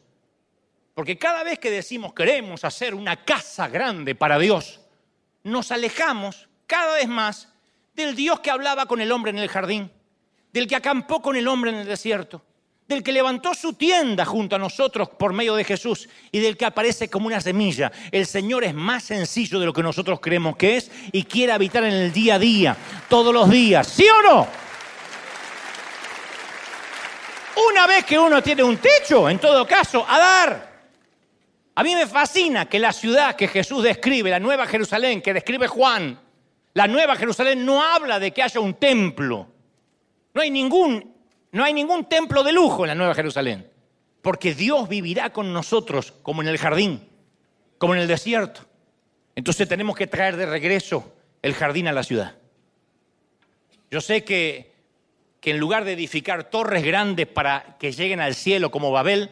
Porque 0.94 1.18
cada 1.18 1.44
vez 1.44 1.60
que 1.60 1.72
decimos 1.72 2.14
queremos 2.14 2.64
hacer 2.64 2.94
una 2.94 3.24
casa 3.24 3.68
grande 3.68 4.16
para 4.16 4.40
Dios, 4.40 4.82
nos 5.44 5.72
alejamos 5.72 6.50
cada 6.68 6.96
vez 6.96 7.08
más 7.08 7.54
del 7.94 8.16
Dios 8.16 8.40
que 8.40 8.52
hablaba 8.52 8.86
con 8.86 9.02
el 9.02 9.12
hombre 9.12 9.32
en 9.32 9.38
el 9.38 9.50
jardín, 9.50 9.92
del 10.52 10.68
que 10.68 10.76
acampó 10.76 11.22
con 11.22 11.36
el 11.36 11.48
hombre 11.48 11.72
en 11.72 11.78
el 11.78 11.88
desierto, 11.88 12.44
del 12.92 13.04
que 13.04 13.14
levantó 13.14 13.54
su 13.54 13.74
tienda 13.74 14.26
junto 14.26 14.58
a 14.58 14.60
nosotros 14.60 15.08
por 15.10 15.32
medio 15.32 15.56
de 15.56 15.64
Jesús 15.64 16.10
y 16.30 16.40
del 16.40 16.58
que 16.58 16.66
aparece 16.66 17.10
como 17.10 17.28
una 17.28 17.40
semilla. 17.40 17.90
El 18.12 18.26
Señor 18.26 18.66
es 18.66 18.74
más 18.74 19.04
sencillo 19.04 19.60
de 19.60 19.66
lo 19.66 19.72
que 19.72 19.82
nosotros 19.82 20.20
creemos 20.20 20.58
que 20.58 20.76
es 20.76 20.92
y 21.14 21.24
quiere 21.24 21.54
habitar 21.54 21.86
en 21.86 21.94
el 21.94 22.12
día 22.12 22.36
a 22.36 22.40
día, 22.40 22.78
todos 23.08 23.34
los 23.34 23.50
días. 23.50 23.88
¿Sí 23.88 24.06
o 24.10 24.22
no? 24.22 24.48
Una 27.70 27.88
vez 27.88 28.04
que 28.04 28.20
uno 28.20 28.44
tiene 28.44 28.62
un 28.62 28.78
techo, 28.78 29.30
en 29.30 29.40
todo 29.40 29.66
caso, 29.66 30.06
a 30.08 30.20
dar. 30.20 30.72
A 31.76 31.84
mí 31.84 31.96
me 31.96 32.08
fascina 32.08 32.66
que 32.68 32.78
la 32.78 32.92
ciudad 32.92 33.38
que 33.38 33.48
Jesús 33.48 33.84
describe, 33.84 34.30
la 34.30 34.40
Nueva 34.40 34.68
Jerusalén, 34.68 35.22
que 35.22 35.34
describe 35.34 35.68
Juan, 35.68 36.20
la 36.74 36.88
Nueva 36.88 37.16
Jerusalén 37.16 37.66
no 37.66 37.82
habla 37.82 38.20
de 38.20 38.32
que 38.32 38.44
haya 38.44 38.60
un 38.60 38.74
templo. 38.74 39.48
No 40.34 40.42
hay 40.42 40.52
ningún 40.52 41.11
no 41.52 41.64
hay 41.64 41.74
ningún 41.74 42.06
templo 42.06 42.44
de 42.44 42.54
lujo 42.54 42.84
en 42.84 42.90
la 42.90 42.96
Nueva 42.96 43.14
Jerusalén, 43.14 43.70
porque 44.22 44.54
Dios 44.54 44.88
vivirá 44.88 45.32
con 45.32 45.52
nosotros 45.52 46.14
como 46.24 46.42
en 46.42 46.48
el 46.48 46.58
jardín, 46.58 47.08
como 47.78 47.94
en 47.94 48.02
el 48.02 48.08
desierto. 48.08 48.62
Entonces 49.36 49.68
tenemos 49.68 49.96
que 49.96 50.08
traer 50.08 50.38
de 50.38 50.46
regreso 50.46 51.14
el 51.42 51.54
jardín 51.54 51.88
a 51.88 51.94
la 51.94 52.04
ciudad. 52.04 52.36
Yo 53.90 54.00
sé 54.00 54.24
que, 54.24 54.74
que 55.42 55.52
en 55.52 55.58
lugar 55.58 55.84
de 55.84 55.94
edificar 55.94 56.50
torres 56.50 56.84
grandes 56.84 57.28
para 57.28 57.78
que 57.80 57.92
lleguen 57.92 58.22
al 58.22 58.36
cielo 58.36 58.72
como 58.72 58.92
Babel, 58.92 59.30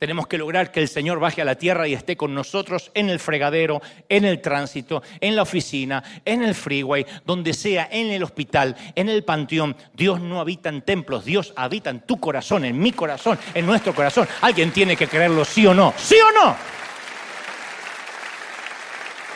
tenemos 0.00 0.26
que 0.26 0.38
lograr 0.38 0.72
que 0.72 0.80
el 0.80 0.88
Señor 0.88 1.20
baje 1.20 1.42
a 1.42 1.44
la 1.44 1.56
tierra 1.56 1.86
y 1.86 1.92
esté 1.92 2.16
con 2.16 2.34
nosotros 2.34 2.90
en 2.94 3.10
el 3.10 3.20
fregadero, 3.20 3.82
en 4.08 4.24
el 4.24 4.40
tránsito, 4.40 5.02
en 5.20 5.36
la 5.36 5.42
oficina, 5.42 6.02
en 6.24 6.42
el 6.42 6.54
freeway, 6.54 7.04
donde 7.26 7.52
sea, 7.52 7.86
en 7.92 8.06
el 8.10 8.22
hospital, 8.22 8.74
en 8.94 9.10
el 9.10 9.24
panteón. 9.24 9.76
Dios 9.92 10.18
no 10.18 10.40
habita 10.40 10.70
en 10.70 10.80
templos, 10.80 11.26
Dios 11.26 11.52
habita 11.54 11.90
en 11.90 12.00
tu 12.00 12.18
corazón, 12.18 12.64
en 12.64 12.78
mi 12.78 12.92
corazón, 12.92 13.38
en 13.52 13.66
nuestro 13.66 13.94
corazón. 13.94 14.26
Alguien 14.40 14.72
tiene 14.72 14.96
que 14.96 15.06
creerlo, 15.06 15.44
sí 15.44 15.66
o 15.66 15.74
no. 15.74 15.92
¿Sí 15.98 16.16
o 16.18 16.32
no? 16.32 16.56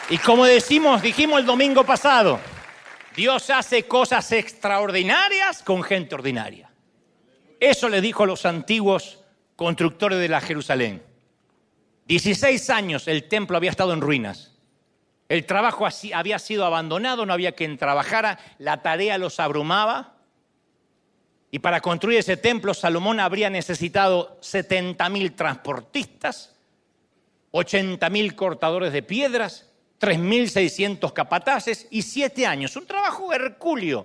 Y 0.09 0.17
como 0.17 0.47
decimos, 0.47 1.03
dijimos 1.03 1.41
el 1.41 1.47
domingo 1.47 1.85
pasado, 1.85 2.41
Dios 3.15 3.51
hace 3.51 3.83
cosas 3.83 4.33
extraordinarias 4.33 5.63
con 5.63 5.83
gente 5.83 6.15
ordinaria. 6.15 6.71
Eso 7.61 7.91
le 7.91 8.01
dijo 8.01 8.23
a 8.23 8.27
los 8.27 8.47
antiguos 8.47 9.19
constructores 9.57 10.19
de 10.19 10.29
la 10.29 10.41
Jerusalén. 10.41 11.03
16 12.07 12.71
años 12.71 13.09
el 13.09 13.29
templo 13.29 13.57
había 13.57 13.71
estado 13.71 13.93
en 13.93 14.01
ruinas. 14.01 14.55
El 15.29 15.47
trabajo 15.47 15.87
había 16.13 16.39
sido 16.39 16.67
abandonado, 16.67 17.25
no 17.25 17.33
había 17.33 17.53
quien 17.53 17.79
trabajara, 17.79 18.39
la 18.59 18.83
tarea 18.83 19.17
los 19.17 19.41
abrumaba. 19.41 20.15
Y 21.51 21.61
para 21.61 21.81
construir 21.81 22.19
ese 22.19 22.37
templo, 22.37 22.75
Salomón 22.75 23.21
habría 23.21 23.49
necesitado 23.49 24.37
70 24.41 25.09
mil 25.09 25.33
transportistas, 25.33 26.55
80 27.53 28.11
mil 28.11 28.35
cortadores 28.35 28.93
de 28.93 29.03
piedras, 29.03 29.71
3.600 30.01 31.13
capataces 31.13 31.87
y 31.91 32.03
7 32.03 32.47
años. 32.47 32.77
Un 32.77 32.87
trabajo 32.87 33.33
hercúleo 33.33 34.05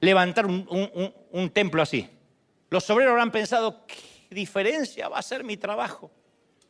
levantar 0.00 0.46
un, 0.46 1.12
un 1.30 1.50
templo 1.50 1.82
así. 1.82 2.08
Los 2.68 2.88
obreros 2.90 3.12
habrán 3.12 3.32
pensado, 3.32 3.84
diferencia 4.30 5.08
va 5.08 5.18
a 5.18 5.22
ser 5.22 5.44
mi 5.44 5.56
trabajo? 5.56 6.10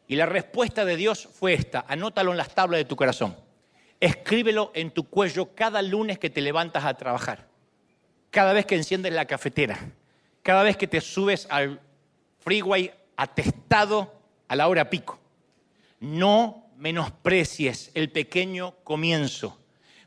Y 0.07 0.17
la 0.17 0.27
respuesta 0.27 0.85
de 0.85 0.97
Dios 0.97 1.29
fue 1.33 1.55
esta, 1.55 1.85
anótalo 1.87 2.33
en 2.33 2.37
las 2.37 2.55
tablas 2.55 2.79
de 2.79 2.85
tu 2.85 2.97
corazón. 2.97 3.37
Escríbelo 4.01 4.73
en 4.75 4.91
tu 4.91 5.09
cuello 5.09 5.55
cada 5.55 5.83
lunes 5.83 6.19
que 6.19 6.31
te 6.31 6.41
levantas 6.41 6.85
a 6.85 6.95
trabajar, 6.95 7.47
cada 8.31 8.53
vez 8.53 8.67
que 8.67 8.75
enciendes 8.75 9.13
la 9.13 9.27
cafetera, 9.27 9.79
cada 10.43 10.63
vez 10.63 10.77
que 10.77 10.89
te 10.89 11.01
subes 11.01 11.47
al 11.51 11.81
freeway 12.39 12.93
atestado 13.17 14.15
a 14.49 14.57
la 14.57 14.67
hora 14.67 14.91
pico. 14.91 15.21
No 16.01 16.71
menosprecies 16.77 17.91
el 17.95 18.11
pequeño 18.11 18.75
comienzo 18.83 19.60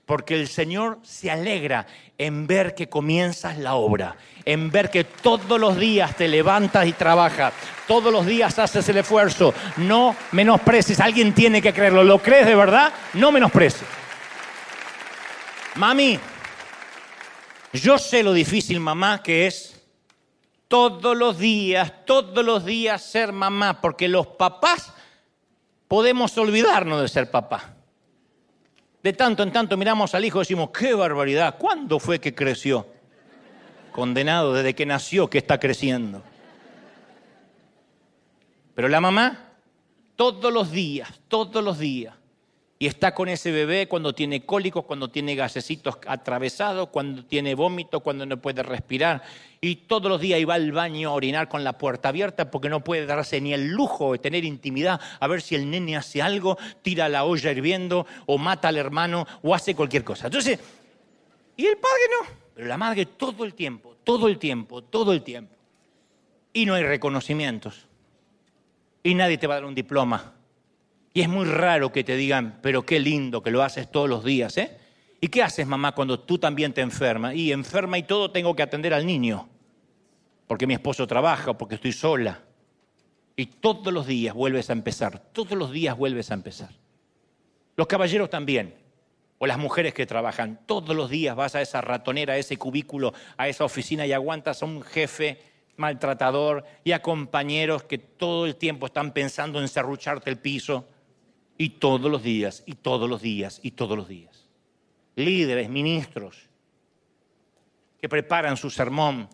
porque 0.06 0.36
el 0.36 0.48
Señor 0.48 1.00
se 1.04 1.32
alegra 1.32 1.88
en 2.18 2.46
ver 2.46 2.76
que 2.76 2.90
comienzas 2.90 3.58
la 3.58 3.76
obra, 3.76 4.16
en 4.46 4.70
ver 4.70 4.90
que 4.90 5.04
todos 5.04 5.60
los 5.60 5.78
días 5.78 6.16
te 6.16 6.28
levantas 6.28 6.86
y 6.86 6.94
trabajas, 6.94 7.54
todos 7.88 8.12
los 8.12 8.26
días 8.26 8.60
haces 8.60 8.88
el 8.90 8.98
esfuerzo. 8.98 9.54
No 9.78 10.16
menosprecies, 10.32 11.00
alguien 11.00 11.34
tiene 11.34 11.62
que 11.62 11.74
creerlo. 11.74 12.04
¿Lo 12.04 12.20
crees 12.20 12.46
de 12.46 12.56
verdad? 12.56 12.92
No 13.14 13.32
menosprecies. 13.32 13.88
Mami, 15.76 16.20
yo 17.74 17.98
sé 17.98 18.22
lo 18.22 18.34
difícil, 18.34 18.80
mamá, 18.80 19.24
que 19.24 19.48
es 19.48 19.82
todos 20.68 21.18
los 21.18 21.38
días, 21.38 21.92
todos 22.06 22.44
los 22.44 22.66
días 22.66 23.02
ser 23.02 23.32
mamá, 23.32 23.82
porque 23.82 24.08
los 24.08 24.28
papás 24.28 24.94
podemos 25.88 26.38
olvidarnos 26.38 27.02
de 27.02 27.08
ser 27.08 27.32
papá. 27.32 27.73
De 29.04 29.12
tanto 29.12 29.44
en 29.44 29.52
tanto 29.52 29.76
miramos 29.76 30.16
al 30.16 30.24
hijo 30.24 30.40
y 30.40 30.44
decimos, 30.44 30.70
qué 30.70 30.94
barbaridad, 30.94 31.58
¿cuándo 31.58 32.00
fue 32.00 32.20
que 32.20 32.34
creció? 32.34 32.88
Condenado 33.92 34.54
desde 34.54 34.74
que 34.74 34.86
nació 34.86 35.30
que 35.30 35.38
está 35.38 35.60
creciendo. 35.60 36.24
Pero 38.74 38.88
la 38.88 39.02
mamá, 39.02 39.52
todos 40.16 40.52
los 40.54 40.72
días, 40.72 41.20
todos 41.28 41.62
los 41.62 41.78
días, 41.78 42.16
y 42.84 42.88
está 42.88 43.16
con 43.16 43.30
ese 43.30 43.50
bebé 43.54 43.88
cuando 43.88 44.14
tiene 44.14 44.46
cólicos, 44.46 44.84
cuando 44.84 45.10
tiene 45.10 45.36
gasecitos 45.36 46.00
atravesados, 46.06 46.90
cuando 46.90 47.24
tiene 47.24 47.56
vómito, 47.56 48.02
cuando 48.02 48.26
no 48.26 48.42
puede 48.42 48.62
respirar. 48.62 49.24
Y 49.62 49.78
todos 49.88 50.12
los 50.12 50.20
días 50.20 50.42
iba 50.42 50.56
al 50.56 50.70
baño 50.74 51.08
a 51.08 51.14
orinar 51.14 51.48
con 51.48 51.64
la 51.64 51.78
puerta 51.78 52.10
abierta 52.10 52.52
porque 52.52 52.68
no 52.68 52.84
puede 52.84 53.06
darse 53.06 53.40
ni 53.40 53.54
el 53.54 53.70
lujo 53.70 54.12
de 54.12 54.20
tener 54.20 54.44
intimidad 54.44 55.00
a 55.22 55.28
ver 55.28 55.42
si 55.42 55.56
el 55.56 55.72
nene 55.72 55.96
hace 55.96 56.22
algo, 56.22 56.58
tira 56.82 57.08
la 57.08 57.24
olla 57.24 57.54
hirviendo 57.54 58.06
o 58.26 58.38
mata 58.38 58.68
al 58.68 58.76
hermano 58.76 59.26
o 59.44 59.56
hace 59.56 59.76
cualquier 59.76 60.04
cosa. 60.04 60.28
Entonces, 60.28 60.60
y 61.56 61.66
el 61.66 61.78
padre 61.78 62.02
no, 62.20 62.28
pero 62.54 62.68
la 62.68 62.76
madre 62.76 63.06
todo 63.06 63.46
el 63.46 63.54
tiempo, 63.54 63.96
todo 64.04 64.28
el 64.28 64.38
tiempo, 64.38 64.82
todo 64.82 65.14
el 65.14 65.22
tiempo. 65.22 65.56
Y 66.52 66.66
no 66.66 66.74
hay 66.74 66.84
reconocimientos. 66.84 67.88
Y 69.04 69.16
nadie 69.16 69.38
te 69.38 69.48
va 69.48 69.54
a 69.54 69.58
dar 69.60 69.66
un 69.66 69.74
diploma 69.74 70.34
y 71.14 71.22
es 71.22 71.30
muy 71.30 71.46
raro 71.46 71.92
que 71.92 72.04
te 72.04 72.16
digan, 72.16 72.60
pero 72.62 72.86
qué 72.86 73.00
lindo 73.00 73.44
que 73.44 73.52
lo 73.52 73.62
haces 73.62 73.92
todos 73.92 74.10
los 74.10 74.24
días, 74.24 74.58
¿eh? 74.58 74.78
¿Y 75.22 75.30
qué 75.30 75.42
haces, 75.44 75.66
mamá, 75.66 75.94
cuando 75.94 76.20
tú 76.20 76.38
también 76.38 76.74
te 76.74 76.82
enfermas? 76.82 77.36
Y 77.36 77.52
enferma 77.52 77.98
y 77.98 78.04
todo 78.04 78.32
tengo 78.32 78.56
que 78.56 78.64
atender 78.64 78.94
al 78.94 79.06
niño. 79.06 79.48
porque 80.48 80.68
mi 80.68 80.74
esposo 80.74 81.08
trabaja 81.08 81.58
porque 81.58 81.76
estoy 81.76 81.94
sola. 81.94 82.44
Y 83.36 83.48
todos 83.48 83.92
los 83.92 84.06
días 84.06 84.36
vuelves 84.36 84.70
a 84.70 84.74
empezar, 84.74 85.20
todos 85.32 85.58
los 85.58 85.72
días 85.72 85.98
vuelves 85.98 86.30
a 86.30 86.36
empezar. 86.36 86.70
Los 87.76 87.88
caballeros 87.88 88.30
también, 88.30 88.76
o 89.40 89.48
las 89.48 89.58
mujeres 89.58 89.94
que 89.94 90.06
trabajan, 90.06 90.60
todos 90.68 90.96
los 90.96 91.10
días 91.10 91.36
vas 91.36 91.56
a 91.56 91.62
esa 91.62 91.82
ratonera, 91.82 92.34
a 92.34 92.38
ese 92.38 92.58
cubículo, 92.58 93.14
a 93.38 93.48
esa 93.48 93.66
oficina 93.66 94.06
y 94.06 94.14
aguantas 94.14 94.62
a 94.62 94.66
un 94.66 94.84
jefe 94.84 95.40
maltratador 95.78 96.64
y 96.84 96.92
a 96.92 97.02
compañeros 97.02 97.84
que 97.84 97.98
todo 97.98 98.46
el 98.46 98.56
tiempo 98.58 98.86
están 98.86 99.12
pensando 99.12 99.60
en 99.60 99.68
serrucharte 99.68 100.30
el 100.30 100.38
piso. 100.38 100.88
Y 101.58 101.70
todos 101.70 102.10
los 102.12 102.24
días, 102.24 102.64
y 102.66 102.76
todos 102.76 103.10
los 103.10 103.22
días, 103.22 103.60
y 103.64 103.72
todos 103.72 103.98
los 103.98 104.08
días. 104.08 104.48
Líderes, 105.16 105.70
ministros, 105.70 106.50
que 108.02 108.10
preparan 108.10 108.58
su 108.58 108.70
sermón 108.70 109.30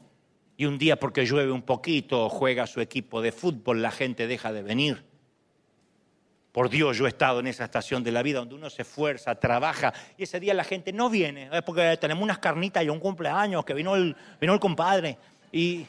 y 0.56 0.66
un 0.66 0.78
día 0.78 1.00
porque 1.00 1.26
llueve 1.26 1.52
un 1.52 1.62
poquito 1.62 2.26
o 2.26 2.30
juega 2.30 2.68
su 2.68 2.82
equipo 2.82 3.22
de 3.22 3.32
fútbol, 3.32 3.82
la 3.82 3.92
gente 3.92 4.28
deja 4.28 4.52
de 4.52 4.62
venir. 4.62 5.06
Por 6.52 6.70
Dios, 6.70 6.98
yo 6.98 7.06
he 7.06 7.08
estado 7.08 7.40
en 7.40 7.48
esa 7.48 7.64
estación 7.64 8.04
de 8.04 8.12
la 8.12 8.22
vida 8.22 8.40
donde 8.40 8.56
uno 8.56 8.70
se 8.70 8.82
esfuerza, 8.82 9.34
trabaja 9.36 9.94
y 10.18 10.24
ese 10.24 10.40
día 10.40 10.54
la 10.54 10.64
gente 10.64 10.92
no 10.92 11.10
viene, 11.10 11.50
es 11.52 11.62
porque 11.64 11.98
tenemos 12.00 12.22
unas 12.22 12.40
carnitas 12.40 12.84
y 12.84 12.90
un 12.90 13.00
cumpleaños, 13.00 13.64
que 13.64 13.74
vino 13.74 13.96
el, 13.96 14.16
vino 14.40 14.54
el 14.54 14.60
compadre. 14.60 15.18
Y, 15.52 15.88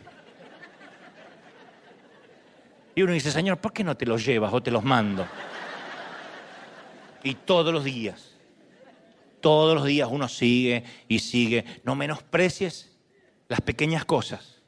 y 2.95 3.03
uno 3.03 3.13
dice, 3.13 3.31
Señor, 3.31 3.59
¿por 3.59 3.73
qué 3.73 3.83
no 3.83 3.97
te 3.97 4.07
los 4.07 4.25
llevas 4.25 4.55
o 4.55 4.63
te 4.63 4.71
los 4.71 4.85
mando? 4.85 5.27
Y 7.23 7.35
todos 7.35 7.73
los 7.73 7.85
días, 7.85 8.35
todos 9.41 9.75
los 9.75 9.85
días 9.85 10.09
uno 10.11 10.29
sigue 10.29 10.85
y 11.09 11.19
sigue. 11.19 11.65
No 11.85 11.95
menosprecies 11.95 12.97
las 13.49 13.61
pequeñas 13.61 14.05
cosas. 14.05 14.61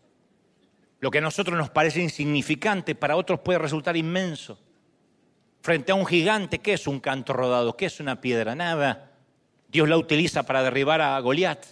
Lo 1.01 1.11
que 1.11 1.19
a 1.19 1.23
nosotros 1.23 1.57
nos 1.57 1.71
parece 1.71 2.01
insignificante, 2.01 2.95
para 2.95 3.17
otros 3.17 3.41
puede 3.41 3.59
resultar 3.59 3.97
inmenso. 3.97 4.59
Frente 5.61 5.93
a 5.93 5.95
un 5.95 6.07
gigante, 6.07 6.61
¿qué 6.61 6.75
es 6.75 6.87
un 6.87 7.01
canto 7.01 7.33
rodado? 7.33 7.77
¿Qué 7.77 7.87
es 7.87 8.01
una 8.01 8.21
piedra? 8.21 8.55
Nada. 8.55 9.13
Dios 9.69 9.89
la 9.89 9.97
utiliza 9.97 10.43
para 10.45 10.63
derribar 10.63 11.01
a 11.01 11.19
Goliat. 11.21 11.65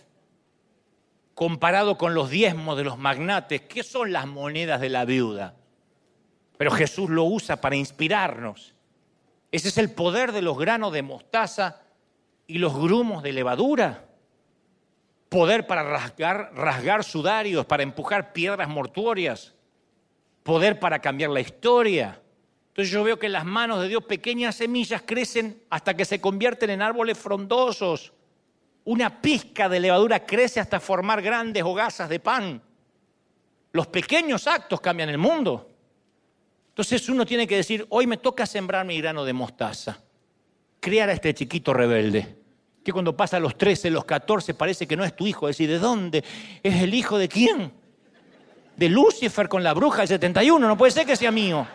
Comparado 1.35 1.97
con 1.97 2.15
los 2.15 2.31
diezmos 2.31 2.77
de 2.77 2.85
los 2.85 2.99
magnates, 2.99 3.63
¿qué 3.63 3.83
son 3.83 4.13
las 4.13 4.27
monedas 4.27 4.81
de 4.81 4.89
la 4.89 5.05
viuda? 5.05 5.55
Pero 6.57 6.71
Jesús 6.71 7.09
lo 7.09 7.25
usa 7.25 7.61
para 7.61 7.77
inspirarnos. 7.77 8.75
Ese 9.53 9.69
es 9.69 9.79
el 9.79 9.91
poder 9.91 10.33
de 10.33 10.43
los 10.43 10.59
granos 10.59 10.93
de 10.93 11.03
mostaza 11.03 11.83
y 12.47 12.59
los 12.59 12.75
grumos 12.75 13.23
de 13.23 13.33
levadura 13.33 14.11
poder 15.31 15.67
para 15.67 15.85
rasgar, 15.85 17.05
sudarios, 17.05 17.65
para 17.65 17.85
empujar 17.85 18.33
piedras 18.33 18.69
mortuorias, 18.69 19.55
poder 20.43 20.79
para 20.79 20.99
cambiar 20.99 21.31
la 21.31 21.41
historia. 21.41 22.21
Entonces 22.69 22.93
yo 22.93 23.05
veo 23.05 23.19
que 23.19 23.27
en 23.27 23.33
las 23.33 23.45
manos 23.45 23.81
de 23.81 23.89
Dios 23.89 24.05
pequeñas 24.05 24.57
semillas 24.57 25.03
crecen 25.07 25.63
hasta 25.71 25.95
que 25.95 26.05
se 26.05 26.21
convierten 26.21 26.71
en 26.71 26.83
árboles 26.83 27.17
frondosos. 27.17 28.13
Una 28.85 29.23
pizca 29.23 29.69
de 29.69 29.79
levadura 29.79 30.27
crece 30.27 30.59
hasta 30.59 30.81
formar 30.81 31.23
grandes 31.23 31.63
hogazas 31.63 32.09
de 32.09 32.19
pan. 32.19 32.61
Los 33.73 33.87
pequeños 33.87 34.49
actos 34.49 34.81
cambian 34.81 35.11
el 35.11 35.19
mundo. 35.19 35.70
Entonces 36.81 37.11
uno 37.11 37.27
tiene 37.27 37.47
que 37.47 37.57
decir, 37.57 37.85
hoy 37.91 38.07
me 38.07 38.17
toca 38.17 38.47
sembrar 38.47 38.87
mi 38.87 38.99
grano 38.99 39.27
de 39.27 39.35
mostaza, 39.35 40.01
criar 40.81 41.11
a 41.11 41.13
este 41.13 41.35
chiquito 41.35 41.75
rebelde 41.75 42.39
que 42.83 42.91
cuando 42.91 43.15
pasa 43.15 43.37
a 43.37 43.41
los 43.41 43.59
13, 43.59 43.91
los 43.91 44.07
14, 44.07 44.55
parece 44.55 44.87
que 44.87 44.97
no 44.97 45.05
es 45.05 45.15
tu 45.15 45.27
hijo. 45.27 45.47
Es 45.47 45.59
decir, 45.59 45.69
¿de 45.69 45.79
dónde? 45.79 46.25
¿Es 46.63 46.83
el 46.83 46.95
hijo 46.95 47.19
de 47.19 47.29
quién? 47.29 47.71
De 48.79 48.89
Lucifer 48.89 49.47
con 49.47 49.63
la 49.63 49.75
bruja 49.75 49.99
del 49.99 50.09
71. 50.09 50.67
No 50.67 50.79
puede 50.79 50.91
ser 50.91 51.05
que 51.05 51.17
sea 51.17 51.31
mío. 51.31 51.67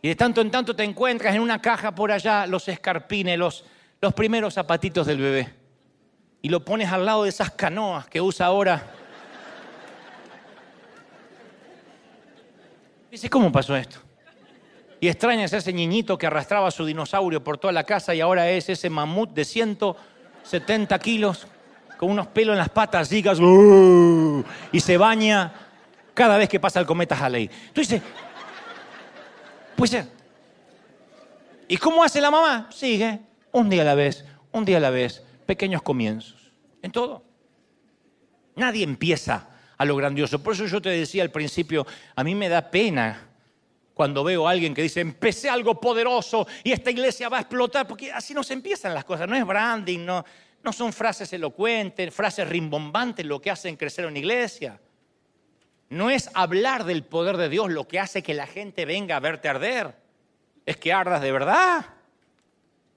Y 0.00 0.08
de 0.08 0.16
tanto 0.16 0.40
en 0.40 0.50
tanto 0.50 0.74
te 0.74 0.82
encuentras 0.82 1.34
en 1.34 1.42
una 1.42 1.60
caja 1.60 1.94
por 1.94 2.10
allá 2.10 2.46
los 2.46 2.66
escarpines, 2.68 3.38
los, 3.38 3.66
los 4.00 4.14
primeros 4.14 4.54
zapatitos 4.54 5.06
del 5.06 5.18
bebé. 5.18 5.52
Y 6.40 6.48
lo 6.48 6.64
pones 6.64 6.90
al 6.90 7.04
lado 7.04 7.24
de 7.24 7.28
esas 7.28 7.50
canoas 7.50 8.06
que 8.06 8.22
usa 8.22 8.46
ahora. 8.46 9.01
Dice, 13.12 13.30
¿cómo 13.30 13.52
pasó 13.52 13.76
esto? 13.76 14.00
y 15.02 15.08
extrañas 15.08 15.52
a 15.52 15.56
ese 15.56 15.72
niñito 15.72 16.16
que 16.16 16.28
arrastraba 16.28 16.70
su 16.70 16.86
dinosaurio 16.86 17.42
por 17.42 17.58
toda 17.58 17.72
la 17.72 17.82
casa 17.82 18.14
y 18.14 18.20
ahora 18.20 18.48
es 18.48 18.68
ese 18.68 18.88
mamut 18.88 19.30
de 19.30 19.44
170 19.44 20.96
kilos 21.00 21.48
con 21.98 22.12
unos 22.12 22.28
pelos 22.28 22.52
en 22.52 22.58
las 22.58 22.68
patas, 22.68 23.08
digas, 23.08 23.40
y 24.70 24.78
se 24.78 24.96
baña 24.96 25.52
cada 26.14 26.36
vez 26.36 26.48
que 26.48 26.60
pasa 26.60 26.78
el 26.78 26.86
cometa 26.86 27.16
Halley. 27.16 27.50
Tú 27.72 27.80
dices, 27.80 28.00
pues 29.74 29.96
¿Y 31.66 31.76
cómo 31.78 32.04
hace 32.04 32.20
la 32.20 32.30
mamá? 32.30 32.68
Sigue, 32.70 33.18
un 33.50 33.68
día 33.68 33.82
a 33.82 33.86
la 33.86 33.96
vez, 33.96 34.24
un 34.52 34.64
día 34.64 34.76
a 34.76 34.80
la 34.80 34.90
vez, 34.90 35.24
pequeños 35.46 35.82
comienzos, 35.82 36.52
en 36.80 36.92
todo. 36.92 37.24
Nadie 38.54 38.84
empieza 38.84 39.48
a 39.76 39.84
lo 39.84 39.96
grandioso. 39.96 40.42
Por 40.42 40.54
eso 40.54 40.66
yo 40.66 40.80
te 40.80 40.90
decía 40.90 41.22
al 41.22 41.30
principio, 41.30 41.86
a 42.14 42.24
mí 42.24 42.34
me 42.34 42.48
da 42.48 42.70
pena 42.70 43.28
cuando 43.94 44.24
veo 44.24 44.48
a 44.48 44.50
alguien 44.50 44.74
que 44.74 44.82
dice, 44.82 45.00
empecé 45.00 45.50
algo 45.50 45.80
poderoso 45.80 46.46
y 46.64 46.72
esta 46.72 46.90
iglesia 46.90 47.28
va 47.28 47.38
a 47.38 47.40
explotar, 47.40 47.86
porque 47.86 48.10
así 48.10 48.34
no 48.34 48.42
se 48.42 48.54
empiezan 48.54 48.94
las 48.94 49.04
cosas, 49.04 49.28
no 49.28 49.36
es 49.36 49.46
branding, 49.46 50.04
no, 50.04 50.24
no 50.62 50.72
son 50.72 50.92
frases 50.92 51.32
elocuentes, 51.32 52.12
frases 52.14 52.48
rimbombantes 52.48 53.26
lo 53.26 53.40
que 53.40 53.50
hacen 53.50 53.76
crecer 53.76 54.06
una 54.06 54.18
iglesia. 54.18 54.80
No 55.90 56.08
es 56.08 56.30
hablar 56.32 56.84
del 56.84 57.04
poder 57.04 57.36
de 57.36 57.50
Dios 57.50 57.70
lo 57.70 57.86
que 57.86 58.00
hace 58.00 58.22
que 58.22 58.32
la 58.32 58.46
gente 58.46 58.86
venga 58.86 59.16
a 59.16 59.20
verte 59.20 59.48
arder, 59.48 59.94
es 60.64 60.76
que 60.78 60.92
ardas 60.92 61.20
de 61.20 61.32
verdad. 61.32 61.84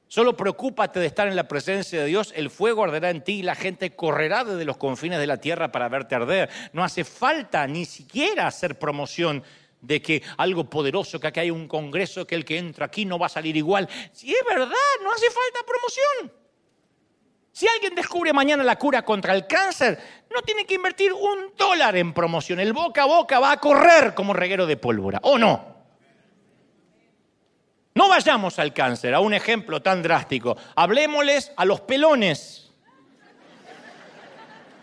Solo 0.08 0.38
preocúpate 0.38 1.00
de 1.00 1.08
estar 1.08 1.28
en 1.28 1.36
la 1.36 1.48
presencia 1.48 2.00
de 2.00 2.06
Dios, 2.06 2.32
el 2.36 2.50
fuego 2.50 2.84
arderá 2.84 3.10
en 3.10 3.24
ti 3.24 3.40
y 3.40 3.44
la 3.44 3.56
gente 3.56 3.96
correrá 3.96 4.44
desde 4.44 4.66
los 4.66 4.78
confines 4.78 5.20
de 5.20 5.28
la 5.28 5.38
tierra 5.38 5.72
para 5.72 5.90
verte 5.90 6.16
arder. 6.16 6.50
No 6.74 6.84
hace 6.84 7.04
falta 7.04 7.66
ni 7.66 7.86
siquiera 7.86 8.48
hacer 8.48 8.78
promoción 8.78 9.44
de 9.82 10.02
que 10.02 10.22
algo 10.38 10.70
poderoso, 10.70 11.20
que 11.20 11.28
aquí 11.28 11.40
hay 11.40 11.52
un 11.52 11.68
congreso, 11.68 12.26
que 12.26 12.36
el 12.36 12.46
que 12.46 12.58
entra 12.58 12.86
aquí 12.86 13.06
no 13.06 13.18
va 13.18 13.26
a 13.26 13.30
salir 13.30 13.58
igual. 13.58 13.90
Si 14.12 14.32
es 14.32 14.44
verdad, 14.48 14.70
no 15.04 15.12
hace 15.12 15.26
falta 15.26 15.60
promoción. 15.66 16.46
Si 17.52 17.68
alguien 17.68 17.96
descubre 17.96 18.34
mañana 18.34 18.64
la 18.64 18.78
cura 18.78 19.04
contra 19.04 19.34
el 19.34 19.48
cáncer, 19.48 19.98
no 20.34 20.42
tiene 20.42 20.66
que 20.66 20.76
invertir 20.76 21.14
un 21.14 21.54
dólar 21.58 21.96
en 21.96 22.14
promoción. 22.14 22.60
El 22.60 22.74
boca 22.74 23.04
a 23.04 23.06
boca 23.06 23.40
va 23.40 23.54
a 23.54 23.60
correr 23.62 24.14
como 24.14 24.34
reguero 24.34 24.68
de 24.68 24.78
pólvora, 24.78 25.20
¿o 25.24 25.38
no? 25.38 25.75
No 27.96 28.10
vayamos 28.10 28.60
al 28.60 28.74
cáncer, 28.74 29.14
a 29.14 29.20
un 29.20 29.34
ejemplo 29.34 29.82
tan 29.82 30.04
drástico. 30.04 30.56
Hablemosles 30.76 31.52
a 31.56 31.66
los 31.66 31.82
pelones 31.82 32.66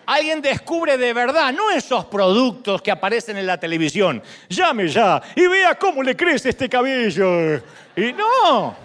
alguien 0.06 0.42
descubre 0.42 0.98
de 0.98 1.12
verdad, 1.12 1.52
no 1.52 1.70
esos 1.70 2.04
productos 2.06 2.82
que 2.82 2.90
aparecen 2.90 3.36
en 3.36 3.46
la 3.46 3.58
televisión. 3.58 4.22
Llame 4.48 4.88
ya 4.88 5.20
y 5.34 5.46
vea 5.46 5.74
cómo 5.76 6.02
le 6.02 6.16
crece 6.16 6.50
este 6.50 6.68
cabello. 6.68 7.56
Y 7.96 8.12
no. 8.12 8.76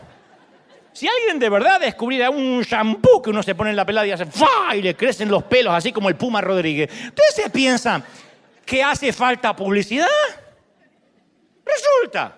Si 0.94 1.08
alguien 1.08 1.38
de 1.38 1.50
verdad 1.50 1.80
descubriera 1.80 2.30
un 2.30 2.62
shampoo 2.62 3.22
que 3.22 3.30
uno 3.30 3.44
se 3.44 3.54
pone 3.54 3.70
en 3.70 3.76
la 3.76 3.86
pelada 3.86 4.08
y 4.08 4.12
hace 4.12 4.26
¡fa! 4.26 4.76
y 4.76 4.82
le 4.82 4.96
crecen 4.96 5.30
los 5.30 5.44
pelos 5.44 5.74
así 5.74 5.92
como 5.92 6.10
el 6.10 6.16
Puma 6.16 6.42
Rodríguez, 6.42 6.90
¿ustedes 6.92 7.36
se 7.36 7.50
piensan 7.50 8.04
que 8.66 8.84
hace 8.84 9.14
falta 9.14 9.56
publicidad? 9.56 10.08
Resulta. 11.64 12.36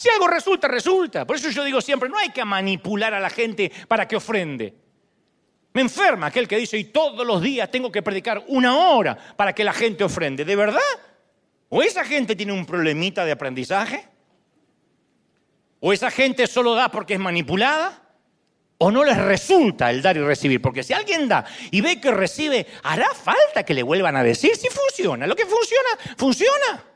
Si 0.00 0.08
algo 0.08 0.28
resulta, 0.28 0.66
resulta. 0.66 1.26
Por 1.26 1.36
eso 1.36 1.50
yo 1.50 1.62
digo 1.62 1.78
siempre, 1.82 2.08
no 2.08 2.16
hay 2.16 2.30
que 2.30 2.42
manipular 2.42 3.12
a 3.12 3.20
la 3.20 3.28
gente 3.28 3.70
para 3.86 4.08
que 4.08 4.16
ofrende. 4.16 4.74
Me 5.74 5.82
enferma 5.82 6.28
aquel 6.28 6.48
que 6.48 6.56
dice, 6.56 6.78
y 6.78 6.84
todos 6.84 7.26
los 7.26 7.42
días 7.42 7.70
tengo 7.70 7.92
que 7.92 8.00
predicar 8.00 8.42
una 8.48 8.78
hora 8.78 9.14
para 9.36 9.54
que 9.54 9.62
la 9.62 9.74
gente 9.74 10.02
ofrende. 10.02 10.46
¿De 10.46 10.56
verdad? 10.56 10.80
¿O 11.68 11.82
esa 11.82 12.02
gente 12.02 12.34
tiene 12.34 12.54
un 12.54 12.64
problemita 12.64 13.26
de 13.26 13.32
aprendizaje? 13.32 14.08
¿O 15.80 15.92
esa 15.92 16.10
gente 16.10 16.46
solo 16.46 16.74
da 16.74 16.90
porque 16.90 17.12
es 17.12 17.20
manipulada? 17.20 18.02
¿O 18.78 18.90
no 18.90 19.04
les 19.04 19.18
resulta 19.18 19.90
el 19.90 20.00
dar 20.00 20.16
y 20.16 20.20
recibir? 20.20 20.62
Porque 20.62 20.82
si 20.82 20.94
alguien 20.94 21.28
da 21.28 21.44
y 21.70 21.82
ve 21.82 22.00
que 22.00 22.10
recibe, 22.10 22.66
hará 22.84 23.10
falta 23.12 23.64
que 23.66 23.74
le 23.74 23.82
vuelvan 23.82 24.16
a 24.16 24.22
decir 24.22 24.56
si 24.56 24.68
funciona. 24.68 25.26
Lo 25.26 25.36
que 25.36 25.44
funciona, 25.44 26.16
funciona. 26.16 26.89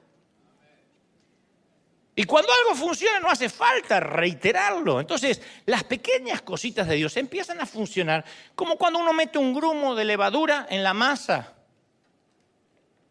Y 2.17 2.25
cuando 2.25 2.53
algo 2.53 2.77
funciona 2.77 3.19
no 3.19 3.29
hace 3.29 3.49
falta 3.49 3.99
reiterarlo. 3.99 5.01
Entonces, 5.01 5.41
las 5.67 5.85
pequeñas 5.85 6.43
cositas 6.43 6.87
de 6.87 6.97
Dios 6.97 7.17
empiezan 7.17 7.61
a 7.61 7.67
funcionar 7.67 8.25
como 8.55 8.77
cuando 8.77 9.01
uno 9.01 9.13
mete 9.13 9.39
un 9.39 9.53
grumo 9.53 9.95
de 9.95 10.05
levadura 10.05 10.67
en 10.71 10.83
la 10.83 10.95
masa. 10.95 11.53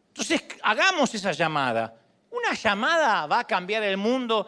Entonces, 0.10 0.43
hagamos 0.62 1.14
esa 1.14 1.32
llamada. 1.34 1.95
Una 2.32 2.54
llamada 2.54 3.26
va 3.28 3.39
a 3.39 3.47
cambiar 3.47 3.84
el 3.84 3.97
mundo. 3.97 4.47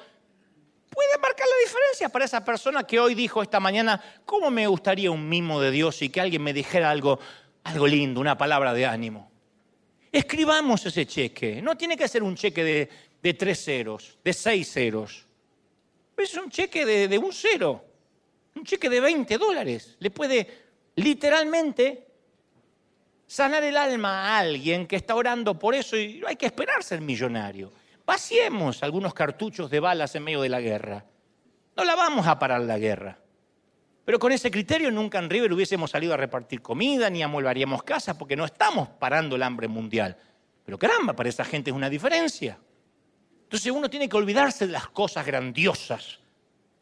Puede 0.89 1.17
marcar 1.21 1.47
la 1.47 1.65
diferencia 1.65 2.09
para 2.09 2.25
esa 2.25 2.45
persona 2.45 2.85
que 2.85 2.99
hoy 2.99 3.13
dijo 3.13 3.41
esta 3.41 3.59
mañana, 3.59 4.01
¿cómo 4.25 4.49
me 4.49 4.67
gustaría 4.67 5.11
un 5.11 5.27
mimo 5.27 5.59
de 5.59 5.71
Dios 5.71 6.01
y 6.01 6.09
que 6.09 6.21
alguien 6.21 6.41
me 6.41 6.53
dijera 6.53 6.89
algo? 6.89 7.19
algo 7.65 7.87
lindo, 7.87 8.21
una 8.21 8.37
palabra 8.37 8.73
de 8.73 8.85
ánimo. 8.85 9.29
Escribamos 10.11 10.85
ese 10.85 11.05
cheque. 11.05 11.61
No 11.61 11.75
tiene 11.75 11.97
que 11.97 12.07
ser 12.07 12.23
un 12.23 12.35
cheque 12.35 12.63
de, 12.63 12.89
de 13.25 13.33
tres 13.33 13.65
ceros, 13.65 14.19
de 14.23 14.33
seis 14.33 14.71
ceros. 14.71 15.25
Es 16.15 16.35
un 16.35 16.47
cheque 16.51 16.85
de, 16.85 17.17
un 17.17 17.33
cero, 17.33 17.83
un 18.53 18.63
cheque 18.63 18.87
de 18.87 18.99
20 18.99 19.39
dólares. 19.39 19.95
Le 19.97 20.11
puede 20.11 20.47
literalmente 20.95 22.05
sanar 23.25 23.63
el 23.63 23.77
alma 23.77 24.29
a 24.29 24.37
alguien 24.37 24.85
que 24.85 24.95
está 24.97 25.15
orando 25.15 25.57
por 25.57 25.73
eso 25.73 25.97
y 25.97 26.19
no 26.19 26.27
hay 26.27 26.35
que 26.35 26.45
esperar 26.45 26.83
ser 26.83 27.01
millonario. 27.01 27.73
Vaciemos 28.05 28.83
algunos 28.83 29.15
cartuchos 29.15 29.71
de 29.71 29.79
balas 29.79 30.13
en 30.13 30.23
medio 30.23 30.43
de 30.43 30.49
la 30.49 30.61
guerra. 30.61 31.03
No 31.75 31.83
la 31.83 31.95
vamos 31.95 32.27
a 32.27 32.37
parar 32.37 32.61
la 32.61 32.77
guerra. 32.77 33.17
Pero 34.05 34.19
con 34.19 34.33
ese 34.33 34.51
criterio 34.51 34.91
nunca 34.91 35.17
en 35.17 35.31
River 35.31 35.51
hubiésemos 35.51 35.89
salido 35.89 36.13
a 36.13 36.17
repartir 36.17 36.61
comida 36.61 37.09
ni 37.09 37.23
amolvaríamos 37.23 37.81
casas 37.81 38.17
porque 38.17 38.35
no 38.35 38.45
estamos 38.45 38.87
parando 38.87 39.35
el 39.35 39.41
hambre 39.41 39.67
mundial. 39.67 40.15
Pero 40.63 40.77
caramba, 40.77 41.15
para 41.15 41.29
esa 41.29 41.43
gente 41.43 41.71
es 41.71 41.75
una 41.75 41.89
diferencia. 41.89 42.59
Entonces 43.45 43.71
uno 43.71 43.89
tiene 43.89 44.09
que 44.09 44.17
olvidarse 44.17 44.67
de 44.67 44.73
las 44.73 44.87
cosas 44.89 45.25
grandiosas, 45.25 46.19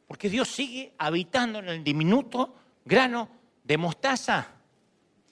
porque 0.07 0.30
Dios 0.30 0.47
sigue 0.47 0.93
habitando 0.97 1.59
en 1.59 1.70
el 1.70 1.84
diminuto 1.84 2.55
grano 2.84 3.30
de 3.64 3.78
mostaza. 3.78 4.47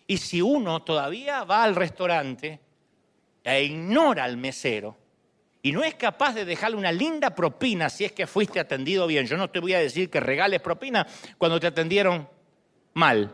Y 0.07 0.17
si 0.17 0.41
uno 0.41 0.83
todavía 0.83 1.43
va 1.43 1.63
al 1.63 1.75
restaurante 1.75 2.59
e 3.43 3.63
ignora 3.63 4.25
al 4.25 4.37
mesero, 4.37 4.97
y 5.63 5.71
no 5.71 5.83
es 5.83 5.95
capaz 5.95 6.33
de 6.33 6.45
dejarle 6.45 6.77
una 6.77 6.91
linda 6.91 7.35
propina 7.35 7.89
si 7.89 8.03
es 8.05 8.11
que 8.11 8.25
fuiste 8.25 8.59
atendido 8.59 9.05
bien. 9.05 9.27
Yo 9.27 9.37
no 9.37 9.49
te 9.49 9.59
voy 9.59 9.73
a 9.73 9.79
decir 9.79 10.09
que 10.09 10.19
regales 10.19 10.59
propina 10.59 11.05
cuando 11.37 11.59
te 11.59 11.67
atendieron 11.67 12.27
mal. 12.93 13.31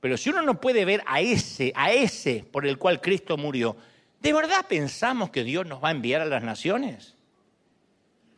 Pero 0.00 0.16
si 0.16 0.30
uno 0.30 0.40
no 0.40 0.58
puede 0.58 0.86
ver 0.86 1.02
a 1.06 1.20
ese, 1.20 1.72
a 1.76 1.92
ese 1.92 2.44
por 2.50 2.66
el 2.66 2.78
cual 2.78 3.00
Cristo 3.00 3.36
murió, 3.36 3.76
¿de 4.20 4.32
verdad 4.32 4.64
pensamos 4.66 5.30
que 5.30 5.44
Dios 5.44 5.66
nos 5.66 5.84
va 5.84 5.88
a 5.88 5.92
enviar 5.92 6.22
a 6.22 6.26
las 6.26 6.42
naciones? 6.42 7.14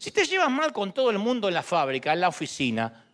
Si 0.02 0.10
te 0.10 0.24
llevas 0.24 0.50
mal 0.50 0.72
con 0.72 0.92
todo 0.92 1.10
el 1.10 1.18
mundo 1.20 1.46
en 1.46 1.54
la 1.54 1.62
fábrica, 1.62 2.12
en 2.12 2.20
la 2.22 2.26
oficina, 2.26 3.04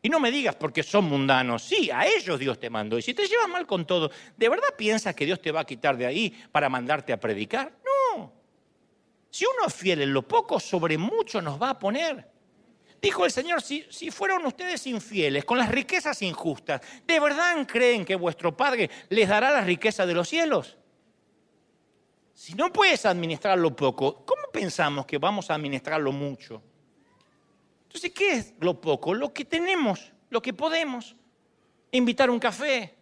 y 0.00 0.08
no 0.08 0.20
me 0.20 0.30
digas 0.30 0.54
porque 0.54 0.84
son 0.84 1.06
mundanos, 1.06 1.64
sí, 1.64 1.90
a 1.90 2.06
ellos 2.06 2.38
Dios 2.38 2.60
te 2.60 2.70
mandó. 2.70 2.96
Y 2.96 3.02
si 3.02 3.12
te 3.12 3.26
llevas 3.26 3.48
mal 3.48 3.66
con 3.66 3.84
todo, 3.84 4.08
¿de 4.36 4.48
verdad 4.48 4.68
piensas 4.78 5.16
que 5.16 5.26
Dios 5.26 5.42
te 5.42 5.50
va 5.50 5.62
a 5.62 5.64
quitar 5.64 5.96
de 5.96 6.06
ahí 6.06 6.30
para 6.52 6.68
mandarte 6.68 7.12
a 7.12 7.18
predicar? 7.18 7.72
No. 7.84 8.32
Si 9.30 9.44
uno 9.44 9.66
es 9.66 9.74
fiel 9.74 10.00
en 10.00 10.12
lo 10.12 10.22
poco, 10.22 10.60
sobre 10.60 10.96
mucho 10.96 11.42
nos 11.42 11.60
va 11.60 11.70
a 11.70 11.78
poner. 11.80 12.24
Dijo 13.00 13.24
el 13.24 13.32
Señor, 13.32 13.60
si, 13.60 13.84
si, 13.90 14.12
fueron 14.12 14.46
ustedes 14.46 14.86
infieles 14.86 15.44
con 15.44 15.58
las 15.58 15.72
riquezas 15.72 16.22
injustas, 16.22 16.82
¿de 17.04 17.18
verdad 17.18 17.66
creen 17.66 18.04
que 18.04 18.14
vuestro 18.14 18.56
Padre 18.56 18.88
les 19.08 19.28
dará 19.28 19.50
la 19.50 19.62
riqueza 19.62 20.06
de 20.06 20.14
los 20.14 20.28
cielos? 20.28 20.76
Si 22.34 22.54
no 22.54 22.72
puedes 22.72 23.04
administrar 23.06 23.58
lo 23.58 23.74
poco, 23.74 24.24
¿cómo 24.24 24.42
pensamos 24.52 25.06
que 25.06 25.18
vamos 25.18 25.50
a 25.50 25.54
administrar 25.54 26.00
lo 26.00 26.12
mucho? 26.12 26.62
Entonces, 27.84 28.12
¿qué 28.12 28.32
es 28.32 28.54
lo 28.60 28.80
poco? 28.80 29.14
Lo 29.14 29.32
que 29.32 29.44
tenemos, 29.44 30.12
lo 30.30 30.40
que 30.40 30.54
podemos. 30.54 31.14
Invitar 31.90 32.30
un 32.30 32.38
café, 32.38 32.94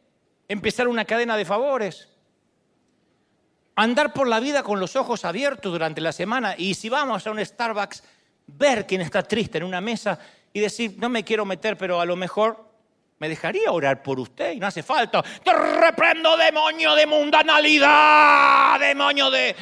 empezar 0.48 0.88
una 0.88 1.04
cadena 1.04 1.36
de 1.36 1.44
favores, 1.44 2.08
andar 3.76 4.12
por 4.12 4.26
la 4.26 4.40
vida 4.40 4.62
con 4.62 4.80
los 4.80 4.96
ojos 4.96 5.24
abiertos 5.24 5.70
durante 5.72 6.00
la 6.00 6.12
semana 6.12 6.54
y 6.58 6.74
si 6.74 6.88
vamos 6.88 7.26
a 7.26 7.30
un 7.30 7.44
Starbucks, 7.44 8.02
ver 8.46 8.86
quién 8.86 9.00
está 9.00 9.22
triste 9.22 9.58
en 9.58 9.64
una 9.64 9.80
mesa 9.80 10.18
y 10.52 10.60
decir, 10.60 10.96
no 10.98 11.08
me 11.08 11.24
quiero 11.24 11.44
meter, 11.44 11.78
pero 11.78 12.00
a 12.00 12.04
lo 12.04 12.16
mejor 12.16 12.69
me 13.20 13.28
dejaría 13.28 13.70
orar 13.70 14.02
por 14.02 14.18
usted 14.18 14.52
y 14.52 14.58
no 14.58 14.66
hace 14.66 14.82
falta. 14.82 15.22
Te 15.22 15.52
reprendo 15.52 16.36
demonio 16.38 16.94
de 16.94 17.06
mundanalidad, 17.06 18.80
demonio 18.80 19.30
de... 19.30 19.54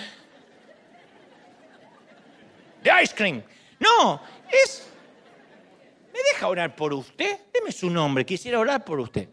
de 2.83 3.03
ice 3.03 3.15
cream. 3.15 3.43
No, 3.81 4.23
es... 4.49 4.89
¿Me 6.13 6.21
deja 6.33 6.47
orar 6.47 6.75
por 6.75 6.95
usted? 6.95 7.41
Deme 7.53 7.73
su 7.73 7.91
nombre, 7.91 8.25
quisiera 8.25 8.61
orar 8.61 8.85
por 8.85 9.01
usted. 9.01 9.29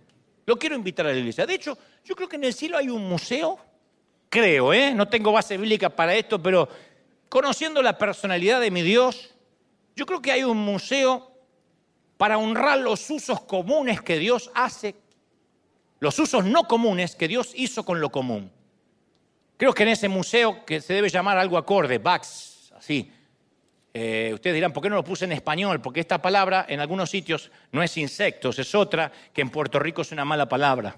Lo 0.48 0.58
quiero 0.58 0.76
invitar 0.76 1.06
a 1.06 1.12
la 1.12 1.18
iglesia. 1.18 1.46
De 1.46 1.54
hecho, 1.54 1.78
yo 2.04 2.16
creo 2.16 2.28
que 2.28 2.36
en 2.36 2.46
el 2.46 2.54
cielo 2.54 2.78
hay 2.78 2.90
un 2.90 3.08
museo 3.08 3.60
creo, 4.28 4.74
¿eh? 4.74 4.94
no 4.94 5.08
tengo 5.08 5.32
base 5.32 5.56
bíblica 5.56 5.90
para 5.90 6.16
esto, 6.16 6.42
pero 6.42 6.68
conociendo 7.30 7.82
la 7.82 7.98
personalidad 7.98 8.60
de 8.60 8.72
mi 8.72 8.82
Dios, 8.82 9.34
yo 9.96 10.06
creo 10.06 10.22
que 10.22 10.32
hay 10.32 10.44
un 10.44 10.58
museo 10.58 11.35
para 12.18 12.38
honrar 12.38 12.80
los 12.80 13.10
usos 13.10 13.42
comunes 13.42 14.02
que 14.02 14.18
Dios 14.18 14.52
hace, 14.54 14.96
los 16.00 16.18
usos 16.20 16.46
no 16.46 16.64
comunes 16.66 17.16
que 17.16 17.28
Dios 17.28 17.52
hizo 17.56 17.84
con 17.84 18.00
lo 18.00 18.10
común. 18.10 18.52
Creo 19.58 19.74
que 19.74 19.84
en 19.84 19.90
ese 19.90 20.10
museo, 20.10 20.66
que 20.66 20.82
se 20.82 20.94
debe 20.94 21.10
llamar 21.10 21.38
algo 21.38 21.58
acorde, 21.58 21.98
Bax, 21.98 22.74
así, 22.78 23.12
eh, 23.94 24.32
ustedes 24.34 24.54
dirán, 24.54 24.74
¿por 24.74 24.84
qué 24.84 24.90
no 24.90 24.98
lo 24.98 25.04
puse 25.06 25.24
en 25.24 25.32
español? 25.32 25.80
Porque 25.82 26.02
esta 26.02 26.22
palabra 26.22 26.66
en 26.68 26.82
algunos 26.82 27.10
sitios 27.10 27.50
no 27.72 27.82
es 27.82 27.96
insectos, 27.96 28.60
es 28.60 28.76
otra 28.76 29.12
que 29.34 29.42
en 29.42 29.50
Puerto 29.50 29.80
Rico 29.80 30.02
es 30.02 30.12
una 30.12 30.26
mala 30.26 30.50
palabra. 30.50 30.98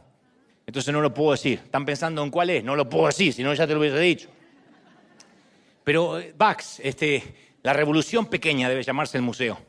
Entonces 0.66 0.92
no 0.92 1.00
lo 1.00 1.14
puedo 1.14 1.32
decir. 1.32 1.62
¿Están 1.64 1.86
pensando 1.86 2.24
en 2.24 2.32
cuál 2.32 2.50
es? 2.50 2.64
No 2.64 2.76
lo 2.76 2.90
puedo 2.90 3.06
decir, 3.06 3.32
si 3.34 3.44
no 3.44 3.54
ya 3.54 3.68
te 3.68 3.74
lo 3.74 3.80
hubiese 3.80 4.00
dicho. 4.00 4.30
Pero 5.84 6.20
Bax, 6.36 6.80
eh, 6.80 6.90
este, 6.90 7.24
la 7.62 7.72
revolución 7.72 8.26
pequeña 8.26 8.68
debe 8.68 8.82
llamarse 8.82 9.18
el 9.18 9.24
museo. 9.24 9.60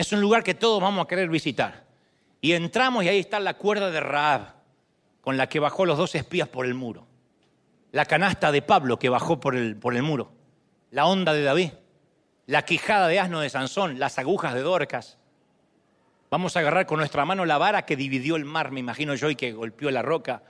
Es 0.00 0.12
un 0.12 0.22
lugar 0.22 0.42
que 0.42 0.54
todos 0.54 0.80
vamos 0.80 1.04
a 1.04 1.06
querer 1.06 1.28
visitar. 1.28 1.84
Y 2.40 2.52
entramos 2.52 3.04
y 3.04 3.08
ahí 3.08 3.18
está 3.18 3.38
la 3.38 3.58
cuerda 3.58 3.90
de 3.90 4.00
Raab, 4.00 4.54
con 5.20 5.36
la 5.36 5.46
que 5.46 5.60
bajó 5.60 5.84
los 5.84 5.98
dos 5.98 6.14
espías 6.14 6.48
por 6.48 6.64
el 6.64 6.72
muro. 6.72 7.06
La 7.92 8.06
canasta 8.06 8.50
de 8.50 8.62
Pablo 8.62 8.98
que 8.98 9.10
bajó 9.10 9.40
por 9.40 9.54
el, 9.54 9.76
por 9.76 9.94
el 9.94 10.02
muro. 10.02 10.32
La 10.90 11.04
onda 11.04 11.34
de 11.34 11.42
David. 11.42 11.72
La 12.46 12.64
quijada 12.64 13.08
de 13.08 13.20
asno 13.20 13.40
de 13.40 13.50
Sansón. 13.50 13.98
Las 13.98 14.18
agujas 14.18 14.54
de 14.54 14.62
Dorcas. 14.62 15.18
Vamos 16.30 16.56
a 16.56 16.60
agarrar 16.60 16.86
con 16.86 16.96
nuestra 16.96 17.26
mano 17.26 17.44
la 17.44 17.58
vara 17.58 17.84
que 17.84 17.94
dividió 17.94 18.36
el 18.36 18.46
mar, 18.46 18.70
me 18.70 18.80
imagino 18.80 19.14
yo, 19.16 19.28
y 19.28 19.36
que 19.36 19.52
golpeó 19.52 19.90
la 19.90 20.00
roca. 20.00 20.44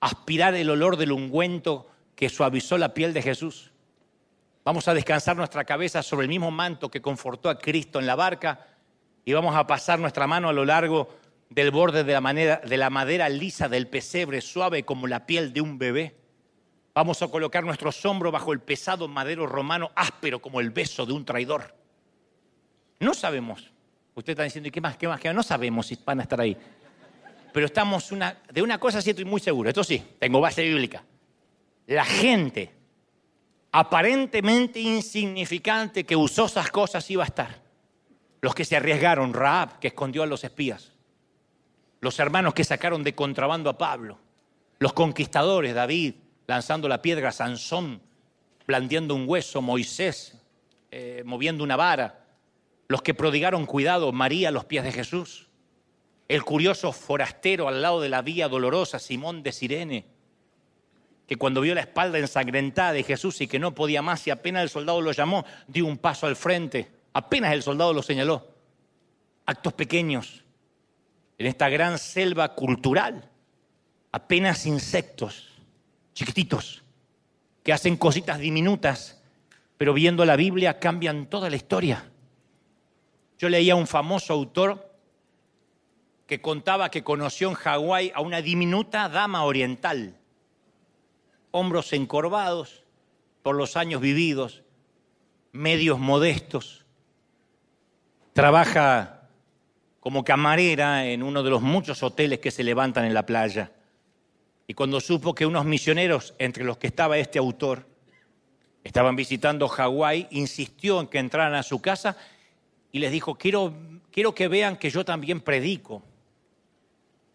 Aspirar 0.00 0.54
el 0.54 0.70
olor 0.70 0.96
del 0.96 1.12
ungüento 1.12 1.90
que 2.14 2.30
suavizó 2.30 2.78
la 2.78 2.94
piel 2.94 3.12
de 3.12 3.20
Jesús. 3.20 3.72
Vamos 4.64 4.88
a 4.88 4.94
descansar 4.94 5.36
nuestra 5.36 5.64
cabeza 5.64 6.02
sobre 6.02 6.24
el 6.24 6.30
mismo 6.30 6.50
manto 6.50 6.90
que 6.90 7.02
confortó 7.02 7.50
a 7.50 7.58
Cristo 7.58 7.98
en 8.00 8.06
la 8.06 8.14
barca 8.14 8.68
y 9.26 9.34
vamos 9.34 9.54
a 9.54 9.66
pasar 9.66 9.98
nuestra 9.98 10.26
mano 10.26 10.48
a 10.48 10.54
lo 10.54 10.64
largo 10.64 11.10
del 11.50 11.70
borde 11.70 12.02
de 12.04 12.18
la, 12.18 12.56
de 12.56 12.76
la 12.78 12.88
madera 12.88 13.28
lisa 13.28 13.68
del 13.68 13.88
pesebre, 13.88 14.40
suave 14.40 14.84
como 14.84 15.06
la 15.06 15.26
piel 15.26 15.52
de 15.52 15.60
un 15.60 15.76
bebé. 15.76 16.16
Vamos 16.94 17.20
a 17.20 17.28
colocar 17.28 17.62
nuestros 17.62 18.02
hombros 18.06 18.32
bajo 18.32 18.54
el 18.54 18.60
pesado 18.60 19.06
madero 19.06 19.46
romano, 19.46 19.90
áspero 19.94 20.40
como 20.40 20.60
el 20.60 20.70
beso 20.70 21.04
de 21.04 21.12
un 21.12 21.26
traidor. 21.26 21.76
No 23.00 23.12
sabemos 23.12 23.70
Usted 24.16 24.30
está 24.30 24.44
diciendo, 24.44 24.68
¿y 24.68 24.70
qué 24.70 24.80
más? 24.80 24.96
¿Qué 24.96 25.06
más? 25.06 25.20
¿Qué 25.20 25.28
más? 25.28 25.34
No 25.34 25.42
sabemos 25.42 25.86
si 25.86 25.98
van 26.02 26.20
a 26.20 26.22
estar 26.22 26.40
ahí. 26.40 26.56
Pero 27.52 27.66
estamos 27.66 28.10
una, 28.12 28.40
de 28.50 28.62
una 28.62 28.80
cosa 28.80 29.02
sí 29.02 29.10
estoy 29.10 29.26
muy 29.26 29.42
seguro. 29.42 29.68
Esto 29.68 29.84
sí, 29.84 30.02
tengo 30.18 30.40
base 30.40 30.62
bíblica. 30.62 31.04
La 31.86 32.04
gente 32.06 32.72
aparentemente 33.72 34.80
insignificante 34.80 36.04
que 36.04 36.16
usó 36.16 36.46
esas 36.46 36.70
cosas 36.70 37.10
iba 37.10 37.24
a 37.24 37.26
estar. 37.26 37.65
Los 38.46 38.54
que 38.54 38.64
se 38.64 38.76
arriesgaron, 38.76 39.34
Raab, 39.34 39.80
que 39.80 39.88
escondió 39.88 40.22
a 40.22 40.26
los 40.26 40.44
espías. 40.44 40.92
Los 42.00 42.20
hermanos 42.20 42.54
que 42.54 42.62
sacaron 42.62 43.02
de 43.02 43.12
contrabando 43.12 43.68
a 43.68 43.76
Pablo. 43.76 44.20
Los 44.78 44.92
conquistadores, 44.92 45.74
David, 45.74 46.14
lanzando 46.46 46.86
la 46.86 47.02
piedra, 47.02 47.32
Sansón, 47.32 48.00
blandiendo 48.64 49.16
un 49.16 49.28
hueso, 49.28 49.62
Moisés, 49.62 50.38
eh, 50.92 51.24
moviendo 51.26 51.64
una 51.64 51.74
vara 51.74 52.24
los 52.86 53.02
que 53.02 53.14
prodigaron 53.14 53.66
cuidado, 53.66 54.12
María 54.12 54.50
a 54.50 54.52
los 54.52 54.64
pies 54.64 54.84
de 54.84 54.92
Jesús, 54.92 55.48
el 56.28 56.44
curioso 56.44 56.92
forastero 56.92 57.66
al 57.66 57.82
lado 57.82 58.00
de 58.00 58.10
la 58.10 58.22
vía 58.22 58.46
dolorosa, 58.46 59.00
Simón 59.00 59.42
de 59.42 59.50
Sirene, 59.50 60.06
que 61.26 61.34
cuando 61.34 61.62
vio 61.62 61.74
la 61.74 61.80
espalda 61.80 62.20
ensangrentada 62.20 62.92
de 62.92 63.02
Jesús 63.02 63.40
y 63.40 63.48
que 63.48 63.58
no 63.58 63.74
podía 63.74 64.02
más 64.02 64.24
y 64.28 64.30
apenas 64.30 64.62
el 64.62 64.68
soldado 64.68 65.00
lo 65.00 65.10
llamó, 65.10 65.44
dio 65.66 65.84
un 65.84 65.98
paso 65.98 66.28
al 66.28 66.36
frente, 66.36 66.94
apenas 67.16 67.54
el 67.54 67.62
soldado 67.62 67.94
lo 67.94 68.02
señaló. 68.02 68.46
Actos 69.46 69.72
pequeños 69.72 70.44
en 71.38 71.46
esta 71.46 71.70
gran 71.70 71.98
selva 71.98 72.54
cultural, 72.54 73.30
apenas 74.12 74.66
insectos 74.66 75.48
chiquititos 76.12 76.82
que 77.62 77.72
hacen 77.72 77.96
cositas 77.96 78.38
diminutas, 78.38 79.22
pero 79.78 79.94
viendo 79.94 80.26
la 80.26 80.36
Biblia 80.36 80.78
cambian 80.78 81.24
toda 81.24 81.48
la 81.48 81.56
historia. 81.56 82.10
Yo 83.38 83.48
leía 83.48 83.72
a 83.72 83.76
un 83.76 83.86
famoso 83.86 84.34
autor 84.34 84.94
que 86.26 86.42
contaba 86.42 86.90
que 86.90 87.02
conoció 87.02 87.48
en 87.48 87.54
Hawái 87.54 88.12
a 88.14 88.20
una 88.20 88.42
diminuta 88.42 89.08
dama 89.08 89.42
oriental, 89.44 90.18
hombros 91.50 91.94
encorvados 91.94 92.84
por 93.42 93.56
los 93.56 93.74
años 93.78 94.02
vividos, 94.02 94.64
medios 95.52 95.98
modestos. 95.98 96.85
Trabaja 98.36 99.22
como 99.98 100.22
camarera 100.22 101.06
en 101.06 101.22
uno 101.22 101.42
de 101.42 101.48
los 101.48 101.62
muchos 101.62 102.02
hoteles 102.02 102.38
que 102.38 102.50
se 102.50 102.62
levantan 102.62 103.06
en 103.06 103.14
la 103.14 103.24
playa. 103.24 103.72
y 104.68 104.74
cuando 104.74 105.00
supo 105.00 105.34
que 105.34 105.46
unos 105.46 105.64
misioneros, 105.64 106.34
entre 106.38 106.62
los 106.62 106.76
que 106.76 106.86
estaba 106.86 107.16
este 107.16 107.38
autor, 107.38 107.86
estaban 108.84 109.16
visitando 109.16 109.68
Hawái, 109.68 110.26
insistió 110.32 111.00
en 111.00 111.06
que 111.06 111.16
entraran 111.18 111.54
a 111.54 111.62
su 111.62 111.80
casa 111.80 112.18
y 112.92 112.98
les 112.98 113.10
dijo, 113.10 113.36
quiero, 113.36 113.72
quiero 114.10 114.34
que 114.34 114.48
vean 114.48 114.76
que 114.76 114.90
yo 114.90 115.02
también 115.02 115.40
predico. 115.40 116.02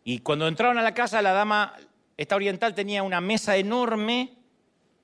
Y 0.04 0.20
cuando 0.20 0.48
entraron 0.48 0.78
a 0.78 0.84
la 0.84 0.94
casa, 0.94 1.20
la 1.24 1.32
dama, 1.32 1.74
esta 2.16 2.36
oriental, 2.36 2.76
tenía 2.76 3.02
una 3.02 3.22
mesa 3.22 3.58
enorme 3.58 4.34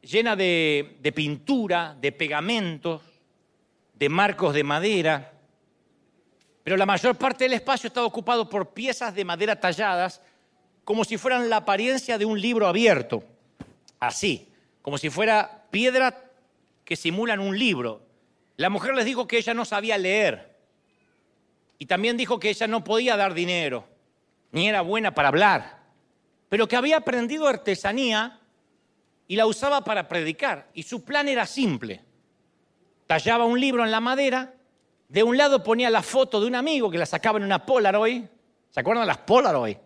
llena 0.04 0.36
de, 0.36 1.00
de 1.02 1.12
pintura, 1.12 1.98
de 2.00 2.12
pegamentos, 2.12 3.02
de 3.96 4.10
marcos 4.10 4.54
de 4.54 4.64
madera, 4.64 5.34
pero 6.68 6.76
la 6.76 6.86
mayor 6.86 7.16
parte 7.16 7.46
del 7.46 7.54
espacio 7.54 7.88
estaba 7.88 8.06
ocupado 8.06 8.50
por 8.50 8.74
piezas 8.74 9.16
de 9.16 9.24
madera 9.24 9.58
talladas 9.58 10.22
como 10.84 11.06
si 11.06 11.18
fueran 11.18 11.50
la 11.50 11.56
apariencia 11.56 12.18
de 12.18 12.26
un 12.26 12.42
libro 12.42 12.68
abierto, 12.68 13.24
así, 14.02 14.50
como 14.82 14.98
si 14.98 15.10
fuera 15.10 15.64
piedra 15.72 16.26
que 16.84 16.98
simulan 16.98 17.40
un 17.40 17.58
libro. 17.58 18.02
La 18.58 18.70
mujer 18.70 18.96
les 18.96 19.06
dijo 19.06 19.28
que 19.28 19.38
ella 19.38 19.54
no 19.54 19.64
sabía 19.64 19.98
leer 19.98 20.58
y 21.80 21.86
también 21.86 22.18
dijo 22.18 22.38
que 22.38 22.50
ella 22.50 22.68
no 22.68 22.84
podía 22.84 23.16
dar 23.16 23.34
dinero, 23.34 23.88
ni 24.52 24.68
era 24.68 24.82
buena 24.82 25.16
para 25.16 25.30
hablar, 25.30 25.80
pero 26.50 26.68
que 26.68 26.76
había 26.76 26.98
aprendido 26.98 27.48
artesanía 27.48 28.42
y 29.26 29.38
la 29.38 29.46
usaba 29.46 29.86
para 29.86 30.10
predicar. 30.10 30.68
Y 30.74 30.84
su 30.84 31.06
plan 31.06 31.30
era 31.30 31.46
simple. 31.46 32.04
Tallaba 33.08 33.46
un 33.46 33.58
libro 33.58 33.86
en 33.86 33.92
la 33.92 34.02
madera, 34.02 34.57
de 35.10 35.24
un 35.24 35.38
lado 35.38 35.64
ponía 35.64 35.90
la 35.90 36.02
foto 36.02 36.40
de 36.40 36.48
un 36.48 36.56
amigo 36.56 36.92
que 36.92 36.98
la 36.98 37.06
sacaba 37.06 37.38
en 37.38 37.46
una 37.46 37.66
Polaroid, 37.66 38.24
¿se 38.70 38.80
acuerdan 38.80 39.08
las 39.08 39.20
Polaroid? 39.20 39.78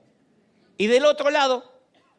Y 0.78 0.88
del 0.88 1.06
otro 1.06 1.30
lado, 1.30 1.72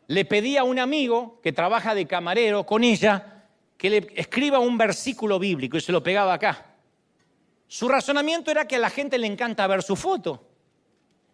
le 0.06 0.24
pedía 0.24 0.60
a 0.60 0.64
un 0.64 0.78
amigo 0.78 1.40
que 1.42 1.52
trabaja 1.52 1.94
de 1.94 2.06
camarero 2.06 2.64
con 2.64 2.84
ella 2.84 3.46
que 3.76 3.90
le 3.90 4.06
escriba 4.14 4.60
un 4.60 4.78
versículo 4.78 5.38
bíblico 5.38 5.76
y 5.76 5.80
se 5.80 5.90
lo 5.90 6.02
pegaba 6.02 6.34
acá. 6.34 6.66
Su 7.66 7.88
razonamiento 7.88 8.50
era 8.50 8.68
que 8.68 8.76
a 8.76 8.78
la 8.78 8.90
gente 8.90 9.18
le 9.18 9.26
encanta 9.26 9.66
ver 9.66 9.82
su 9.82 9.96
foto. 9.96 10.46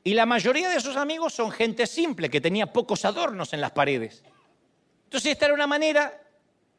Y 0.05 0.15
la 0.15 0.25
mayoría 0.25 0.71
de 0.71 0.81
sus 0.81 0.97
amigos 0.97 1.35
son 1.35 1.51
gente 1.51 1.87
simple, 1.87 2.31
que 2.31 2.41
tenía 2.41 2.73
pocos 2.73 3.05
adornos 3.05 3.53
en 3.53 3.61
las 3.61 3.73
paredes. 3.73 4.23
Entonces 5.05 5.33
esta 5.33 5.47
era 5.47 5.55
una 5.55 5.67
manera 5.67 6.23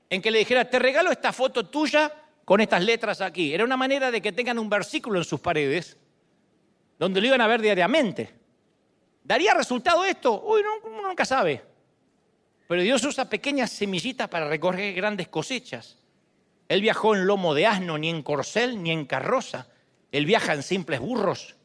en 0.09 0.21
que 0.21 0.31
le 0.31 0.39
dijera, 0.39 0.67
te 0.67 0.79
regalo 0.79 1.11
esta 1.11 1.31
foto 1.31 1.67
tuya 1.67 2.11
con 2.49 2.61
estas 2.61 2.83
letras 2.83 3.21
aquí. 3.21 3.53
Era 3.53 3.63
una 3.63 3.77
manera 3.77 4.09
de 4.09 4.23
que 4.23 4.31
tengan 4.31 4.57
un 4.57 4.67
versículo 4.67 5.19
en 5.19 5.23
sus 5.23 5.39
paredes 5.39 5.95
donde 6.97 7.21
lo 7.21 7.27
iban 7.27 7.41
a 7.41 7.45
ver 7.47 7.61
diariamente. 7.61 8.33
¿Daría 9.23 9.53
resultado 9.53 10.03
esto? 10.03 10.41
Uy, 10.43 10.61
uno 10.83 11.07
nunca 11.09 11.25
sabe. 11.25 11.61
Pero 12.67 12.81
Dios 12.81 13.03
usa 13.05 13.29
pequeñas 13.29 13.69
semillitas 13.69 14.29
para 14.29 14.49
recoger 14.49 14.95
grandes 14.95 15.27
cosechas. 15.27 15.99
Él 16.67 16.81
viajó 16.81 17.13
en 17.13 17.27
lomo 17.27 17.53
de 17.53 17.67
asno, 17.67 17.99
ni 17.99 18.09
en 18.09 18.23
corcel, 18.23 18.81
ni 18.81 18.89
en 18.89 19.05
carroza. 19.05 19.67
Él 20.11 20.25
viaja 20.25 20.55
en 20.55 20.63
simples 20.63 20.99
burros. 20.99 21.55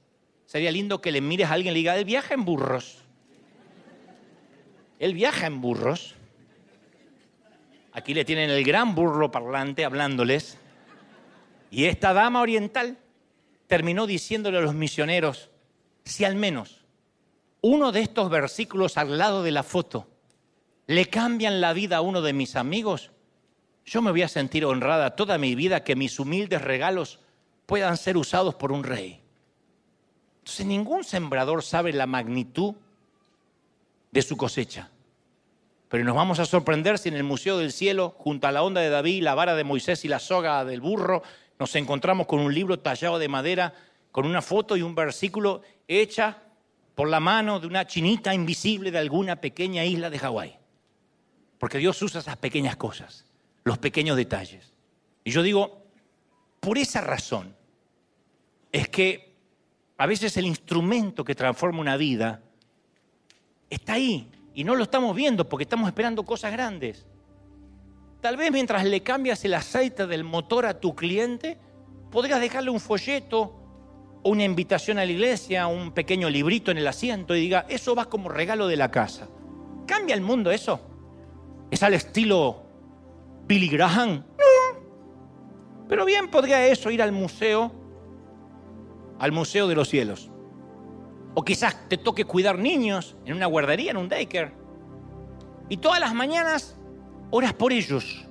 Sería 0.44 0.70
lindo 0.70 1.00
que 1.00 1.12
le 1.12 1.22
mires 1.22 1.48
a 1.48 1.54
alguien 1.54 1.72
y 1.72 1.76
le 1.76 1.78
diga, 1.78 1.96
él 1.96 2.04
viaja 2.04 2.34
en 2.34 2.44
burros. 2.44 2.98
Él 4.98 5.14
viaja 5.14 5.46
en 5.46 5.62
burros. 5.62 6.14
Aquí 7.94 8.12
le 8.12 8.26
tienen 8.26 8.50
el 8.50 8.62
gran 8.64 8.94
burro 8.94 9.30
parlante 9.30 9.86
hablándoles. 9.86 10.58
Y 11.74 11.86
esta 11.86 12.12
dama 12.12 12.40
oriental 12.40 12.98
terminó 13.66 14.06
diciéndole 14.06 14.58
a 14.58 14.60
los 14.60 14.74
misioneros, 14.74 15.50
si 16.04 16.24
al 16.24 16.36
menos 16.36 16.84
uno 17.62 17.90
de 17.90 18.00
estos 18.00 18.30
versículos 18.30 18.96
al 18.96 19.18
lado 19.18 19.42
de 19.42 19.50
la 19.50 19.64
foto 19.64 20.06
le 20.86 21.06
cambian 21.06 21.60
la 21.60 21.72
vida 21.72 21.96
a 21.96 22.00
uno 22.00 22.22
de 22.22 22.32
mis 22.32 22.54
amigos, 22.54 23.10
yo 23.84 24.02
me 24.02 24.12
voy 24.12 24.22
a 24.22 24.28
sentir 24.28 24.64
honrada 24.64 25.16
toda 25.16 25.36
mi 25.36 25.56
vida 25.56 25.82
que 25.82 25.96
mis 25.96 26.20
humildes 26.20 26.62
regalos 26.62 27.18
puedan 27.66 27.96
ser 27.96 28.16
usados 28.18 28.54
por 28.54 28.70
un 28.70 28.84
rey. 28.84 29.20
Entonces 30.42 30.66
ningún 30.66 31.02
sembrador 31.02 31.64
sabe 31.64 31.92
la 31.92 32.06
magnitud 32.06 32.76
de 34.12 34.22
su 34.22 34.36
cosecha. 34.36 34.90
Pero 35.88 36.04
nos 36.04 36.14
vamos 36.14 36.38
a 36.38 36.46
sorprender 36.46 36.98
si 36.98 37.08
en 37.08 37.16
el 37.16 37.24
Museo 37.24 37.58
del 37.58 37.72
Cielo, 37.72 38.14
junto 38.16 38.46
a 38.46 38.52
la 38.52 38.62
onda 38.62 38.80
de 38.80 38.90
David, 38.90 39.24
la 39.24 39.34
vara 39.34 39.56
de 39.56 39.64
Moisés 39.64 40.04
y 40.04 40.08
la 40.08 40.20
soga 40.20 40.64
del 40.64 40.80
burro, 40.80 41.22
nos 41.58 41.74
encontramos 41.76 42.26
con 42.26 42.40
un 42.40 42.52
libro 42.52 42.78
tallado 42.78 43.18
de 43.18 43.28
madera, 43.28 43.74
con 44.10 44.26
una 44.26 44.42
foto 44.42 44.76
y 44.76 44.82
un 44.82 44.94
versículo 44.94 45.62
hecha 45.88 46.38
por 46.94 47.08
la 47.08 47.20
mano 47.20 47.60
de 47.60 47.66
una 47.66 47.86
chinita 47.86 48.34
invisible 48.34 48.90
de 48.90 48.98
alguna 48.98 49.40
pequeña 49.40 49.84
isla 49.84 50.10
de 50.10 50.18
Hawái. 50.18 50.56
Porque 51.58 51.78
Dios 51.78 52.00
usa 52.02 52.20
esas 52.20 52.36
pequeñas 52.36 52.76
cosas, 52.76 53.26
los 53.64 53.78
pequeños 53.78 54.16
detalles. 54.16 54.72
Y 55.24 55.30
yo 55.30 55.42
digo, 55.42 55.84
por 56.60 56.78
esa 56.78 57.00
razón 57.00 57.56
es 58.70 58.88
que 58.88 59.34
a 59.96 60.06
veces 60.06 60.36
el 60.36 60.46
instrumento 60.46 61.24
que 61.24 61.34
transforma 61.34 61.80
una 61.80 61.96
vida 61.96 62.42
está 63.70 63.94
ahí 63.94 64.30
y 64.54 64.64
no 64.64 64.74
lo 64.74 64.84
estamos 64.84 65.14
viendo 65.14 65.48
porque 65.48 65.64
estamos 65.64 65.88
esperando 65.88 66.24
cosas 66.24 66.52
grandes. 66.52 67.06
Tal 68.24 68.38
vez 68.38 68.50
mientras 68.50 68.86
le 68.86 69.02
cambias 69.02 69.44
el 69.44 69.52
aceite 69.52 70.06
del 70.06 70.24
motor 70.24 70.64
a 70.64 70.80
tu 70.80 70.94
cliente, 70.94 71.58
podrías 72.10 72.40
dejarle 72.40 72.70
un 72.70 72.80
folleto 72.80 73.54
una 74.22 74.44
invitación 74.44 74.96
a 74.96 75.04
la 75.04 75.12
iglesia, 75.12 75.66
un 75.66 75.92
pequeño 75.92 76.30
librito 76.30 76.70
en 76.70 76.78
el 76.78 76.86
asiento 76.86 77.36
y 77.36 77.40
diga, 77.40 77.66
eso 77.68 77.94
va 77.94 78.06
como 78.06 78.30
regalo 78.30 78.66
de 78.66 78.76
la 78.76 78.90
casa. 78.90 79.28
¿Cambia 79.86 80.14
el 80.14 80.22
mundo 80.22 80.50
eso? 80.50 80.80
¿Es 81.70 81.82
al 81.82 81.92
estilo 81.92 82.62
Billy 83.46 83.68
Graham? 83.68 84.24
No. 84.38 85.86
Pero 85.86 86.06
bien 86.06 86.30
podría 86.30 86.66
eso 86.66 86.90
ir 86.90 87.02
al 87.02 87.12
museo, 87.12 87.72
al 89.18 89.32
Museo 89.32 89.68
de 89.68 89.74
los 89.74 89.90
Cielos. 89.90 90.30
O 91.34 91.44
quizás 91.44 91.90
te 91.90 91.98
toque 91.98 92.24
cuidar 92.24 92.58
niños 92.58 93.18
en 93.26 93.34
una 93.34 93.44
guardería, 93.44 93.90
en 93.90 93.98
un 93.98 94.08
daycare. 94.08 94.54
Y 95.68 95.76
todas 95.76 96.00
las 96.00 96.14
mañanas 96.14 96.78
oras 97.36 97.52
por 97.52 97.72
ellos 97.72 98.24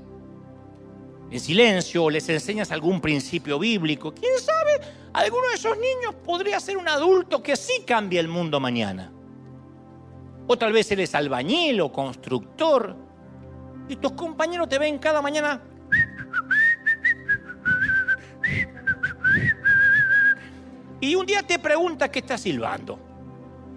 en 1.29 1.37
silencio 1.37 2.05
o 2.05 2.09
les 2.09 2.29
enseñas 2.29 2.71
algún 2.71 3.01
principio 3.01 3.59
bíblico. 3.59 4.13
¿Quién 4.13 4.39
sabe? 4.39 4.79
Alguno 5.11 5.49
de 5.49 5.55
esos 5.55 5.77
niños 5.77 6.15
podría 6.23 6.57
ser 6.61 6.77
un 6.77 6.87
adulto 6.87 7.43
que 7.43 7.57
sí 7.57 7.83
cambie 7.85 8.17
el 8.17 8.29
mundo 8.29 8.61
mañana. 8.61 9.11
O 10.47 10.57
tal 10.57 10.71
vez 10.71 10.89
eres 10.89 11.13
albañil 11.15 11.81
o 11.81 11.91
constructor 11.91 12.95
y 13.89 13.97
tus 13.97 14.13
compañeros 14.13 14.69
te 14.69 14.79
ven 14.79 14.97
cada 14.99 15.21
mañana 15.21 15.61
y 21.01 21.15
un 21.15 21.25
día 21.25 21.43
te 21.43 21.59
pregunta 21.59 22.09
qué 22.09 22.19
estás 22.19 22.39
silbando. 22.39 22.97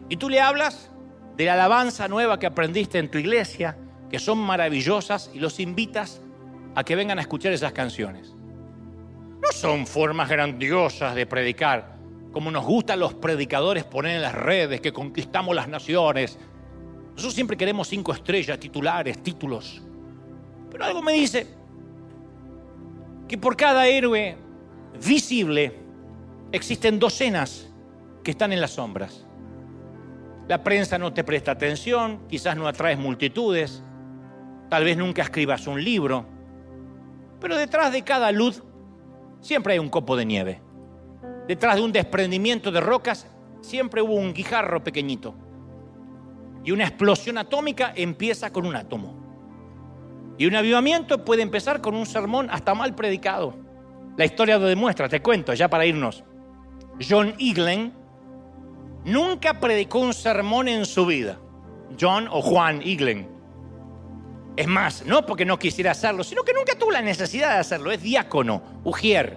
Y 0.08 0.18
tú 0.18 0.28
le 0.28 0.40
hablas 0.40 0.88
de 1.36 1.46
la 1.46 1.54
alabanza 1.54 2.06
nueva 2.06 2.38
que 2.38 2.46
aprendiste 2.46 3.00
en 3.00 3.10
tu 3.10 3.18
iglesia, 3.18 3.76
que 4.10 4.18
son 4.18 4.38
maravillosas, 4.38 5.30
y 5.34 5.38
los 5.38 5.60
invitas 5.60 6.20
a 6.74 6.84
que 6.84 6.96
vengan 6.96 7.18
a 7.18 7.22
escuchar 7.22 7.52
esas 7.52 7.72
canciones. 7.72 8.34
No 9.42 9.52
son 9.52 9.86
formas 9.86 10.28
grandiosas 10.28 11.14
de 11.14 11.26
predicar, 11.26 11.96
como 12.32 12.50
nos 12.50 12.64
gustan 12.64 13.00
los 13.00 13.14
predicadores 13.14 13.84
poner 13.84 14.16
en 14.16 14.22
las 14.22 14.34
redes, 14.34 14.80
que 14.80 14.92
conquistamos 14.92 15.54
las 15.54 15.68
naciones. 15.68 16.38
Nosotros 17.10 17.34
siempre 17.34 17.56
queremos 17.56 17.88
cinco 17.88 18.12
estrellas, 18.12 18.58
titulares, 18.58 19.22
títulos. 19.22 19.82
Pero 20.70 20.84
algo 20.84 21.02
me 21.02 21.14
dice 21.14 21.46
que 23.26 23.38
por 23.38 23.56
cada 23.56 23.86
héroe 23.86 24.36
visible 25.06 25.72
existen 26.52 26.98
docenas 26.98 27.72
que 28.22 28.32
están 28.32 28.52
en 28.52 28.60
las 28.60 28.72
sombras. 28.72 29.24
La 30.48 30.62
prensa 30.62 30.98
no 30.98 31.12
te 31.12 31.24
presta 31.24 31.52
atención, 31.52 32.20
quizás 32.28 32.56
no 32.56 32.68
atraes 32.68 32.98
multitudes, 32.98 33.82
tal 34.68 34.84
vez 34.84 34.96
nunca 34.96 35.22
escribas 35.22 35.66
un 35.66 35.82
libro, 35.82 36.26
pero 37.40 37.56
detrás 37.56 37.92
de 37.92 38.02
cada 38.02 38.32
luz 38.32 38.62
siempre 39.40 39.74
hay 39.74 39.78
un 39.78 39.88
copo 39.88 40.16
de 40.16 40.24
nieve. 40.24 40.60
Detrás 41.46 41.76
de 41.76 41.82
un 41.82 41.92
desprendimiento 41.92 42.72
de 42.72 42.80
rocas 42.80 43.26
siempre 43.60 44.02
hubo 44.02 44.14
un 44.14 44.32
guijarro 44.32 44.82
pequeñito. 44.82 45.34
Y 46.64 46.72
una 46.72 46.84
explosión 46.84 47.38
atómica 47.38 47.92
empieza 47.94 48.52
con 48.52 48.66
un 48.66 48.74
átomo. 48.74 49.14
Y 50.38 50.46
un 50.46 50.56
avivamiento 50.56 51.24
puede 51.24 51.42
empezar 51.42 51.80
con 51.80 51.94
un 51.94 52.06
sermón 52.06 52.48
hasta 52.50 52.74
mal 52.74 52.94
predicado. 52.94 53.54
La 54.16 54.24
historia 54.24 54.58
lo 54.58 54.66
demuestra, 54.66 55.08
te 55.08 55.22
cuento, 55.22 55.54
ya 55.54 55.68
para 55.68 55.86
irnos. 55.86 56.24
John 57.08 57.34
Eaglen 57.38 57.92
nunca 59.04 59.60
predicó 59.60 60.00
un 60.00 60.14
sermón 60.14 60.68
en 60.68 60.84
su 60.84 61.06
vida. 61.06 61.38
John 62.00 62.28
o 62.30 62.42
Juan 62.42 62.82
Eaglen. 62.82 63.35
Es 64.56 64.66
más, 64.66 65.04
no 65.04 65.26
porque 65.26 65.44
no 65.44 65.58
quisiera 65.58 65.90
hacerlo, 65.90 66.24
sino 66.24 66.42
que 66.42 66.54
nunca 66.54 66.78
tuvo 66.78 66.90
la 66.90 67.02
necesidad 67.02 67.52
de 67.54 67.58
hacerlo. 67.58 67.92
Es 67.92 68.02
diácono, 68.02 68.62
ujier. 68.84 69.36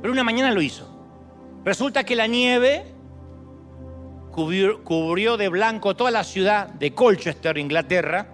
Pero 0.00 0.12
una 0.12 0.24
mañana 0.24 0.50
lo 0.50 0.60
hizo. 0.60 0.88
Resulta 1.64 2.02
que 2.02 2.16
la 2.16 2.26
nieve 2.26 2.84
cubrió, 4.32 5.36
de 5.36 5.48
blanco 5.48 5.94
toda 5.94 6.10
la 6.10 6.24
ciudad 6.24 6.66
de 6.68 6.92
Colchester, 6.92 7.56
Inglaterra. 7.58 8.26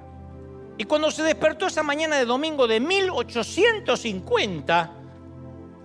Y 0.79 0.85
cuando 0.85 1.11
se 1.11 1.23
despertó 1.23 1.67
esa 1.67 1.83
mañana 1.83 2.17
de 2.17 2.25
domingo 2.25 2.67
de 2.67 2.81
1850, 2.81 4.93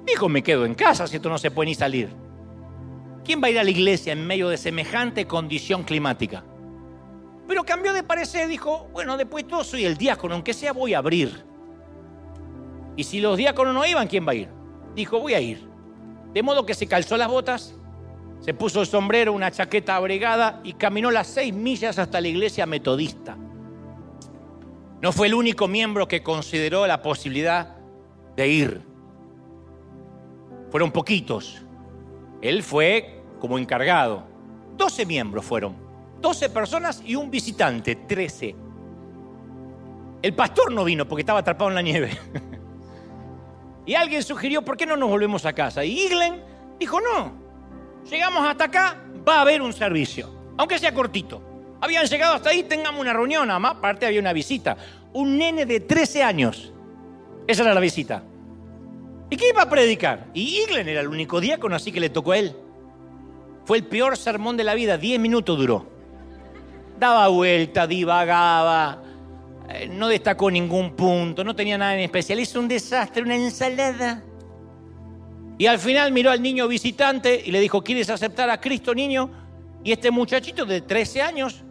dijo, 0.05 0.29
me 0.29 0.43
quedo 0.43 0.65
en 0.65 0.75
casa 0.75 1.07
si 1.07 1.17
esto 1.17 1.27
no 1.29 1.37
se 1.37 1.51
puede 1.51 1.71
ni 1.71 1.75
salir. 1.75 2.07
¿Quién 3.25 3.41
va 3.41 3.47
a 3.47 3.49
ir 3.49 3.59
a 3.59 3.63
la 3.63 3.71
iglesia 3.71 4.13
en 4.13 4.25
medio 4.25 4.47
de 4.49 4.57
semejante 4.57 5.27
condición 5.27 5.83
climática? 5.83 6.45
Pero 7.53 7.65
cambió 7.65 7.93
de 7.93 8.01
parecer, 8.01 8.47
dijo, 8.47 8.87
bueno, 8.93 9.15
después 9.15 9.47
todo 9.47 9.63
soy 9.63 9.85
el 9.85 9.95
diácono, 9.95 10.33
aunque 10.33 10.55
sea 10.55 10.73
voy 10.73 10.95
a 10.95 10.97
abrir. 10.97 11.45
Y 12.95 13.03
si 13.03 13.19
los 13.19 13.37
diáconos 13.37 13.75
no 13.75 13.85
iban, 13.85 14.07
¿quién 14.07 14.27
va 14.27 14.31
a 14.31 14.33
ir? 14.33 14.49
Dijo, 14.95 15.19
voy 15.19 15.35
a 15.35 15.39
ir. 15.39 15.63
De 16.33 16.41
modo 16.41 16.65
que 16.65 16.73
se 16.73 16.87
calzó 16.87 17.15
las 17.15 17.27
botas, 17.27 17.75
se 18.39 18.55
puso 18.55 18.81
el 18.81 18.87
sombrero, 18.87 19.33
una 19.33 19.51
chaqueta 19.51 19.95
abrigada 19.95 20.61
y 20.63 20.73
caminó 20.73 21.11
las 21.11 21.27
seis 21.27 21.53
millas 21.53 21.99
hasta 21.99 22.19
la 22.19 22.27
iglesia 22.27 22.65
metodista. 22.65 23.37
No 24.99 25.11
fue 25.11 25.27
el 25.27 25.35
único 25.35 25.67
miembro 25.67 26.07
que 26.07 26.23
consideró 26.23 26.87
la 26.87 27.03
posibilidad 27.03 27.77
de 28.35 28.47
ir. 28.47 28.81
Fueron 30.71 30.91
poquitos. 30.91 31.63
Él 32.41 32.63
fue 32.63 33.21
como 33.39 33.59
encargado. 33.59 34.23
Doce 34.75 35.05
miembros 35.05 35.45
fueron. 35.45 35.82
Doce 36.23 36.49
personas 36.49 37.03
y 37.05 37.15
un 37.15 37.29
visitante, 37.29 37.97
trece. 37.97 38.55
El 40.21 40.33
pastor 40.33 40.71
no 40.71 40.85
vino 40.85 41.05
porque 41.05 41.23
estaba 41.23 41.39
atrapado 41.39 41.69
en 41.69 41.75
la 41.75 41.81
nieve. 41.81 42.17
Y 43.85 43.95
alguien 43.95 44.23
sugirió, 44.23 44.61
¿por 44.61 44.77
qué 44.77 44.85
no 44.85 44.95
nos 44.95 45.09
volvemos 45.09 45.45
a 45.45 45.51
casa? 45.51 45.83
Y 45.83 46.05
Iglen 46.05 46.41
dijo, 46.79 47.01
no, 47.01 47.33
llegamos 48.09 48.47
hasta 48.47 48.63
acá, 48.63 49.03
va 49.27 49.39
a 49.39 49.41
haber 49.41 49.61
un 49.61 49.73
servicio, 49.73 50.53
aunque 50.57 50.79
sea 50.79 50.93
cortito. 50.93 51.43
Habían 51.81 52.05
llegado 52.05 52.35
hasta 52.35 52.51
ahí, 52.51 52.63
tengamos 52.63 53.01
una 53.01 53.11
reunión, 53.11 53.45
nada 53.45 53.59
más, 53.59 53.75
aparte 53.75 54.05
había 54.05 54.21
una 54.21 54.31
visita. 54.31 54.77
Un 55.11 55.37
nene 55.37 55.65
de 55.65 55.81
13 55.81 56.23
años. 56.23 56.71
Esa 57.45 57.63
era 57.63 57.73
la 57.73 57.81
visita. 57.81 58.23
¿Y 59.29 59.35
qué 59.35 59.49
iba 59.49 59.63
a 59.63 59.69
predicar? 59.69 60.27
Y 60.33 60.61
Iglen 60.61 60.87
era 60.87 61.01
el 61.01 61.09
único 61.09 61.41
diácono, 61.41 61.75
así 61.75 61.91
que 61.91 61.99
le 61.99 62.09
tocó 62.09 62.31
a 62.31 62.37
él. 62.37 62.55
Fue 63.65 63.79
el 63.79 63.83
peor 63.83 64.15
sermón 64.15 64.55
de 64.55 64.63
la 64.63 64.75
vida, 64.75 64.97
10 64.97 65.19
minutos 65.19 65.57
duró. 65.57 65.92
Daba 66.99 67.27
vuelta, 67.27 67.87
divagaba, 67.87 69.03
eh, 69.69 69.87
no 69.87 70.07
destacó 70.07 70.51
ningún 70.51 70.95
punto, 70.95 71.43
no 71.43 71.55
tenía 71.55 71.77
nada 71.77 71.95
en 71.95 72.01
especial, 72.01 72.39
hizo 72.39 72.59
un 72.59 72.67
desastre, 72.67 73.23
una 73.23 73.35
ensalada. 73.35 74.23
Y 75.57 75.65
al 75.65 75.79
final 75.79 76.11
miró 76.11 76.31
al 76.31 76.41
niño 76.41 76.67
visitante 76.67 77.41
y 77.43 77.51
le 77.51 77.59
dijo, 77.59 77.83
¿quieres 77.83 78.09
aceptar 78.09 78.49
a 78.49 78.59
Cristo, 78.59 78.93
niño? 78.93 79.29
Y 79.83 79.91
este 79.91 80.11
muchachito 80.11 80.65
de 80.65 80.81
13 80.81 81.21
años, 81.21 81.63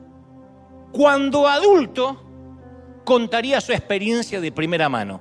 cuando 0.92 1.46
adulto, 1.46 2.22
contaría 3.04 3.60
su 3.60 3.72
experiencia 3.72 4.40
de 4.40 4.52
primera 4.52 4.88
mano. 4.88 5.20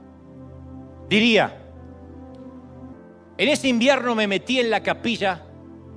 Diría, 1.09 1.57
en 3.37 3.49
ese 3.49 3.67
invierno 3.67 4.15
me 4.15 4.27
metí 4.27 4.59
en 4.59 4.69
la 4.69 4.83
capilla 4.83 5.45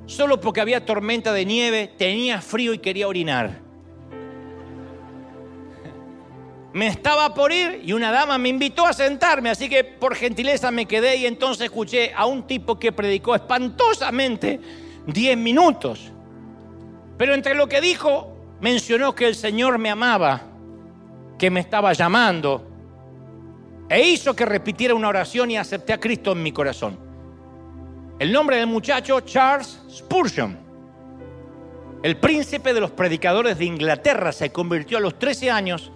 solo 0.07 0.41
porque 0.41 0.61
había 0.61 0.85
tormenta 0.85 1.33
de 1.33 1.45
nieve, 1.45 1.93
tenía 1.97 2.41
frío 2.41 2.75
y 2.75 2.79
quería 2.79 3.09
orinar 3.09 3.64
me 6.75 6.89
estaba 6.89 7.33
por 7.33 7.53
ir 7.53 7.83
y 7.85 7.93
una 7.93 8.11
dama 8.11 8.37
me 8.37 8.49
invitó 8.49 8.85
a 8.85 8.93
sentarme, 8.93 9.49
así 9.49 9.69
que 9.69 9.85
por 9.85 10.17
gentileza 10.17 10.73
me 10.73 10.87
quedé 10.87 11.15
y 11.15 11.27
entonces 11.27 11.67
escuché 11.67 12.13
a 12.13 12.27
un 12.27 12.49
tipo 12.49 12.81
que 12.81 12.91
predicó 12.91 13.37
espantosamente 13.37 14.61
10 15.07 15.39
minutos. 15.39 16.11
Pero 17.17 17.33
entre 17.33 17.55
lo 17.55 17.69
que 17.69 17.81
dijo, 17.81 18.37
mencionó 18.61 19.15
que 19.15 19.29
el 19.29 19.37
Señor 19.37 19.79
me 19.79 19.89
amaba, 19.89 20.43
que 21.39 21.49
me 21.49 21.61
estaba 21.61 21.93
llamando, 21.93 22.67
e 23.89 24.09
hizo 24.09 24.35
que 24.35 24.45
repitiera 24.45 24.97
una 24.97 25.09
oración 25.09 25.53
y 25.53 25.57
acepté 25.57 25.93
a 25.93 26.01
Cristo 26.01 26.33
en 26.33 26.43
mi 26.43 26.51
corazón. 26.51 26.99
El 28.19 28.33
nombre 28.33 28.57
del 28.57 28.67
muchacho, 28.67 29.21
Charles 29.21 29.81
Spurgeon. 29.89 30.59
El 32.03 32.17
príncipe 32.17 32.75
de 32.75 32.81
los 32.81 32.91
predicadores 32.91 33.59
de 33.59 33.65
Inglaterra 33.65 34.33
se 34.33 34.51
convirtió 34.51 34.99
a 34.99 35.01
los 35.01 35.21
13 35.21 35.53
años 35.53 35.93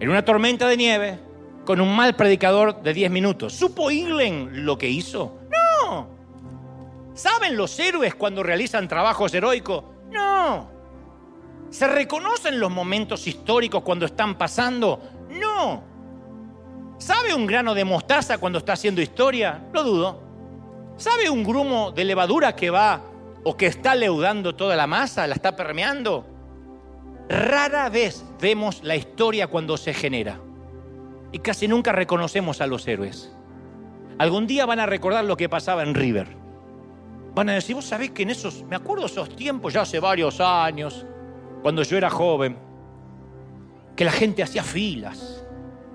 en 0.00 0.08
una 0.08 0.24
tormenta 0.24 0.68
de 0.68 0.76
nieve 0.76 1.18
con 1.64 1.80
un 1.80 1.94
mal 1.94 2.14
predicador 2.14 2.82
de 2.82 2.94
10 2.94 3.10
minutos. 3.10 3.52
¿Supo 3.52 3.90
Iglen 3.90 4.64
lo 4.64 4.78
que 4.78 4.88
hizo? 4.88 5.40
No. 5.50 6.08
¿Saben 7.14 7.56
los 7.56 7.78
héroes 7.78 8.14
cuando 8.14 8.42
realizan 8.42 8.88
trabajos 8.88 9.34
heroicos? 9.34 9.84
No. 10.10 10.70
¿Se 11.70 11.86
reconocen 11.86 12.60
los 12.60 12.70
momentos 12.70 13.26
históricos 13.26 13.82
cuando 13.82 14.06
están 14.06 14.36
pasando? 14.36 15.00
No. 15.30 15.82
¿Sabe 16.98 17.34
un 17.34 17.46
grano 17.46 17.74
de 17.74 17.84
mostaza 17.84 18.38
cuando 18.38 18.58
está 18.58 18.74
haciendo 18.74 19.02
historia? 19.02 19.64
Lo 19.72 19.82
dudo. 19.82 20.22
¿Sabe 20.96 21.28
un 21.28 21.42
grumo 21.42 21.90
de 21.90 22.04
levadura 22.04 22.54
que 22.54 22.70
va 22.70 23.02
o 23.44 23.56
que 23.56 23.66
está 23.66 23.94
leudando 23.94 24.54
toda 24.54 24.76
la 24.76 24.86
masa, 24.86 25.26
la 25.26 25.34
está 25.34 25.56
permeando? 25.56 26.35
Rara 27.28 27.88
vez 27.88 28.24
vemos 28.40 28.82
la 28.84 28.94
historia 28.94 29.48
cuando 29.48 29.76
se 29.76 29.92
genera 29.92 30.40
y 31.32 31.38
casi 31.40 31.66
nunca 31.66 31.92
reconocemos 31.92 32.60
a 32.60 32.66
los 32.66 32.86
héroes. 32.86 33.32
Algún 34.18 34.46
día 34.46 34.64
van 34.64 34.80
a 34.80 34.86
recordar 34.86 35.24
lo 35.24 35.36
que 35.36 35.48
pasaba 35.48 35.82
en 35.82 35.94
River. 35.94 36.28
Van 37.34 37.48
a 37.50 37.54
decir, 37.54 37.74
vos 37.74 37.84
sabés 37.84 38.12
que 38.12 38.22
en 38.22 38.30
esos, 38.30 38.62
me 38.62 38.76
acuerdo 38.76 39.06
esos 39.06 39.34
tiempos, 39.34 39.74
ya 39.74 39.82
hace 39.82 40.00
varios 40.00 40.40
años, 40.40 41.04
cuando 41.62 41.82
yo 41.82 41.98
era 41.98 42.08
joven, 42.08 42.56
que 43.94 44.04
la 44.04 44.12
gente 44.12 44.42
hacía 44.42 44.62
filas 44.62 45.44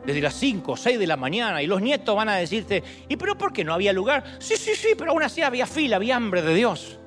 desde 0.05 0.21
las 0.21 0.33
5 0.35 0.71
o 0.71 0.77
6 0.77 0.99
de 0.99 1.07
la 1.07 1.17
mañana 1.17 1.63
y 1.63 1.67
los 1.67 1.81
nietos 1.81 2.15
van 2.15 2.29
a 2.29 2.35
decirte, 2.35 2.83
¿y 3.07 3.15
pero 3.15 3.37
por 3.37 3.53
qué 3.53 3.63
no 3.63 3.73
había 3.73 3.93
lugar? 3.93 4.23
Sí, 4.39 4.57
sí, 4.57 4.75
sí, 4.75 4.89
pero 4.97 5.11
aún 5.11 5.23
así 5.23 5.41
había 5.41 5.65
fila, 5.65 5.95
había 5.95 6.15
hambre 6.15 6.41
de 6.41 6.53
Dios. 6.53 6.99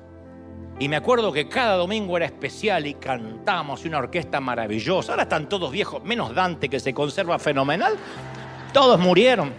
Y 0.77 0.89
me 0.89 0.97
acuerdo 0.97 1.31
que 1.31 1.47
cada 1.47 1.77
domingo 1.77 2.17
era 2.17 2.25
especial 2.25 2.85
y 2.85 2.95
cantamos 2.95 3.85
una 3.85 3.99
orquesta 3.99 4.41
maravillosa. 4.41 5.13
Ahora 5.13 5.23
están 5.23 5.47
todos 5.47 5.71
viejos, 5.71 6.03
menos 6.03 6.35
Dante 6.35 6.67
que 6.67 6.81
se 6.81 6.93
conserva 6.93 7.39
fenomenal. 7.39 7.95
Todos 8.73 8.99
murieron. 8.99 9.53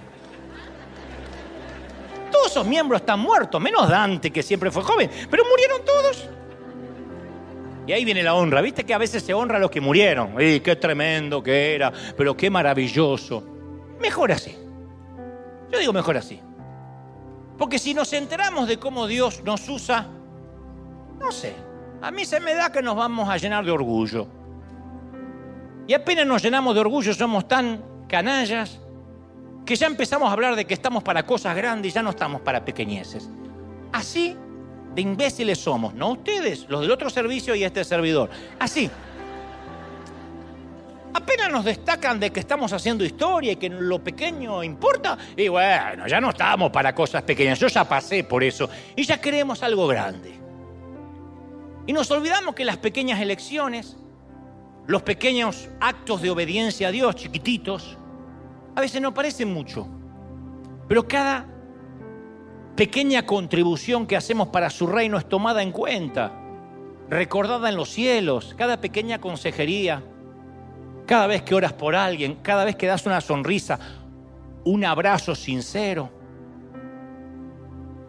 Todos 2.30 2.48
esos 2.48 2.66
miembros 2.66 3.00
están 3.00 3.20
muertos, 3.20 3.60
menos 3.60 3.88
Dante 3.88 4.30
que 4.30 4.42
siempre 4.42 4.70
fue 4.70 4.82
joven, 4.82 5.10
pero 5.30 5.44
murieron 5.48 5.84
todos. 5.86 6.28
Y 7.86 7.92
ahí 7.92 8.04
viene 8.04 8.22
la 8.22 8.34
honra. 8.34 8.60
¿Viste 8.60 8.84
que 8.84 8.92
a 8.92 8.98
veces 8.98 9.22
se 9.22 9.32
honra 9.32 9.56
a 9.56 9.60
los 9.60 9.70
que 9.70 9.80
murieron? 9.80 10.34
¡Y 10.40 10.60
qué 10.60 10.76
tremendo 10.76 11.42
que 11.42 11.74
era! 11.74 11.92
Pero 12.16 12.36
qué 12.36 12.50
maravilloso! 12.50 13.42
Mejor 14.00 14.32
así. 14.32 14.54
Yo 15.70 15.78
digo 15.78 15.92
mejor 15.92 16.16
así. 16.16 16.40
Porque 17.56 17.78
si 17.78 17.94
nos 17.94 18.12
enteramos 18.12 18.68
de 18.68 18.78
cómo 18.78 19.06
Dios 19.06 19.42
nos 19.44 19.68
usa, 19.68 20.08
no 21.18 21.32
sé, 21.32 21.54
a 22.02 22.10
mí 22.10 22.24
se 22.24 22.40
me 22.40 22.54
da 22.54 22.70
que 22.70 22.82
nos 22.82 22.96
vamos 22.96 23.28
a 23.28 23.36
llenar 23.36 23.64
de 23.64 23.70
orgullo. 23.70 24.26
Y 25.88 25.94
apenas 25.94 26.26
nos 26.26 26.42
llenamos 26.42 26.74
de 26.74 26.80
orgullo, 26.80 27.14
somos 27.14 27.46
tan 27.46 27.82
canallas 28.08 28.80
que 29.64 29.76
ya 29.76 29.86
empezamos 29.86 30.28
a 30.28 30.32
hablar 30.32 30.56
de 30.56 30.64
que 30.64 30.74
estamos 30.74 31.02
para 31.02 31.24
cosas 31.24 31.56
grandes 31.56 31.92
y 31.92 31.94
ya 31.94 32.02
no 32.02 32.10
estamos 32.10 32.40
para 32.40 32.64
pequeñeces. 32.64 33.28
Así 33.92 34.36
de 34.94 35.02
imbéciles 35.02 35.58
somos, 35.58 35.92
no 35.94 36.12
ustedes, 36.12 36.66
los 36.68 36.80
del 36.80 36.90
otro 36.90 37.10
servicio 37.10 37.54
y 37.54 37.64
este 37.64 37.84
servidor. 37.84 38.30
Así. 38.58 38.90
Apenas 41.12 41.50
nos 41.50 41.64
destacan 41.64 42.20
de 42.20 42.30
que 42.30 42.40
estamos 42.40 42.72
haciendo 42.72 43.04
historia 43.04 43.52
y 43.52 43.56
que 43.56 43.68
lo 43.68 44.02
pequeño 44.02 44.62
importa, 44.62 45.16
y 45.36 45.48
bueno, 45.48 46.06
ya 46.06 46.20
no 46.20 46.30
estamos 46.30 46.70
para 46.70 46.94
cosas 46.94 47.22
pequeñas, 47.22 47.58
yo 47.58 47.68
ya 47.68 47.88
pasé 47.88 48.24
por 48.24 48.44
eso 48.44 48.68
y 48.94 49.02
ya 49.04 49.20
queremos 49.20 49.62
algo 49.62 49.86
grande. 49.86 50.45
Y 51.86 51.92
nos 51.92 52.10
olvidamos 52.10 52.54
que 52.54 52.64
las 52.64 52.78
pequeñas 52.78 53.20
elecciones, 53.20 53.96
los 54.86 55.02
pequeños 55.02 55.68
actos 55.80 56.20
de 56.22 56.30
obediencia 56.30 56.88
a 56.88 56.90
Dios, 56.90 57.14
chiquititos, 57.16 57.96
a 58.74 58.80
veces 58.80 59.00
no 59.00 59.14
parecen 59.14 59.52
mucho. 59.52 59.86
Pero 60.88 61.06
cada 61.06 61.46
pequeña 62.76 63.24
contribución 63.24 64.06
que 64.06 64.16
hacemos 64.16 64.48
para 64.48 64.68
su 64.70 64.86
reino 64.86 65.16
es 65.16 65.28
tomada 65.28 65.62
en 65.62 65.72
cuenta, 65.72 66.32
recordada 67.08 67.68
en 67.68 67.76
los 67.76 67.88
cielos, 67.88 68.54
cada 68.56 68.80
pequeña 68.80 69.20
consejería, 69.20 70.02
cada 71.06 71.26
vez 71.26 71.42
que 71.42 71.54
oras 71.54 71.72
por 71.72 71.94
alguien, 71.94 72.36
cada 72.42 72.64
vez 72.64 72.76
que 72.76 72.86
das 72.86 73.06
una 73.06 73.20
sonrisa, 73.20 73.78
un 74.64 74.84
abrazo 74.84 75.34
sincero. 75.34 76.10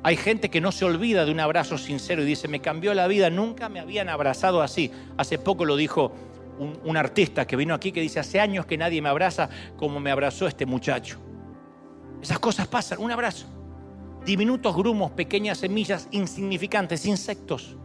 Hay 0.03 0.15
gente 0.15 0.49
que 0.49 0.61
no 0.61 0.71
se 0.71 0.85
olvida 0.85 1.25
de 1.25 1.31
un 1.31 1.39
abrazo 1.39 1.77
sincero 1.77 2.21
y 2.21 2.25
dice, 2.25 2.47
me 2.47 2.61
cambió 2.61 2.93
la 2.93 3.07
vida, 3.07 3.29
nunca 3.29 3.67
me 3.69 3.79
habían 3.79 4.09
abrazado 4.09 4.61
así. 4.61 4.91
Hace 5.17 5.37
poco 5.37 5.65
lo 5.65 5.75
dijo 5.75 6.13
un, 6.59 6.97
artista 6.97 7.45
que 7.45 7.55
vino 7.55 7.73
aquí 7.73 7.91
que 7.91 8.01
dice, 8.01 8.19
hace 8.19 8.39
años 8.39 8.65
que 8.65 8.77
nadie 8.77 9.01
me 9.01 9.09
abraza 9.09 9.49
como 9.75 9.99
me 9.99 10.11
abrazó 10.11 10.47
este 10.47 10.65
muchacho. 10.65 11.19
Esas 12.21 12.39
cosas 12.39 12.67
pasan, 12.67 12.99
un 12.99 13.11
abrazo. 13.11 13.47
Diminutos 14.25 14.75
grumos, 14.75 15.11
pequeñas 15.11 15.59
semillas 15.59 16.07
insignificantes, 16.11 17.05
insectos. 17.05 17.75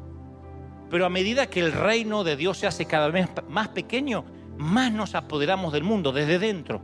Pero 0.90 1.06
a 1.06 1.10
medida 1.10 1.46
que 1.46 1.60
el 1.60 1.72
reino 1.72 2.24
de 2.24 2.36
Dios 2.36 2.58
se 2.58 2.66
hace 2.66 2.86
cada 2.86 3.08
vez 3.08 3.28
más 3.48 3.68
pequeño, 3.68 4.24
más 4.58 4.92
nos 4.92 5.14
apoderamos 5.14 5.72
del 5.72 5.84
mundo 5.84 6.12
desde 6.12 6.38
dentro. 6.38 6.82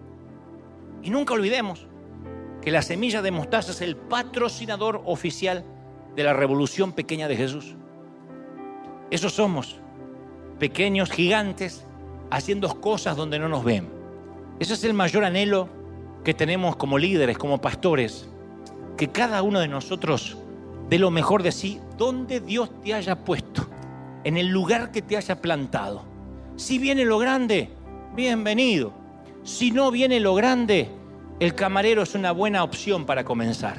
Y 1.02 1.10
nunca 1.10 1.34
olvidemos 1.34 1.86
que 2.62 2.70
la 2.70 2.82
semilla 2.82 3.22
de 3.22 3.30
mostaza 3.30 3.72
es 3.72 3.80
el 3.80 3.96
patrocinador 3.96 5.02
oficial 5.04 5.64
de 6.16 6.24
la 6.24 6.32
revolución 6.32 6.92
pequeña 6.92 7.28
de 7.28 7.36
Jesús. 7.36 7.76
Esos 9.11 9.32
somos, 9.34 9.80
pequeños 10.59 11.11
gigantes 11.11 11.84
haciendo 12.30 12.80
cosas 12.80 13.16
donde 13.16 13.38
no 13.38 13.48
nos 13.48 13.64
ven. 13.64 13.88
Ese 14.59 14.74
es 14.74 14.84
el 14.84 14.94
mayor 14.94 15.24
anhelo 15.24 15.68
que 16.24 16.34
tenemos 16.34 16.76
como 16.76 16.98
líderes, 16.98 17.38
como 17.38 17.61
pastores, 17.61 18.28
que 18.96 19.09
cada 19.09 19.42
uno 19.42 19.61
de 19.61 19.68
nosotros 19.68 20.36
dé 20.90 20.98
lo 20.98 21.11
mejor 21.11 21.42
de 21.42 21.52
sí 21.52 21.80
donde 21.96 22.40
Dios 22.40 22.70
te 22.82 22.94
haya 22.94 23.24
puesto, 23.24 23.68
en 24.24 24.36
el 24.36 24.48
lugar 24.48 24.90
que 24.90 25.02
te 25.02 25.16
haya 25.16 25.40
plantado. 25.40 26.02
Si 26.56 26.78
viene 26.78 27.04
lo 27.04 27.18
grande, 27.18 27.70
bienvenido. 28.14 28.92
Si 29.44 29.70
no 29.70 29.90
viene 29.90 30.18
lo 30.20 30.34
grande, 30.34 30.90
el 31.41 31.55
camarero 31.55 32.03
es 32.03 32.14
una 32.14 32.32
buena 32.32 32.64
opción 32.64 33.07
para 33.07 33.24
comenzar. 33.24 33.76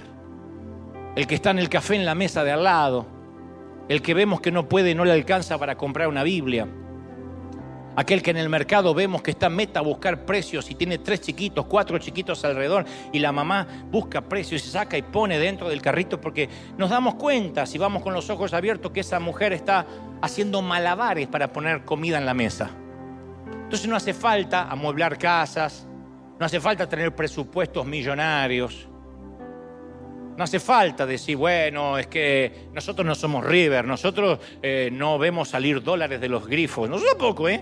El 1.15 1.27
que 1.27 1.35
está 1.35 1.51
en 1.51 1.59
el 1.59 1.69
café 1.69 1.95
en 1.95 2.05
la 2.05 2.15
mesa 2.15 2.43
de 2.43 2.51
al 2.51 2.63
lado, 2.63 3.05
el 3.89 4.01
que 4.01 4.13
vemos 4.13 4.39
que 4.39 4.51
no 4.51 4.69
puede, 4.69 4.95
no 4.95 5.03
le 5.03 5.11
alcanza 5.11 5.57
para 5.57 5.75
comprar 5.75 6.07
una 6.07 6.23
Biblia, 6.23 6.67
aquel 7.97 8.21
que 8.21 8.31
en 8.31 8.37
el 8.37 8.47
mercado 8.47 8.93
vemos 8.93 9.21
que 9.21 9.31
está 9.31 9.49
meta 9.49 9.81
a 9.81 9.83
buscar 9.83 10.23
precios 10.23 10.71
y 10.71 10.75
tiene 10.75 10.99
tres 10.99 11.19
chiquitos, 11.19 11.65
cuatro 11.65 11.97
chiquitos 11.97 12.45
alrededor 12.45 12.85
y 13.11 13.19
la 13.19 13.33
mamá 13.33 13.67
busca 13.91 14.21
precios 14.21 14.61
y 14.61 14.65
se 14.65 14.71
saca 14.71 14.97
y 14.97 15.01
pone 15.01 15.37
dentro 15.37 15.67
del 15.67 15.81
carrito 15.81 16.21
porque 16.21 16.47
nos 16.77 16.89
damos 16.89 17.15
cuenta, 17.15 17.65
si 17.65 17.77
vamos 17.77 18.01
con 18.01 18.13
los 18.13 18.29
ojos 18.29 18.53
abiertos, 18.53 18.91
que 18.93 19.01
esa 19.01 19.19
mujer 19.19 19.51
está 19.51 19.85
haciendo 20.21 20.61
malabares 20.61 21.27
para 21.27 21.51
poner 21.51 21.83
comida 21.83 22.19
en 22.19 22.25
la 22.25 22.33
mesa. 22.33 22.69
Entonces 23.63 23.87
no 23.89 23.97
hace 23.97 24.13
falta 24.13 24.69
amueblar 24.69 25.17
casas, 25.17 25.88
no 26.39 26.45
hace 26.45 26.59
falta 26.61 26.87
tener 26.87 27.13
presupuestos 27.13 27.85
millonarios. 27.85 28.87
No 30.37 30.43
hace 30.45 30.61
falta 30.61 31.05
decir, 31.05 31.35
bueno, 31.35 31.97
es 31.97 32.07
que 32.07 32.69
nosotros 32.71 33.05
no 33.05 33.13
somos 33.13 33.45
River, 33.45 33.83
nosotros 33.83 34.39
eh, 34.61 34.89
no 34.89 35.19
vemos 35.19 35.49
salir 35.49 35.83
dólares 35.83 36.21
de 36.21 36.29
los 36.29 36.47
grifos. 36.47 36.89
Nosotros 36.89 37.15
poco, 37.15 37.49
¿eh? 37.49 37.61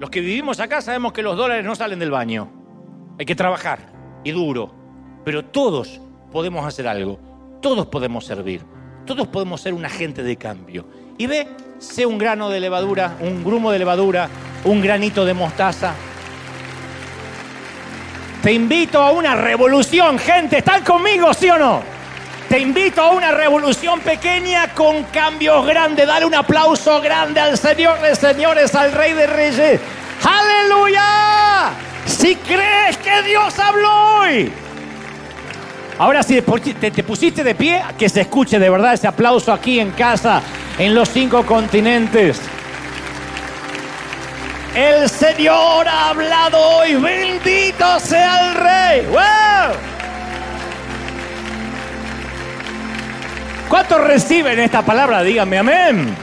Los 0.00 0.10
que 0.10 0.18
vivimos 0.18 0.58
acá 0.58 0.80
sabemos 0.80 1.12
que 1.12 1.22
los 1.22 1.36
dólares 1.36 1.64
no 1.64 1.76
salen 1.76 2.00
del 2.00 2.10
baño. 2.10 2.50
Hay 3.20 3.24
que 3.24 3.36
trabajar 3.36 3.92
y 4.24 4.32
duro. 4.32 4.74
Pero 5.24 5.44
todos 5.44 6.00
podemos 6.32 6.66
hacer 6.66 6.88
algo. 6.88 7.20
Todos 7.62 7.86
podemos 7.86 8.24
servir. 8.24 8.62
Todos 9.06 9.28
podemos 9.28 9.60
ser 9.60 9.74
un 9.74 9.84
agente 9.84 10.24
de 10.24 10.36
cambio. 10.36 10.86
Y 11.18 11.28
ve, 11.28 11.46
sé 11.78 12.04
un 12.04 12.18
grano 12.18 12.50
de 12.50 12.58
levadura, 12.58 13.16
un 13.20 13.44
grumo 13.44 13.70
de 13.70 13.78
levadura, 13.78 14.28
un 14.64 14.80
granito 14.80 15.24
de 15.24 15.34
mostaza, 15.34 15.94
te 18.42 18.52
invito 18.52 19.02
a 19.02 19.10
una 19.12 19.34
revolución, 19.34 20.18
gente. 20.18 20.58
¿Están 20.58 20.82
conmigo, 20.82 21.32
sí 21.34 21.50
o 21.50 21.58
no? 21.58 21.82
Te 22.48 22.58
invito 22.58 23.02
a 23.02 23.10
una 23.10 23.32
revolución 23.32 24.00
pequeña 24.00 24.68
con 24.74 25.04
cambios 25.04 25.66
grandes. 25.66 26.06
Dale 26.06 26.24
un 26.24 26.34
aplauso 26.34 27.00
grande 27.00 27.38
al 27.38 27.58
Señor 27.58 28.00
de 28.00 28.16
señores, 28.16 28.74
al 28.74 28.92
Rey 28.92 29.12
de 29.12 29.26
Reyes. 29.26 29.80
¡Aleluya! 30.24 31.70
Si 32.06 32.34
crees 32.36 32.96
que 32.96 33.22
Dios 33.22 33.58
habló 33.58 33.90
hoy. 34.20 34.50
Ahora 35.98 36.22
si 36.22 36.40
te, 36.40 36.90
te 36.90 37.02
pusiste 37.04 37.44
de 37.44 37.54
pie, 37.54 37.82
que 37.98 38.08
se 38.08 38.22
escuche 38.22 38.58
de 38.58 38.70
verdad 38.70 38.94
ese 38.94 39.06
aplauso 39.06 39.52
aquí 39.52 39.78
en 39.78 39.90
casa, 39.90 40.40
en 40.78 40.94
los 40.94 41.10
cinco 41.10 41.44
continentes. 41.44 42.40
El 44.74 45.08
Señor 45.08 45.88
ha 45.88 46.10
hablado 46.10 46.58
hoy. 46.58 46.94
Bendito 46.94 47.98
sea 47.98 48.50
el 48.50 48.54
Rey. 48.54 49.06
¿Cuántos 53.68 54.00
reciben 54.00 54.58
esta 54.60 54.82
palabra? 54.82 55.22
Díganme 55.22 55.58
amén. 55.58 56.16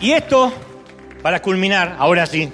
Y 0.00 0.12
esto, 0.12 0.52
para 1.22 1.42
culminar, 1.42 1.96
ahora 1.98 2.24
sí, 2.26 2.52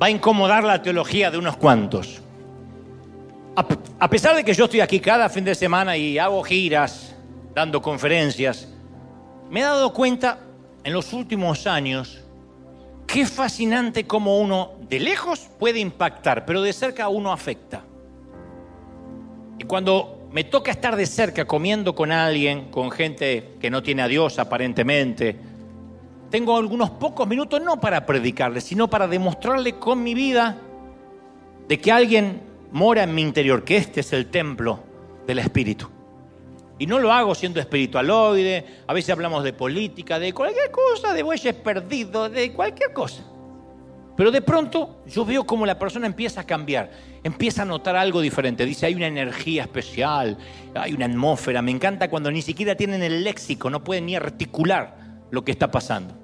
va 0.00 0.06
a 0.06 0.10
incomodar 0.10 0.64
la 0.64 0.80
teología 0.80 1.30
de 1.30 1.38
unos 1.38 1.56
cuantos. 1.56 2.22
A 3.98 4.08
pesar 4.08 4.36
de 4.36 4.44
que 4.44 4.54
yo 4.54 4.66
estoy 4.66 4.80
aquí 4.80 5.00
cada 5.00 5.28
fin 5.28 5.44
de 5.44 5.54
semana 5.54 5.96
y 5.96 6.16
hago 6.18 6.42
giras, 6.44 7.16
dando 7.52 7.82
conferencias, 7.82 8.68
me 9.50 9.60
he 9.60 9.62
dado 9.62 9.92
cuenta 9.92 10.40
en 10.84 10.92
los 10.92 11.12
últimos 11.12 11.66
años 11.66 12.24
qué 13.06 13.26
fascinante 13.26 14.06
cómo 14.06 14.38
uno 14.38 14.72
de 14.88 15.00
lejos 15.00 15.48
puede 15.58 15.80
impactar, 15.80 16.44
pero 16.44 16.62
de 16.62 16.72
cerca 16.72 17.08
uno 17.08 17.32
afecta. 17.32 17.82
Y 19.58 19.64
cuando 19.64 20.28
me 20.30 20.44
toca 20.44 20.70
estar 20.70 20.94
de 20.94 21.06
cerca 21.06 21.46
comiendo 21.46 21.94
con 21.94 22.12
alguien, 22.12 22.70
con 22.70 22.90
gente 22.90 23.54
que 23.60 23.70
no 23.70 23.82
tiene 23.82 24.02
a 24.02 24.08
Dios 24.08 24.38
aparentemente, 24.38 25.36
tengo 26.30 26.56
algunos 26.56 26.90
pocos 26.90 27.26
minutos 27.26 27.62
no 27.62 27.80
para 27.80 28.04
predicarle, 28.04 28.60
sino 28.60 28.88
para 28.88 29.08
demostrarle 29.08 29.78
con 29.78 30.02
mi 30.02 30.12
vida 30.12 30.58
de 31.66 31.80
que 31.80 31.90
alguien 31.90 32.42
mora 32.70 33.02
en 33.04 33.14
mi 33.14 33.22
interior, 33.22 33.64
que 33.64 33.78
este 33.78 34.00
es 34.00 34.12
el 34.12 34.26
templo 34.26 34.80
del 35.26 35.38
Espíritu. 35.38 35.97
Y 36.78 36.86
no 36.86 36.98
lo 36.98 37.12
hago 37.12 37.34
siendo 37.34 37.58
espiritualoide, 37.60 38.64
a 38.86 38.92
veces 38.92 39.10
hablamos 39.10 39.42
de 39.42 39.52
política, 39.52 40.18
de 40.18 40.32
cualquier 40.32 40.70
cosa, 40.70 41.12
de 41.12 41.22
bueyes 41.22 41.54
perdidos, 41.54 42.30
de 42.30 42.52
cualquier 42.52 42.92
cosa. 42.92 43.24
Pero 44.16 44.30
de 44.32 44.42
pronto 44.42 45.02
yo 45.06 45.24
veo 45.24 45.44
como 45.44 45.64
la 45.64 45.78
persona 45.78 46.06
empieza 46.06 46.40
a 46.40 46.44
cambiar, 46.44 46.90
empieza 47.22 47.62
a 47.62 47.64
notar 47.64 47.94
algo 47.94 48.20
diferente. 48.20 48.64
Dice, 48.64 48.86
hay 48.86 48.94
una 48.94 49.06
energía 49.06 49.62
especial, 49.62 50.36
hay 50.74 50.92
una 50.92 51.06
atmósfera. 51.06 51.62
Me 51.62 51.70
encanta 51.70 52.10
cuando 52.10 52.30
ni 52.30 52.42
siquiera 52.42 52.74
tienen 52.74 53.02
el 53.02 53.22
léxico, 53.22 53.70
no 53.70 53.84
pueden 53.84 54.06
ni 54.06 54.16
articular 54.16 54.96
lo 55.30 55.44
que 55.44 55.52
está 55.52 55.70
pasando. 55.70 56.14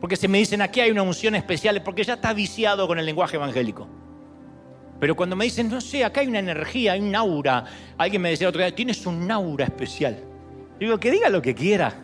Porque 0.00 0.14
se 0.14 0.28
me 0.28 0.38
dicen, 0.38 0.62
aquí 0.62 0.80
hay 0.80 0.92
una 0.92 1.02
unción 1.02 1.34
especial, 1.34 1.82
porque 1.82 2.04
ya 2.04 2.14
está 2.14 2.32
viciado 2.32 2.86
con 2.86 2.98
el 2.98 3.06
lenguaje 3.06 3.36
evangélico. 3.36 3.88
Pero 4.98 5.14
cuando 5.14 5.36
me 5.36 5.44
dicen, 5.44 5.68
no 5.68 5.80
sé, 5.80 6.04
acá 6.04 6.20
hay 6.20 6.28
una 6.28 6.38
energía, 6.38 6.92
hay 6.92 7.00
un 7.00 7.14
aura. 7.14 7.64
Alguien 7.98 8.22
me 8.22 8.30
decía 8.30 8.48
otro 8.48 8.62
día, 8.62 8.74
tienes 8.74 9.04
un 9.06 9.30
aura 9.30 9.66
especial. 9.66 10.18
Digo, 10.80 10.98
que 10.98 11.10
diga 11.10 11.28
lo 11.28 11.42
que 11.42 11.54
quiera. 11.54 11.94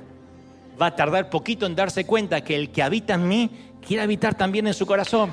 Va 0.81 0.86
a 0.86 0.97
tardar 0.97 1.31
poquito 1.31 1.64
en 1.66 1.74
darse 1.74 2.05
cuenta 2.05 2.43
que 2.43 2.55
el 2.55 2.70
que 2.70 2.82
habita 2.82 3.14
en 3.14 3.27
mí 3.28 3.51
quiere 3.86 4.02
habitar 4.02 4.35
también 4.35 4.66
en 4.66 4.74
su 4.74 4.86
corazón. 4.86 5.31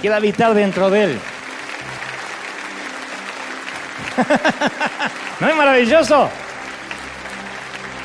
Quiere 0.00 0.14
habitar 0.14 0.54
dentro 0.54 0.88
de 0.88 1.04
él. 1.04 1.18
¿No 5.40 5.48
es 5.48 5.56
maravilloso? 5.56 6.28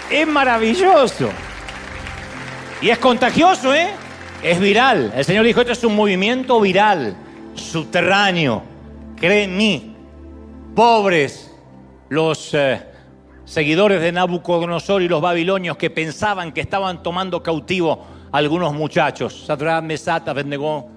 Es 0.09 0.27
maravilloso. 0.27 1.29
Y 2.81 2.89
es 2.89 2.97
contagioso, 2.97 3.75
¿eh? 3.75 3.91
Es 4.41 4.59
viral. 4.59 5.13
El 5.15 5.25
Señor 5.25 5.45
dijo, 5.45 5.61
esto 5.61 5.73
es 5.73 5.83
un 5.83 5.95
movimiento 5.95 6.59
viral, 6.59 7.15
subterráneo 7.53 8.68
cree 9.19 9.43
en 9.43 9.57
mí. 9.57 9.95
Pobres 10.75 11.53
los 12.09 12.53
eh, 12.53 12.81
seguidores 13.45 14.01
de 14.01 14.11
Nabucodonosor 14.11 15.01
y 15.01 15.07
los 15.07 15.21
babilonios 15.21 15.77
que 15.77 15.89
pensaban 15.89 16.51
que 16.51 16.61
estaban 16.61 17.03
tomando 17.03 17.43
cautivo 17.43 18.05
algunos 18.31 18.73
muchachos. 18.73 19.45
Sadrach, 19.45 19.83
Mesat, 19.83 20.27
Abednego, 20.27 20.89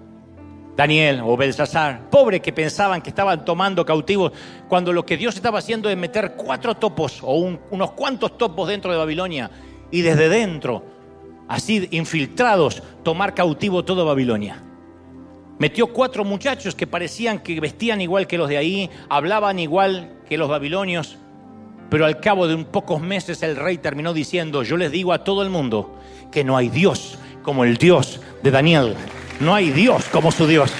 Daniel 0.76 1.20
o 1.24 1.36
Belsasar. 1.36 2.08
Pobres 2.10 2.40
que 2.40 2.52
pensaban 2.52 3.02
que 3.02 3.10
estaban 3.10 3.44
tomando 3.44 3.84
cautivos 3.84 4.32
cuando 4.68 4.92
lo 4.92 5.04
que 5.04 5.16
Dios 5.16 5.34
estaba 5.34 5.58
haciendo 5.58 5.90
es 5.90 5.96
meter 5.96 6.34
cuatro 6.36 6.76
topos 6.76 7.20
o 7.22 7.34
unos 7.70 7.92
cuantos 7.92 8.38
topos 8.38 8.68
dentro 8.68 8.90
de 8.92 8.98
Babilonia 8.98 9.50
y 9.90 10.00
desde 10.00 10.28
dentro, 10.28 10.84
así 11.48 11.88
infiltrados, 11.90 12.82
tomar 13.02 13.34
cautivo 13.34 13.84
toda 13.84 14.04
Babilonia. 14.04 14.62
Metió 15.62 15.86
cuatro 15.86 16.24
muchachos 16.24 16.74
que 16.74 16.88
parecían 16.88 17.38
que 17.38 17.60
vestían 17.60 18.00
igual 18.00 18.26
que 18.26 18.36
los 18.36 18.48
de 18.48 18.56
ahí, 18.56 18.90
hablaban 19.08 19.60
igual 19.60 20.10
que 20.28 20.36
los 20.36 20.48
babilonios, 20.48 21.18
pero 21.88 22.04
al 22.04 22.18
cabo 22.18 22.48
de 22.48 22.56
un 22.56 22.64
pocos 22.64 23.00
meses 23.00 23.44
el 23.44 23.54
rey 23.54 23.78
terminó 23.78 24.12
diciendo, 24.12 24.64
yo 24.64 24.76
les 24.76 24.90
digo 24.90 25.12
a 25.12 25.22
todo 25.22 25.40
el 25.44 25.50
mundo 25.50 26.00
que 26.32 26.42
no 26.42 26.56
hay 26.56 26.68
Dios 26.68 27.16
como 27.44 27.62
el 27.62 27.76
Dios 27.76 28.20
de 28.42 28.50
Daniel, 28.50 28.96
no 29.38 29.54
hay 29.54 29.70
Dios 29.70 30.06
como 30.10 30.32
su 30.32 30.48
Dios. 30.48 30.72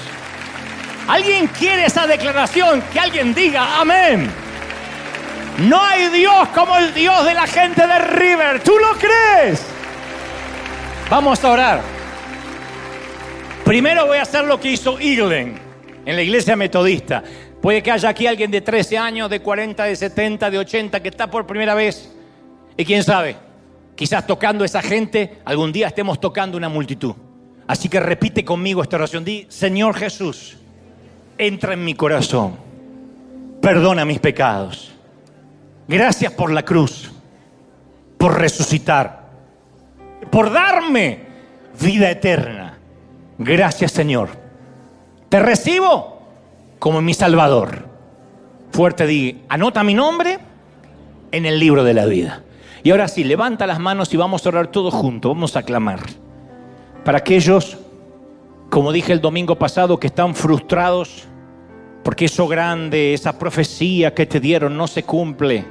¿Alguien 1.07 1.47
quiere 1.47 1.85
esa 1.85 2.05
declaración? 2.05 2.83
Que 2.91 2.99
alguien 2.99 3.33
diga 3.33 3.79
amén. 3.79 4.29
No 5.59 5.81
hay 5.81 6.09
Dios 6.09 6.49
como 6.49 6.75
el 6.75 6.93
Dios 6.93 7.23
de 7.23 7.33
la 7.33 7.47
gente 7.47 7.87
de 7.87 7.99
River. 7.99 8.61
¿Tú 8.61 8.73
lo 8.77 8.99
crees? 8.99 9.65
Vamos 11.09 11.41
a 11.41 11.51
orar. 11.51 11.92
Primero 13.65 14.07
voy 14.07 14.17
a 14.17 14.23
hacer 14.23 14.45
lo 14.45 14.59
que 14.59 14.71
hizo 14.71 14.99
Irlen 14.99 15.57
en 16.05 16.15
la 16.15 16.21
iglesia 16.21 16.55
metodista. 16.55 17.23
Puede 17.61 17.81
que 17.81 17.91
haya 17.91 18.09
aquí 18.09 18.27
alguien 18.27 18.51
de 18.51 18.59
13 18.59 18.97
años, 18.97 19.29
de 19.29 19.39
40, 19.39 19.85
de 19.85 19.95
70, 19.95 20.51
de 20.51 20.57
80, 20.57 21.01
que 21.01 21.07
está 21.07 21.31
por 21.31 21.47
primera 21.47 21.73
vez. 21.73 22.13
Y 22.75 22.83
quién 22.83 23.03
sabe, 23.03 23.37
quizás 23.95 24.27
tocando 24.27 24.63
a 24.63 24.65
esa 24.65 24.81
gente, 24.81 25.37
algún 25.45 25.71
día 25.71 25.87
estemos 25.87 26.19
tocando 26.19 26.57
una 26.57 26.67
multitud. 26.67 27.15
Así 27.65 27.87
que 27.87 28.01
repite 28.01 28.43
conmigo 28.43 28.83
esta 28.83 28.97
oración. 28.97 29.23
Di, 29.23 29.45
Señor 29.47 29.95
Jesús, 29.95 30.57
entra 31.37 31.73
en 31.73 31.85
mi 31.85 31.93
corazón. 31.93 32.57
Perdona 33.61 34.03
mis 34.03 34.19
pecados. 34.19 34.93
Gracias 35.87 36.33
por 36.33 36.51
la 36.51 36.63
cruz, 36.63 37.11
por 38.17 38.37
resucitar, 38.37 39.29
por 40.29 40.51
darme 40.51 41.19
vida 41.79 42.11
eterna. 42.11 42.72
Gracias 43.37 43.91
Señor. 43.91 44.29
Te 45.29 45.39
recibo 45.39 46.21
como 46.79 47.01
mi 47.01 47.13
Salvador. 47.13 47.87
Fuerte 48.71 49.05
di, 49.05 49.43
anota 49.49 49.83
mi 49.83 49.93
nombre 49.93 50.39
en 51.31 51.45
el 51.45 51.59
libro 51.59 51.83
de 51.83 51.93
la 51.93 52.05
vida. 52.05 52.43
Y 52.83 52.91
ahora 52.91 53.07
sí, 53.07 53.23
levanta 53.23 53.65
las 53.65 53.79
manos 53.79 54.13
y 54.13 54.17
vamos 54.17 54.45
a 54.45 54.49
orar 54.49 54.67
todos 54.67 54.93
juntos, 54.93 55.33
vamos 55.33 55.55
a 55.55 55.63
clamar. 55.63 56.01
Para 57.05 57.19
aquellos, 57.19 57.77
como 58.69 58.91
dije 58.91 59.13
el 59.13 59.21
domingo 59.21 59.57
pasado, 59.57 59.99
que 59.99 60.07
están 60.07 60.35
frustrados 60.35 61.27
porque 62.03 62.25
eso 62.25 62.47
grande, 62.47 63.13
esa 63.13 63.39
profecía 63.39 64.13
que 64.13 64.25
te 64.25 64.39
dieron 64.39 64.77
no 64.77 64.87
se 64.87 65.03
cumple. 65.03 65.65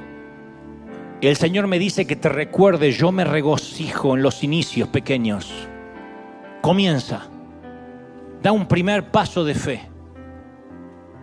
El 1.21 1.37
Señor 1.37 1.67
me 1.67 1.79
dice 1.79 2.05
que 2.05 2.15
te 2.15 2.27
recuerde, 2.27 2.91
yo 2.91 3.11
me 3.11 3.23
regocijo 3.23 4.15
en 4.15 4.23
los 4.23 4.43
inicios 4.43 4.89
pequeños. 4.89 5.53
Comienza, 6.61 7.29
da 8.43 8.51
un 8.51 8.67
primer 8.67 9.09
paso 9.09 9.43
de 9.43 9.55
fe 9.55 9.93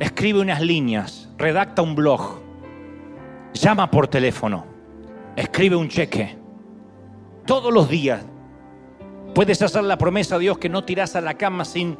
escribe 0.00 0.40
unas 0.40 0.60
líneas, 0.62 1.28
redacta 1.36 1.82
un 1.82 1.94
blog, 1.94 2.40
llama 3.52 3.90
por 3.90 4.08
teléfono, 4.08 4.64
escribe 5.36 5.76
un 5.76 5.88
cheque. 5.88 6.38
Todos 7.46 7.72
los 7.72 7.88
días 7.88 8.24
puedes 9.34 9.60
hacer 9.60 9.84
la 9.84 9.98
promesa 9.98 10.36
a 10.36 10.38
Dios 10.38 10.58
que 10.58 10.70
no 10.70 10.84
tiras 10.84 11.14
a 11.14 11.20
la 11.20 11.34
cama 11.34 11.64
sin 11.64 11.98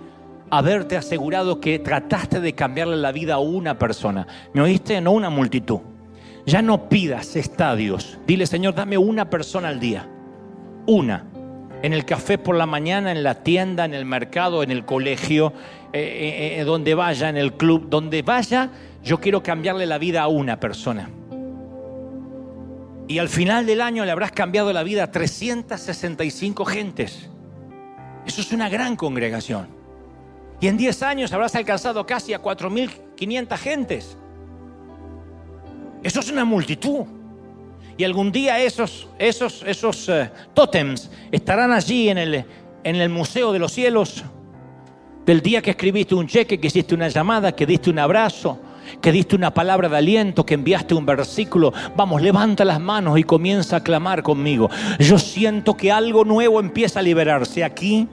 haberte 0.51 0.97
asegurado 0.97 1.61
que 1.61 1.79
trataste 1.79 2.41
de 2.41 2.55
cambiarle 2.55 2.97
la 2.97 3.13
vida 3.13 3.35
a 3.35 3.39
una 3.39 3.79
persona. 3.79 4.27
¿Me 4.55 4.63
oíste? 4.63 5.01
No 5.01 5.13
una 5.13 5.31
multitud. 5.31 5.81
Ya 6.47 6.63
no 6.63 6.89
pidas 6.89 7.37
estadios. 7.37 8.19
Dile, 8.27 8.47
Señor, 8.47 8.75
dame 8.75 8.97
una 8.97 9.29
persona 9.29 9.69
al 9.69 9.79
día. 9.79 10.09
Una. 10.87 11.30
En 11.83 11.95
el 11.95 12.05
café 12.05 12.37
por 12.37 12.57
la 12.57 12.67
mañana, 12.67 13.11
en 13.11 13.23
la 13.23 13.43
tienda, 13.43 13.87
en 13.87 13.95
el 13.95 14.05
mercado, 14.05 14.63
en 14.63 14.71
el 14.71 14.85
colegio, 14.85 15.55
eh, 15.93 16.01
eh, 16.01 16.61
eh, 16.61 16.65
donde 16.65 16.95
vaya, 16.95 17.31
en 17.31 17.39
el 17.39 17.55
club, 17.55 17.89
donde 17.89 18.21
vaya, 18.23 18.71
yo 19.03 19.19
quiero 19.19 19.43
cambiarle 19.43 19.87
la 19.87 19.97
vida 19.97 20.23
a 20.23 20.29
una 20.29 20.61
persona. 20.61 21.09
Y 23.09 23.19
al 23.19 23.29
final 23.29 23.65
del 23.65 23.81
año 23.81 24.05
le 24.05 24.11
habrás 24.11 24.31
cambiado 24.33 24.73
la 24.73 24.83
vida 24.83 25.05
a 25.05 25.11
365 25.11 26.65
gentes. 26.67 27.31
Eso 28.27 28.43
es 28.43 28.53
una 28.53 28.69
gran 28.69 28.95
congregación. 28.95 29.69
Y 30.61 30.69
en 30.69 30.77
10 30.77 31.03
años 31.03 31.33
habrás 31.33 31.55
alcanzado 31.55 32.05
casi 32.05 32.35
a 32.35 32.43
4.500 32.43 33.57
gentes. 33.57 34.19
Eso 36.03 36.21
es 36.21 36.31
una 36.31 36.45
multitud. 36.45 37.07
Y 38.01 38.05
algún 38.05 38.33
día 38.33 38.59
esos, 38.59 39.09
esos, 39.19 39.63
esos 39.67 40.11
tótems 40.55 41.11
estarán 41.31 41.71
allí 41.71 42.09
en 42.09 42.17
el, 42.17 42.47
en 42.83 42.97
el 42.97 43.11
Museo 43.11 43.53
de 43.53 43.59
los 43.59 43.73
Cielos 43.73 44.25
del 45.27 45.43
día 45.43 45.61
que 45.61 45.73
escribiste 45.73 46.15
un 46.15 46.27
cheque, 46.27 46.59
que 46.59 46.69
hiciste 46.69 46.95
una 46.95 47.09
llamada, 47.09 47.53
que 47.53 47.67
diste 47.67 47.91
un 47.91 47.99
abrazo, 47.99 48.59
que 49.03 49.13
diste 49.13 49.37
una 49.37 49.53
palabra 49.53 49.91
de 49.91 49.99
aliento, 49.99 50.47
que 50.47 50.55
enviaste 50.55 50.95
un 50.95 51.05
versículo. 51.05 51.75
Vamos, 51.95 52.23
levanta 52.23 52.65
las 52.65 52.81
manos 52.81 53.19
y 53.19 53.23
comienza 53.23 53.77
a 53.77 53.83
clamar 53.83 54.23
conmigo. 54.23 54.71
Yo 54.99 55.19
siento 55.19 55.77
que 55.77 55.93
algo 55.93 56.25
nuevo 56.25 56.59
empieza 56.59 57.01
a 57.01 57.03
liberarse 57.03 57.63
aquí, 57.65 58.09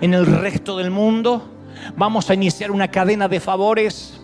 en 0.00 0.14
el 0.14 0.24
resto 0.24 0.78
del 0.78 0.92
mundo. 0.92 1.50
Vamos 1.96 2.30
a 2.30 2.34
iniciar 2.34 2.70
una 2.70 2.92
cadena 2.92 3.26
de 3.26 3.40
favores. 3.40 4.21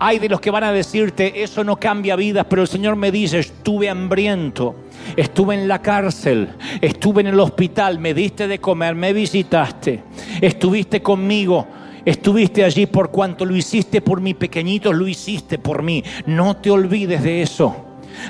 Hay 0.00 0.18
de 0.18 0.28
los 0.28 0.40
que 0.40 0.50
van 0.50 0.64
a 0.64 0.72
decirte, 0.72 1.42
eso 1.42 1.62
no 1.62 1.76
cambia 1.76 2.16
vidas, 2.16 2.46
pero 2.48 2.62
el 2.62 2.68
Señor 2.68 2.96
me 2.96 3.12
dice, 3.12 3.38
estuve 3.38 3.88
hambriento 3.88 4.74
Estuve 5.16 5.54
en 5.54 5.68
la 5.68 5.82
cárcel, 5.82 6.50
estuve 6.80 7.22
en 7.22 7.28
el 7.28 7.40
hospital, 7.40 7.98
me 7.98 8.14
diste 8.14 8.46
de 8.46 8.60
comer, 8.60 8.94
me 8.94 9.12
visitaste, 9.12 10.02
estuviste 10.40 11.02
conmigo. 11.02 11.66
Estuviste 12.02 12.64
allí 12.64 12.86
por 12.86 13.10
cuanto 13.10 13.44
lo 13.44 13.54
hiciste 13.54 14.00
por 14.00 14.22
mi 14.22 14.32
pequeñito, 14.32 14.90
lo 14.90 15.06
hiciste 15.06 15.58
por 15.58 15.82
mí. 15.82 16.02
No 16.24 16.56
te 16.56 16.70
olvides 16.70 17.22
de 17.22 17.42
eso. 17.42 17.76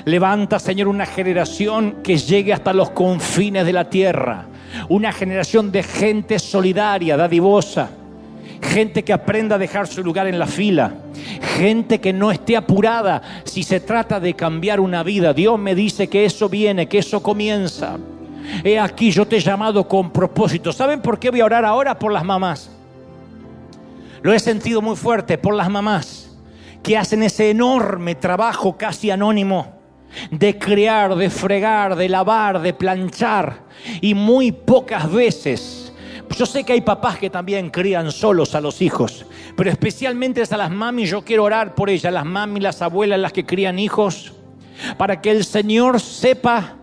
Levanta, 0.03 0.59
Señor, 0.59 0.89
una 0.89 1.05
generación 1.05 1.99
que 2.03 2.17
llegue 2.17 2.51
hasta 2.51 2.73
los 2.73 2.89
confines 2.89 3.65
de 3.65 3.71
la 3.71 3.89
tierra. 3.89 4.47
Una 4.89 5.13
generación 5.13 5.71
de 5.71 5.83
gente 5.83 6.37
solidaria, 6.37 7.15
dadivosa 7.15 7.91
gente 8.61 9.03
que 9.03 9.13
aprenda 9.13 9.55
a 9.55 9.59
dejar 9.59 9.87
su 9.87 10.03
lugar 10.03 10.27
en 10.27 10.39
la 10.39 10.47
fila, 10.47 10.93
gente 11.57 11.99
que 11.99 12.13
no 12.13 12.31
esté 12.31 12.55
apurada 12.55 13.21
si 13.43 13.63
se 13.63 13.79
trata 13.79 14.19
de 14.19 14.33
cambiar 14.33 14.79
una 14.79 15.03
vida. 15.03 15.33
Dios 15.33 15.59
me 15.59 15.75
dice 15.75 16.07
que 16.07 16.25
eso 16.25 16.47
viene, 16.47 16.87
que 16.87 16.99
eso 16.99 17.21
comienza. 17.21 17.97
He 18.63 18.79
aquí, 18.79 19.11
yo 19.11 19.25
te 19.25 19.37
he 19.37 19.39
llamado 19.39 19.87
con 19.87 20.11
propósito. 20.11 20.71
¿Saben 20.71 21.01
por 21.01 21.19
qué 21.19 21.29
voy 21.29 21.41
a 21.41 21.45
orar 21.45 21.65
ahora 21.65 21.97
por 21.97 22.11
las 22.11 22.23
mamás? 22.23 22.69
Lo 24.21 24.33
he 24.33 24.39
sentido 24.39 24.81
muy 24.81 24.95
fuerte 24.95 25.37
por 25.37 25.55
las 25.55 25.69
mamás 25.69 26.37
que 26.83 26.97
hacen 26.97 27.23
ese 27.23 27.49
enorme 27.49 28.15
trabajo 28.15 28.77
casi 28.77 29.11
anónimo 29.11 29.79
de 30.29 30.57
crear, 30.57 31.15
de 31.15 31.29
fregar, 31.29 31.95
de 31.95 32.09
lavar, 32.09 32.61
de 32.61 32.73
planchar. 32.73 33.63
Y 34.01 34.13
muy 34.13 34.51
pocas 34.51 35.11
veces 35.11 35.90
yo 36.37 36.45
sé 36.45 36.63
que 36.63 36.73
hay 36.73 36.81
papás 36.81 37.17
que 37.17 37.29
también 37.29 37.69
crían 37.69 38.11
solos 38.11 38.55
a 38.55 38.61
los 38.61 38.81
hijos, 38.81 39.25
pero 39.55 39.69
especialmente 39.69 40.43
a 40.49 40.57
las 40.57 40.71
mamis, 40.71 41.09
yo 41.09 41.23
quiero 41.23 41.43
orar 41.43 41.75
por 41.75 41.89
ellas, 41.89 42.11
las 42.13 42.25
mamis, 42.25 42.63
las 42.63 42.81
abuelas, 42.81 43.19
las 43.19 43.33
que 43.33 43.45
crían 43.45 43.79
hijos, 43.79 44.33
para 44.97 45.21
que 45.21 45.31
el 45.31 45.43
Señor 45.45 45.99
sepa, 45.99 46.75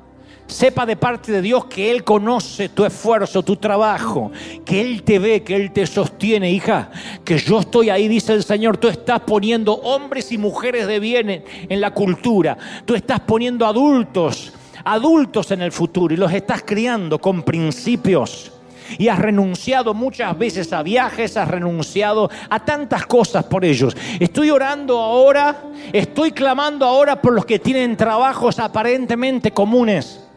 sepa 0.47 0.87
de 0.87 0.97
parte 0.97 1.33
de 1.33 1.43
Dios 1.43 1.67
que 1.67 1.91
Él 1.91 2.05
conoce 2.05 2.69
tu 2.69 2.85
esfuerzo, 2.85 3.43
tu 3.43 3.57
trabajo, 3.57 4.31
que 4.65 4.81
Él 4.81 5.03
te 5.03 5.19
ve, 5.19 5.43
que 5.43 5.57
Él 5.57 5.73
te 5.73 5.87
sostiene, 5.87 6.51
hija, 6.51 6.91
que 7.25 7.39
yo 7.39 7.61
estoy 7.61 7.91
ahí, 7.91 8.09
dice 8.09 8.33
el 8.33 8.45
Señor, 8.45 8.77
tú 8.77 8.89
estás 8.89 9.21
poniendo 9.21 9.75
hombres 9.75 10.33
y 10.33 10.39
mujeres 10.39 10.87
de 10.87 11.01
bien 11.01 11.45
en 11.69 11.81
la 11.81 11.93
cultura, 11.93 12.57
tú 12.85 12.95
estás 12.95 13.21
poniendo 13.21 13.67
adultos, 13.67 14.53
adultos 14.85 15.51
en 15.51 15.63
el 15.63 15.73
futuro 15.73 16.15
y 16.15 16.17
los 16.17 16.33
estás 16.33 16.63
criando 16.65 17.19
con 17.19 17.43
principios 17.43 18.53
y 18.97 19.09
has 19.09 19.19
renunciado 19.19 19.95
muchas 19.95 20.39
veces 20.39 20.73
a 20.73 20.83
viajes, 20.83 21.37
has 21.37 21.49
renunciado 21.49 22.31
a 22.49 22.65
tantas 22.65 23.07
cosas 23.07 23.45
por 23.45 23.65
ellos. 23.65 23.97
Estoy 24.19 24.51
orando 24.51 24.99
ahora, 24.99 25.57
estoy 25.93 26.33
clamando 26.33 26.87
ahora 26.87 27.21
por 27.21 27.33
los 27.33 27.45
que 27.45 27.59
tienen 27.59 27.97
trabajos 27.97 28.59
aparentemente 28.59 29.51
comunes 29.51 30.28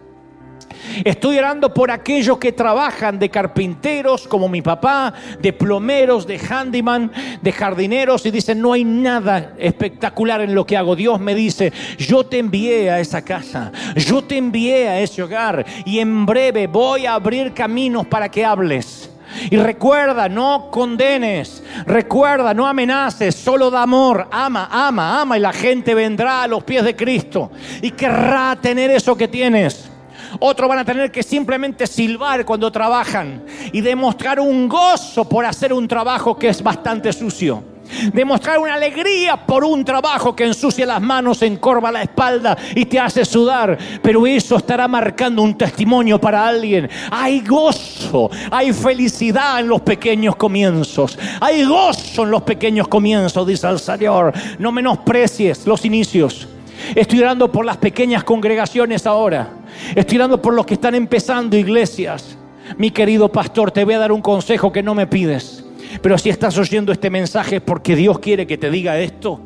Estoy 1.03 1.37
orando 1.37 1.73
por 1.73 1.91
aquellos 1.91 2.37
que 2.37 2.51
trabajan 2.51 3.19
de 3.19 3.29
carpinteros 3.29 4.27
como 4.27 4.49
mi 4.49 4.61
papá, 4.61 5.13
de 5.39 5.53
plomeros, 5.53 6.27
de 6.27 6.39
handyman, 6.39 7.11
de 7.41 7.51
jardineros 7.51 8.25
y 8.25 8.31
dicen, 8.31 8.61
no 8.61 8.73
hay 8.73 8.83
nada 8.83 9.53
espectacular 9.57 10.41
en 10.41 10.55
lo 10.55 10.65
que 10.65 10.77
hago. 10.77 10.95
Dios 10.95 11.19
me 11.19 11.35
dice, 11.35 11.71
yo 11.97 12.25
te 12.25 12.39
envié 12.39 12.89
a 12.89 12.99
esa 12.99 13.23
casa, 13.23 13.71
yo 13.95 14.23
te 14.23 14.37
envié 14.37 14.87
a 14.87 14.99
ese 14.99 15.23
hogar 15.23 15.65
y 15.85 15.99
en 15.99 16.25
breve 16.25 16.67
voy 16.67 17.05
a 17.05 17.13
abrir 17.13 17.53
caminos 17.53 18.05
para 18.07 18.29
que 18.29 18.45
hables. 18.45 19.09
Y 19.49 19.57
recuerda, 19.57 20.27
no 20.27 20.69
condenes, 20.71 21.63
recuerda, 21.85 22.53
no 22.53 22.67
amenaces, 22.67 23.33
solo 23.35 23.71
da 23.71 23.83
amor, 23.83 24.27
ama, 24.29 24.67
ama, 24.69 25.21
ama 25.21 25.37
y 25.37 25.41
la 25.41 25.53
gente 25.53 25.95
vendrá 25.95 26.43
a 26.43 26.47
los 26.47 26.63
pies 26.63 26.83
de 26.83 26.95
Cristo 26.95 27.49
y 27.81 27.91
querrá 27.91 28.57
tener 28.61 28.91
eso 28.91 29.15
que 29.15 29.27
tienes. 29.27 29.89
Otros 30.39 30.69
van 30.69 30.79
a 30.79 30.85
tener 30.85 31.11
que 31.11 31.23
simplemente 31.23 31.87
silbar 31.87 32.45
cuando 32.45 32.71
trabajan 32.71 33.43
y 33.71 33.81
demostrar 33.81 34.39
un 34.39 34.67
gozo 34.67 35.27
por 35.27 35.45
hacer 35.45 35.73
un 35.73 35.87
trabajo 35.87 36.37
que 36.37 36.49
es 36.49 36.61
bastante 36.61 37.11
sucio. 37.13 37.71
Demostrar 38.13 38.57
una 38.59 38.75
alegría 38.75 39.45
por 39.45 39.63
un 39.63 39.83
trabajo 39.83 40.35
que 40.35 40.45
ensucia 40.45 40.85
las 40.85 41.01
manos, 41.01 41.41
encorva 41.41 41.91
la 41.91 42.03
espalda 42.03 42.57
y 42.73 42.85
te 42.85 42.99
hace 42.99 43.25
sudar. 43.25 43.77
Pero 44.01 44.25
eso 44.25 44.55
estará 44.55 44.87
marcando 44.87 45.41
un 45.41 45.57
testimonio 45.57 46.19
para 46.19 46.47
alguien. 46.47 46.89
Hay 47.11 47.41
gozo, 47.41 48.29
hay 48.49 48.71
felicidad 48.73 49.59
en 49.59 49.67
los 49.67 49.81
pequeños 49.81 50.35
comienzos. 50.35 51.17
Hay 51.39 51.63
gozo 51.63 52.23
en 52.23 52.31
los 52.31 52.43
pequeños 52.43 52.87
comienzos, 52.87 53.45
dice 53.45 53.67
el 53.67 53.79
Señor. 53.79 54.33
No 54.57 54.71
menosprecies 54.71 55.67
los 55.67 55.83
inicios. 55.83 56.47
Estoy 56.95 57.19
orando 57.21 57.51
por 57.51 57.65
las 57.65 57.77
pequeñas 57.77 58.23
congregaciones 58.23 59.05
ahora. 59.05 59.49
Estoy 59.95 60.17
orando 60.17 60.41
por 60.41 60.53
los 60.53 60.65
que 60.65 60.75
están 60.75 60.95
empezando 60.95 61.57
iglesias. 61.57 62.37
Mi 62.77 62.91
querido 62.91 63.31
pastor, 63.31 63.71
te 63.71 63.83
voy 63.83 63.95
a 63.95 63.99
dar 63.99 64.11
un 64.11 64.21
consejo 64.21 64.71
que 64.71 64.83
no 64.83 64.95
me 64.95 65.07
pides. 65.07 65.65
Pero 66.01 66.17
si 66.17 66.29
estás 66.29 66.57
oyendo 66.57 66.91
este 66.91 67.09
mensaje 67.09 67.57
es 67.57 67.61
porque 67.61 67.95
Dios 67.95 68.19
quiere 68.19 68.47
que 68.47 68.57
te 68.57 68.69
diga 68.69 68.99
esto. 68.99 69.41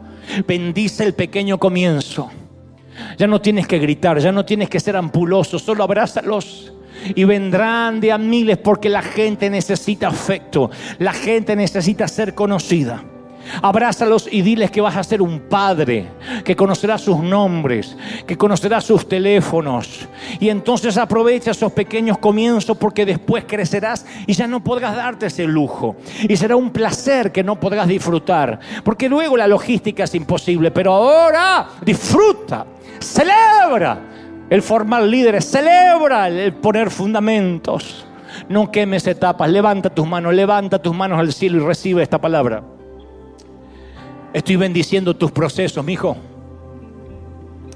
Bendice 0.48 1.04
el 1.04 1.14
pequeño 1.14 1.58
comienzo. 1.58 2.30
Ya 3.18 3.28
no 3.28 3.42
tienes 3.42 3.68
que 3.68 3.80
gritar, 3.80 4.20
ya 4.20 4.32
no 4.32 4.46
tienes 4.46 4.70
que 4.70 4.80
ser 4.80 4.96
ampuloso, 4.96 5.60
solo 5.60 5.84
abrázalos. 5.84 6.74
Y 7.14 7.24
vendrán 7.24 8.00
de 8.00 8.12
a 8.12 8.18
miles 8.18 8.58
porque 8.58 8.90
la 8.90 9.02
gente 9.02 9.50
necesita 9.50 10.08
afecto, 10.08 10.72
la 10.98 11.14
gente 11.14 11.56
necesita 11.56 12.08
ser 12.08 12.34
conocida. 12.34 13.04
Abrázalos 13.62 14.28
y 14.32 14.42
diles 14.42 14.72
que 14.72 14.82
vas 14.82 14.96
a 14.96 15.04
ser 15.04 15.22
un 15.22 15.42
padre, 15.42 16.08
que 16.44 16.56
conocerás 16.56 17.02
sus 17.02 17.20
nombres, 17.20 17.96
que 18.26 18.38
conocerás 18.38 18.84
sus 18.84 19.08
teléfonos. 19.08 20.08
Y 20.40 20.50
entonces 20.50 20.98
aprovecha 20.98 21.52
esos 21.52 21.72
pequeños 21.72 22.18
comienzos 22.18 22.78
porque 22.78 23.06
después 23.06 23.46
crecerás 23.48 24.06
y 24.28 24.34
ya 24.34 24.48
no 24.48 24.64
podrás 24.64 24.96
darte 24.96 25.28
ese 25.28 25.46
lujo. 25.46 25.96
Y 26.28 26.36
será 26.36 26.56
un 26.56 26.72
placer 26.72 27.32
que 27.32 27.44
no 27.44 27.60
podrás 27.60 27.88
disfrutar. 27.88 28.60
Porque 28.84 29.10
luego 29.10 29.38
la 29.38 29.48
logística 29.48 30.04
es 30.04 30.16
imposible, 30.16 30.72
pero 30.72 30.94
ahora 30.94 31.68
disfruta, 31.84 32.66
celebra 33.00 34.00
el 34.50 34.62
formar 34.62 35.04
líderes, 35.04 35.46
celebra 35.46 36.28
el 36.28 36.54
poner 36.54 36.90
fundamentos. 36.90 38.06
No 38.50 38.70
quemes 38.72 39.08
etapas, 39.08 39.50
levanta 39.50 39.90
tus 39.90 40.08
manos, 40.08 40.34
levanta 40.34 40.82
tus 40.82 40.96
manos 40.96 41.20
al 41.20 41.32
cielo 41.34 41.58
y 41.58 41.66
recibe 41.66 42.04
esta 42.04 42.20
palabra. 42.20 42.75
Estoy 44.36 44.58
bendiciendo 44.58 45.16
tus 45.16 45.32
procesos, 45.32 45.86
mi 45.86 45.94
hijo. 45.94 46.18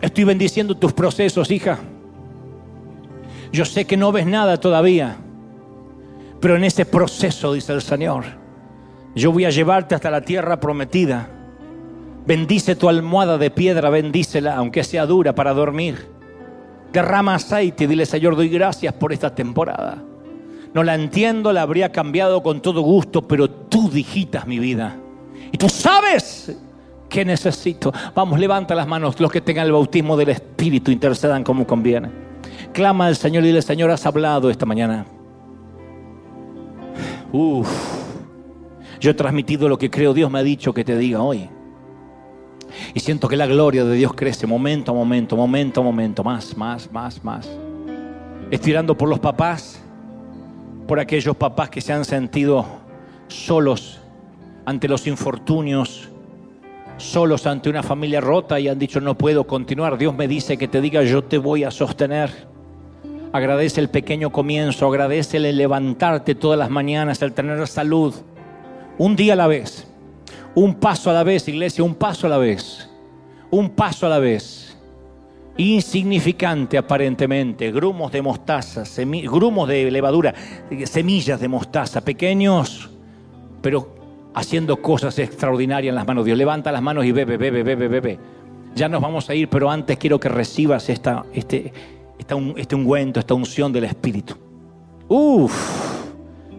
Estoy 0.02 0.26
bendiciendo 0.26 0.76
tus 0.76 0.92
procesos, 0.92 1.50
hija. 1.52 1.80
Yo 3.54 3.64
sé 3.64 3.86
que 3.86 3.96
no 3.96 4.12
ves 4.12 4.26
nada 4.26 4.58
todavía, 4.58 5.16
pero 6.42 6.58
en 6.58 6.66
ese 6.66 6.86
proceso, 6.86 7.54
dice 7.54 7.72
el 7.72 7.82
Señor, 7.82 8.26
yo 9.16 9.32
voy 9.32 9.46
a 9.46 9.52
llevarte 9.52 9.96
hasta 9.96 10.12
la 10.12 10.20
tierra 10.20 10.60
prometida. 10.60 11.30
Bendice 12.28 12.76
tu 12.76 12.90
almohada 12.90 13.38
de 13.38 13.52
piedra, 13.52 13.90
bendícela, 13.90 14.58
aunque 14.58 14.84
sea 14.84 15.06
dura 15.06 15.34
para 15.34 15.54
dormir. 15.54 16.10
Derrama 16.92 17.36
aceite 17.36 17.86
y 17.86 17.88
dile, 17.88 18.06
Señor, 18.06 18.36
doy 18.36 18.50
gracias 18.50 18.94
por 18.96 19.14
esta 19.14 19.34
temporada. 19.34 20.04
No 20.74 20.84
la 20.84 20.96
entiendo, 20.96 21.54
la 21.54 21.62
habría 21.62 21.94
cambiado 21.94 22.44
con 22.44 22.62
todo 22.62 22.82
gusto, 22.82 23.26
pero 23.30 23.50
tú 23.50 23.90
digitas 23.90 24.46
mi 24.46 24.60
vida. 24.60 24.98
Y 25.52 25.58
tú 25.58 25.70
sabes 25.70 26.56
que 27.10 27.26
necesito. 27.26 27.92
Vamos, 28.14 28.40
levanta 28.40 28.76
las 28.76 28.88
manos 28.88 29.20
los 29.20 29.32
que 29.32 29.42
tengan 29.42 29.66
el 29.66 29.72
bautismo 29.72 30.16
del 30.16 30.30
Espíritu, 30.30 30.92
intercedan 30.92 31.44
como 31.44 31.66
conviene. 31.66 32.10
Clama 32.72 33.08
al 33.08 33.16
Señor 33.16 33.44
y 33.44 33.48
dile, 33.48 33.62
Señor, 33.62 33.90
has 33.90 34.06
hablado 34.06 34.50
esta 34.50 34.66
mañana. 34.66 35.06
Uf, 37.32 37.68
yo 39.00 39.12
he 39.12 39.14
transmitido 39.14 39.68
lo 39.68 39.78
que 39.78 39.90
creo 39.90 40.14
Dios 40.14 40.32
me 40.32 40.40
ha 40.40 40.44
dicho 40.44 40.74
que 40.74 40.84
te 40.84 40.98
diga 40.98 41.22
hoy. 41.22 41.50
Y 42.94 43.00
siento 43.00 43.28
que 43.28 43.36
la 43.36 43.48
gloria 43.48 43.84
de 43.84 43.96
Dios 43.96 44.14
crece 44.14 44.46
momento 44.46 44.92
a 44.92 44.94
momento, 44.94 45.36
momento 45.36 45.82
a 45.82 45.84
momento, 45.84 46.24
más, 46.24 46.56
más, 46.56 46.92
más, 46.92 47.24
más. 47.24 47.50
Estirando 48.52 48.96
por 48.96 49.10
los 49.10 49.20
papás, 49.20 49.82
por 50.88 51.00
aquellos 51.00 51.36
papás 51.36 51.70
que 51.70 51.82
se 51.82 51.94
han 51.94 52.06
sentido 52.06 52.66
solos 53.28 53.99
ante 54.70 54.88
los 54.88 55.08
infortunios, 55.08 56.10
solos 56.98 57.48
ante 57.48 57.72
una 57.72 57.82
familia 57.82 58.22
rota 58.22 58.60
y 58.60 58.68
han 58.68 58.78
dicho 58.78 59.02
no 59.02 59.18
puedo 59.18 59.48
continuar. 59.48 59.98
Dios 59.98 60.14
me 60.14 60.28
dice 60.28 60.58
que 60.58 60.68
te 60.68 60.80
diga 60.80 61.02
yo 61.02 61.24
te 61.24 61.40
voy 61.40 61.64
a 61.64 61.72
sostener. 61.72 62.30
Agradece 63.34 63.82
el 63.82 63.90
pequeño 63.90 64.32
comienzo, 64.32 64.86
agradece 64.86 65.38
el 65.38 65.58
levantarte 65.58 66.36
todas 66.36 66.60
las 66.60 66.70
mañanas, 66.70 67.20
el 67.24 67.34
tener 67.34 67.68
salud. 67.68 68.14
Un 69.00 69.16
día 69.16 69.34
a 69.34 69.38
la 69.38 69.48
vez, 69.48 69.88
un 70.54 70.76
paso 70.76 71.10
a 71.10 71.14
la 71.14 71.24
vez, 71.24 71.48
iglesia, 71.48 71.84
un 71.84 71.96
paso 71.96 72.28
a 72.28 72.30
la 72.30 72.38
vez, 72.38 72.88
un 73.50 73.72
paso 73.72 74.06
a 74.06 74.10
la 74.10 74.20
vez. 74.20 74.78
Insignificante 75.58 76.78
aparentemente, 76.78 77.72
grumos 77.72 78.12
de 78.12 78.22
mostaza, 78.22 78.84
grumos 79.24 79.68
de 79.68 79.90
levadura, 79.90 80.36
semillas 80.86 81.40
de 81.40 81.48
mostaza, 81.48 82.02
pequeños, 82.02 82.88
pero 83.62 83.99
haciendo 84.34 84.82
cosas 84.82 85.18
extraordinarias 85.20 85.92
en 85.92 85.96
las 85.96 86.08
manos 86.08 86.24
de 86.24 86.30
Dios. 86.30 86.38
Levanta 86.38 86.72
las 86.72 86.82
manos 86.82 87.06
y 87.06 87.12
bebe, 87.12 87.38
bebe, 87.38 87.64
bebe, 87.64 87.88
bebe. 87.88 88.20
Ya 88.76 88.88
nos 88.88 89.02
vamos 89.02 89.30
a 89.30 89.36
ir, 89.36 89.50
pero 89.50 89.70
antes 89.70 89.98
quiero 89.98 90.20
que 90.20 90.30
recibas 90.30 90.90
esta, 90.90 91.26
este, 91.34 91.74
este 92.18 92.76
ungüento, 92.76 93.20
esta 93.20 93.34
unción 93.34 93.74
del 93.74 93.86
Espíritu. 93.86 94.36
Uf, 95.08 96.00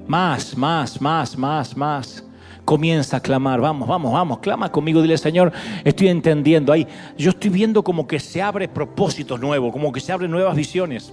más, 0.06 0.56
más, 0.56 1.00
más, 1.00 1.38
más, 1.38 1.76
más. 1.76 2.24
Comienza 2.64 3.18
a 3.18 3.20
clamar, 3.20 3.60
vamos, 3.60 3.88
vamos, 3.88 4.12
vamos, 4.12 4.38
clama 4.40 4.70
conmigo, 4.70 5.00
dile 5.02 5.16
Señor, 5.18 5.52
estoy 5.84 6.08
entendiendo 6.08 6.72
ahí. 6.72 6.86
Yo 7.16 7.30
estoy 7.30 7.50
viendo 7.50 7.82
como 7.82 8.06
que 8.06 8.20
se 8.20 8.42
abre 8.42 8.68
propósitos 8.68 9.40
nuevos, 9.40 9.72
como 9.72 9.92
que 9.92 10.00
se 10.00 10.12
abren 10.12 10.30
nuevas 10.30 10.54
visiones. 10.54 11.12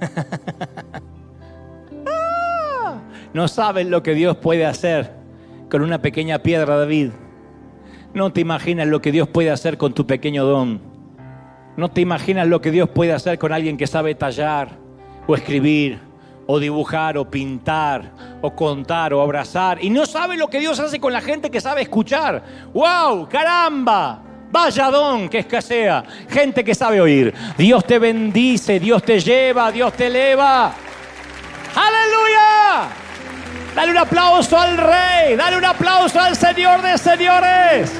No 3.34 3.48
sabes 3.48 3.86
lo 3.86 4.02
que 4.02 4.14
Dios 4.14 4.36
puede 4.36 4.66
hacer 4.66 5.12
con 5.70 5.82
una 5.82 6.00
pequeña 6.00 6.38
piedra, 6.40 6.76
David. 6.76 7.10
No 8.14 8.32
te 8.32 8.40
imaginas 8.40 8.86
lo 8.86 9.02
que 9.02 9.12
Dios 9.12 9.28
puede 9.28 9.50
hacer 9.50 9.76
con 9.76 9.92
tu 9.92 10.06
pequeño 10.06 10.44
don. 10.44 10.80
No 11.76 11.90
te 11.90 12.00
imaginas 12.00 12.48
lo 12.48 12.60
que 12.60 12.70
Dios 12.70 12.88
puede 12.88 13.12
hacer 13.12 13.38
con 13.38 13.52
alguien 13.52 13.76
que 13.76 13.86
sabe 13.86 14.14
tallar 14.14 14.70
o 15.26 15.34
escribir 15.34 16.00
o 16.46 16.58
dibujar 16.58 17.18
o 17.18 17.30
pintar 17.30 18.10
o 18.40 18.54
contar 18.56 19.12
o 19.12 19.20
abrazar. 19.20 19.78
Y 19.84 19.90
no 19.90 20.06
sabe 20.06 20.36
lo 20.36 20.48
que 20.48 20.58
Dios 20.58 20.80
hace 20.80 20.98
con 20.98 21.12
la 21.12 21.20
gente 21.20 21.50
que 21.50 21.60
sabe 21.60 21.82
escuchar. 21.82 22.42
¡Wow! 22.72 23.28
¡Caramba! 23.28 24.22
Vaya 24.50 24.90
don 24.90 25.28
que 25.28 25.40
escasea. 25.40 26.02
Gente 26.28 26.64
que 26.64 26.74
sabe 26.74 27.00
oír. 27.00 27.34
Dios 27.58 27.84
te 27.84 27.98
bendice, 27.98 28.80
Dios 28.80 29.02
te 29.02 29.20
lleva, 29.20 29.70
Dios 29.70 29.92
te 29.92 30.06
eleva. 30.06 30.72
¡Aleluya! 31.74 33.07
Dale 33.78 33.92
un 33.92 33.98
aplauso 33.98 34.58
al 34.58 34.76
Rey. 34.76 35.36
Dale 35.36 35.56
un 35.56 35.64
aplauso 35.64 36.18
al 36.18 36.34
Señor 36.34 36.82
de 36.82 36.98
señores. 36.98 37.92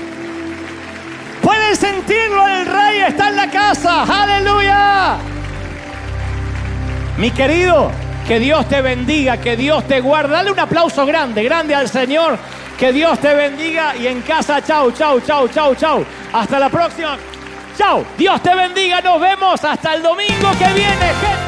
Pueden 1.40 1.76
sentirlo, 1.76 2.48
el 2.48 2.66
Rey 2.66 3.02
está 3.06 3.28
en 3.28 3.36
la 3.36 3.48
casa. 3.48 4.02
Aleluya. 4.02 5.18
Mi 7.16 7.30
querido, 7.30 7.92
que 8.26 8.40
Dios 8.40 8.68
te 8.68 8.82
bendiga, 8.82 9.36
que 9.36 9.56
Dios 9.56 9.86
te 9.86 10.00
guarde. 10.00 10.32
Dale 10.32 10.50
un 10.50 10.58
aplauso 10.58 11.06
grande, 11.06 11.44
grande 11.44 11.76
al 11.76 11.88
Señor. 11.88 12.36
Que 12.76 12.92
Dios 12.92 13.16
te 13.20 13.32
bendiga 13.34 13.94
y 13.94 14.08
en 14.08 14.22
casa, 14.22 14.60
chau, 14.60 14.90
chau, 14.90 15.20
chau, 15.20 15.46
chau, 15.46 15.76
chau. 15.76 16.04
Hasta 16.32 16.58
la 16.58 16.70
próxima. 16.70 17.16
Chau. 17.78 18.04
Dios 18.16 18.42
te 18.42 18.52
bendiga. 18.52 19.00
Nos 19.00 19.20
vemos 19.20 19.62
hasta 19.62 19.94
el 19.94 20.02
domingo 20.02 20.50
que 20.58 20.72
viene, 20.74 21.06
gente. 21.20 21.47